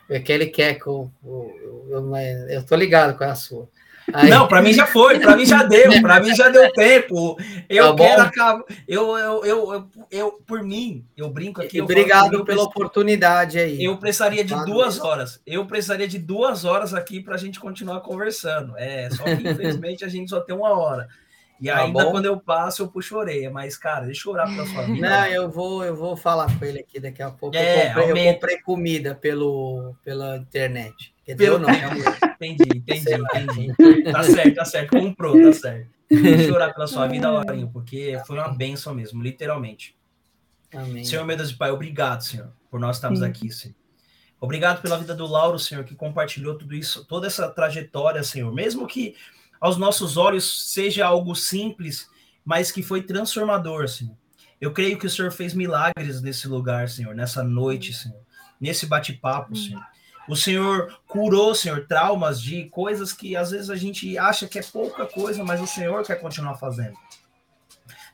É 0.09 0.21
que 0.21 0.31
ele 0.31 0.47
quer 0.47 0.75
que 0.75 0.87
eu, 0.87 1.11
eu, 1.25 1.87
eu, 1.91 2.17
eu 2.49 2.65
tô 2.65 2.77
ligado 2.77 3.17
com 3.19 3.25
a 3.25 3.35
sua. 3.35 3.69
Aí... 4.13 4.31
Não, 4.31 4.47
para 4.47 4.63
mim 4.63 4.73
já 4.73 4.87
foi, 4.87 5.19
para 5.19 5.37
mim 5.37 5.45
já 5.45 5.63
deu, 5.63 6.01
para 6.01 6.21
mim 6.21 6.35
já 6.35 6.49
deu 6.49 6.73
tempo. 6.73 7.37
Eu 7.69 7.95
tá 7.95 8.05
quero 8.05 8.23
acabar. 8.23 8.65
Eu, 8.87 9.19
eu, 9.19 9.45
eu, 9.45 9.75
eu, 9.75 9.89
eu, 10.11 10.33
por 10.47 10.63
mim, 10.63 11.05
eu 11.17 11.29
brinco 11.29 11.61
aqui. 11.61 11.81
Obrigado 11.81 12.45
pela 12.45 12.63
oportunidade 12.63 13.59
aí. 13.59 13.83
Eu 13.83 13.97
precisaria 13.97 14.45
de 14.45 14.55
duas 14.65 15.01
horas. 15.01 15.41
Eu 15.47 15.67
precisaria 15.67 16.07
de 16.07 16.19
duas 16.19 16.65
horas 16.65 16.95
aqui 16.95 17.21
para 17.21 17.35
a 17.35 17.39
gente 17.39 17.59
continuar 17.59 18.01
conversando. 18.01 18.75
É, 18.77 19.11
só 19.11 19.25
que 19.25 19.49
infelizmente 19.49 20.05
a 20.05 20.09
gente 20.09 20.31
só 20.31 20.41
tem 20.41 20.55
uma 20.55 20.71
hora. 20.71 21.09
E 21.61 21.67
tá 21.67 21.85
ainda 21.85 22.05
bom? 22.05 22.11
quando 22.11 22.27
eu 22.27 22.39
passo, 22.39 22.83
eu 22.83 22.89
puxo 22.89 23.17
a 23.17 23.21
orelha. 23.21 23.51
Mas, 23.51 23.77
cara, 23.77 24.07
deixa 24.07 24.29
eu 24.29 24.33
orar 24.33 24.49
pela 24.49 24.67
sua 24.67 24.83
vida. 24.87 25.09
Não, 25.09 25.27
eu 25.27 25.51
vou, 25.51 25.85
eu 25.85 25.97
vou 25.97 26.17
falar 26.17 26.59
com 26.59 26.65
ele 26.65 26.81
aqui 26.81 27.01
daqui 27.01 27.23
a 27.23 27.31
pouco. 27.31 27.57
É, 27.57 27.91
eu, 27.91 27.95
comprei, 27.95 28.29
eu, 28.29 28.35
comprei, 28.35 28.61
comida 28.63 29.15
pelo, 29.15 29.95
pela 30.05 30.37
internet. 30.37 31.15
Quer 31.25 31.35
dizer, 31.35 31.45
pelo... 31.47 31.59
não, 31.59 31.69
Entendi, 31.71 32.65
entendi, 32.77 33.15
entendi. 33.15 34.03
Tá 34.13 34.23
certo, 34.23 34.55
tá 34.55 34.65
certo. 34.65 34.91
Comprou, 34.91 35.41
tá 35.41 35.53
certo. 35.53 35.97
Deixa 36.09 36.45
eu 36.45 36.55
orar 36.55 36.73
pela 36.73 36.87
sua 36.87 37.09
vida, 37.09 37.31
Laurinho, 37.31 37.69
porque 37.73 38.21
foi 38.27 38.39
uma 38.39 38.49
benção 38.49 38.95
mesmo, 38.95 39.23
literalmente. 39.23 39.97
Amém. 40.73 41.05
Senhor, 41.05 41.25
meu 41.25 41.37
Deus 41.37 41.51
e 41.51 41.57
Pai, 41.57 41.71
obrigado, 41.71 42.23
Senhor, 42.23 42.53
por 42.71 42.79
nós 42.79 42.97
estarmos 42.97 43.21
Sim. 43.21 43.25
aqui, 43.25 43.51
Senhor. 43.51 43.75
Obrigado 44.41 44.83
pela 44.83 44.99
vida 44.99 45.15
do 45.15 45.27
Lauro, 45.27 45.59
Senhor, 45.59 45.83
que 45.85 45.95
compartilhou 45.95 46.57
tudo 46.57 46.75
isso, 46.75 47.05
toda 47.07 47.27
essa 47.27 47.49
trajetória, 47.49 48.23
Senhor. 48.23 48.53
Mesmo 48.53 48.87
que 48.87 49.17
aos 49.61 49.77
nossos 49.77 50.17
olhos 50.17 50.73
seja 50.73 51.07
algo 51.07 51.35
simples, 51.35 52.09
mas 52.45 52.71
que 52.71 52.83
foi 52.83 53.03
transformador, 53.03 53.89
Senhor. 53.89 54.17
Eu 54.61 54.73
creio 54.73 54.99
que 54.99 55.07
o 55.07 55.11
Senhor 55.11 55.31
fez 55.31 55.53
milagres 55.53 56.23
nesse 56.23 56.49
lugar, 56.49 56.89
Senhor, 56.89 57.15
nessa 57.15 57.43
noite, 57.43 57.93
Senhor, 57.93 58.21
nesse 58.61 58.87
bate-papo, 58.87 59.55
Senhor. 59.55 59.83
O 60.29 60.35
Senhor 60.35 60.99
curou, 61.07 61.55
Senhor, 61.55 61.87
traumas 61.87 62.41
de 62.41 62.69
coisas 62.71 63.13
que 63.13 63.37
às 63.37 63.51
vezes 63.51 63.71
a 63.71 63.77
gente 63.77 64.17
acha 64.19 64.49
que 64.49 64.59
é 64.59 64.63
pouca 64.63 65.07
coisa, 65.07 65.45
mas 65.45 65.61
o 65.61 65.67
Senhor 65.67 66.05
quer 66.05 66.17
continuar 66.17 66.57
fazendo. 66.57 66.97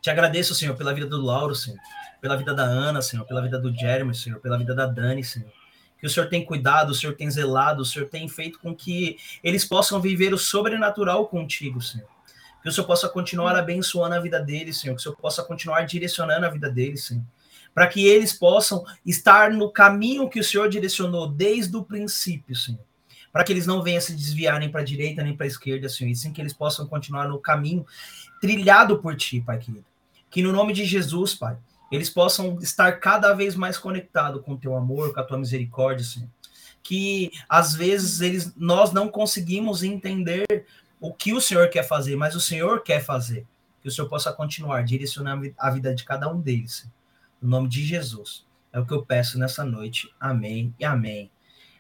Te 0.00 0.10
agradeço, 0.10 0.54
Senhor, 0.54 0.76
pela 0.76 0.92
vida 0.92 1.06
do 1.06 1.20
Lauro, 1.20 1.54
Senhor, 1.54 1.78
pela 2.20 2.36
vida 2.36 2.52
da 2.52 2.64
Ana, 2.64 3.00
Senhor, 3.00 3.24
pela 3.24 3.40
vida 3.40 3.58
do 3.58 3.74
Jeremy, 3.74 4.14
Senhor, 4.14 4.40
pela 4.40 4.58
vida 4.58 4.74
da 4.74 4.86
Dani, 4.86 5.22
Senhor 5.22 5.50
que 6.02 6.06
o 6.08 6.10
Senhor 6.10 6.28
tem 6.28 6.44
cuidado, 6.44 6.90
o 6.90 6.94
Senhor 6.96 7.14
tem 7.14 7.30
zelado, 7.30 7.82
o 7.82 7.84
Senhor 7.84 8.08
tem 8.08 8.28
feito 8.28 8.58
com 8.58 8.74
que 8.74 9.16
eles 9.40 9.64
possam 9.64 10.00
viver 10.00 10.34
o 10.34 10.38
sobrenatural 10.38 11.28
contigo, 11.28 11.80
Senhor. 11.80 12.08
Que 12.60 12.68
o 12.68 12.72
Senhor 12.72 12.88
possa 12.88 13.08
continuar 13.08 13.54
abençoando 13.54 14.16
a 14.16 14.18
vida 14.18 14.40
deles, 14.40 14.80
Senhor. 14.80 14.96
Que 14.96 15.00
o 15.00 15.02
Senhor 15.04 15.14
possa 15.14 15.44
continuar 15.44 15.86
direcionando 15.86 16.44
a 16.44 16.48
vida 16.48 16.68
deles, 16.68 17.04
Senhor. 17.04 17.22
para 17.72 17.86
que 17.86 18.04
eles 18.04 18.32
possam 18.32 18.84
estar 19.06 19.52
no 19.52 19.70
caminho 19.70 20.28
que 20.28 20.40
o 20.40 20.44
Senhor 20.44 20.68
direcionou 20.68 21.28
desde 21.28 21.76
o 21.76 21.84
princípio, 21.84 22.56
Senhor. 22.56 22.84
Para 23.32 23.44
que 23.44 23.52
eles 23.52 23.64
não 23.64 23.80
venham 23.80 24.00
se 24.00 24.12
desviar 24.12 24.58
nem 24.58 24.72
para 24.72 24.80
a 24.80 24.84
direita 24.84 25.22
nem 25.22 25.36
para 25.36 25.46
a 25.46 25.48
esquerda, 25.48 25.88
Senhor, 25.88 26.10
e 26.10 26.16
sim 26.16 26.32
que 26.32 26.40
eles 26.40 26.52
possam 26.52 26.84
continuar 26.84 27.28
no 27.28 27.38
caminho 27.38 27.86
trilhado 28.40 28.98
por 28.98 29.14
Ti, 29.16 29.40
Pai 29.40 29.58
querido. 29.58 29.86
Que 30.28 30.42
no 30.42 30.50
nome 30.50 30.72
de 30.72 30.84
Jesus, 30.84 31.32
Pai, 31.32 31.56
eles 31.96 32.10
possam 32.10 32.58
estar 32.60 32.92
cada 32.98 33.32
vez 33.34 33.54
mais 33.54 33.78
conectados 33.78 34.42
com 34.42 34.52
o 34.52 34.58
Teu 34.58 34.74
amor, 34.74 35.12
com 35.12 35.20
a 35.20 35.24
Tua 35.24 35.38
misericórdia, 35.38 36.04
Senhor. 36.04 36.28
Que 36.82 37.30
às 37.48 37.74
vezes 37.74 38.20
eles, 38.20 38.52
nós 38.56 38.92
não 38.92 39.08
conseguimos 39.08 39.82
entender 39.82 40.44
o 41.00 41.12
que 41.12 41.32
o 41.32 41.40
Senhor 41.40 41.68
quer 41.68 41.82
fazer, 41.82 42.16
mas 42.16 42.34
o 42.34 42.40
Senhor 42.40 42.82
quer 42.82 43.04
fazer. 43.04 43.46
Que 43.80 43.88
o 43.88 43.90
Senhor 43.90 44.08
possa 44.08 44.32
continuar 44.32 44.82
direcionando 44.82 45.52
a 45.58 45.70
vida 45.70 45.94
de 45.94 46.04
cada 46.04 46.32
um 46.32 46.40
deles. 46.40 46.88
No 47.40 47.50
nome 47.50 47.68
de 47.68 47.84
Jesus. 47.84 48.44
É 48.72 48.80
o 48.80 48.86
que 48.86 48.94
eu 48.94 49.04
peço 49.04 49.38
nessa 49.38 49.64
noite. 49.64 50.08
Amém 50.18 50.74
e 50.78 50.84
amém. 50.84 51.30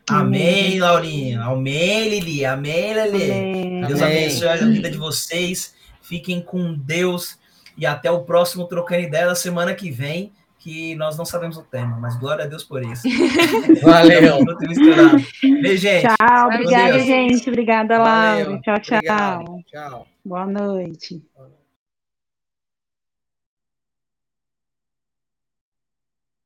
Amém, 0.08 0.78
Laurinha. 0.80 1.42
Amém, 1.42 2.08
Lili. 2.08 2.44
Amém, 2.44 2.92
Lili. 2.92 3.86
Deus 3.86 4.02
abençoe 4.02 4.48
a 4.48 4.56
vida 4.56 4.90
de 4.90 4.98
vocês. 4.98 5.74
Fiquem 6.02 6.42
com 6.42 6.74
Deus. 6.74 7.38
E 7.76 7.86
até 7.86 8.10
o 8.10 8.20
próximo 8.20 8.66
Trocando 8.66 9.02
Ideia 9.02 9.26
da 9.26 9.34
semana 9.34 9.74
que 9.74 9.90
vem, 9.90 10.32
que 10.58 10.94
nós 10.94 11.18
não 11.18 11.24
sabemos 11.24 11.56
o 11.56 11.62
tema, 11.62 11.96
mas 12.00 12.16
glória 12.16 12.44
a 12.44 12.48
Deus 12.48 12.62
por 12.62 12.82
isso. 12.84 13.02
Valeu. 13.82 14.38
Beijo, 15.60 15.82
gente. 15.82 16.06
Tchau, 16.06 16.46
obrigada, 16.46 16.98
gente. 17.00 17.50
Obrigada, 17.50 17.98
Laura. 17.98 18.60
Tchau, 18.60 18.80
tchau. 18.80 18.96
Obrigado. 18.98 19.64
Tchau. 19.66 20.06
Boa 20.24 20.46
noite. 20.46 21.22
Boa 21.34 21.48
noite. 21.48 21.61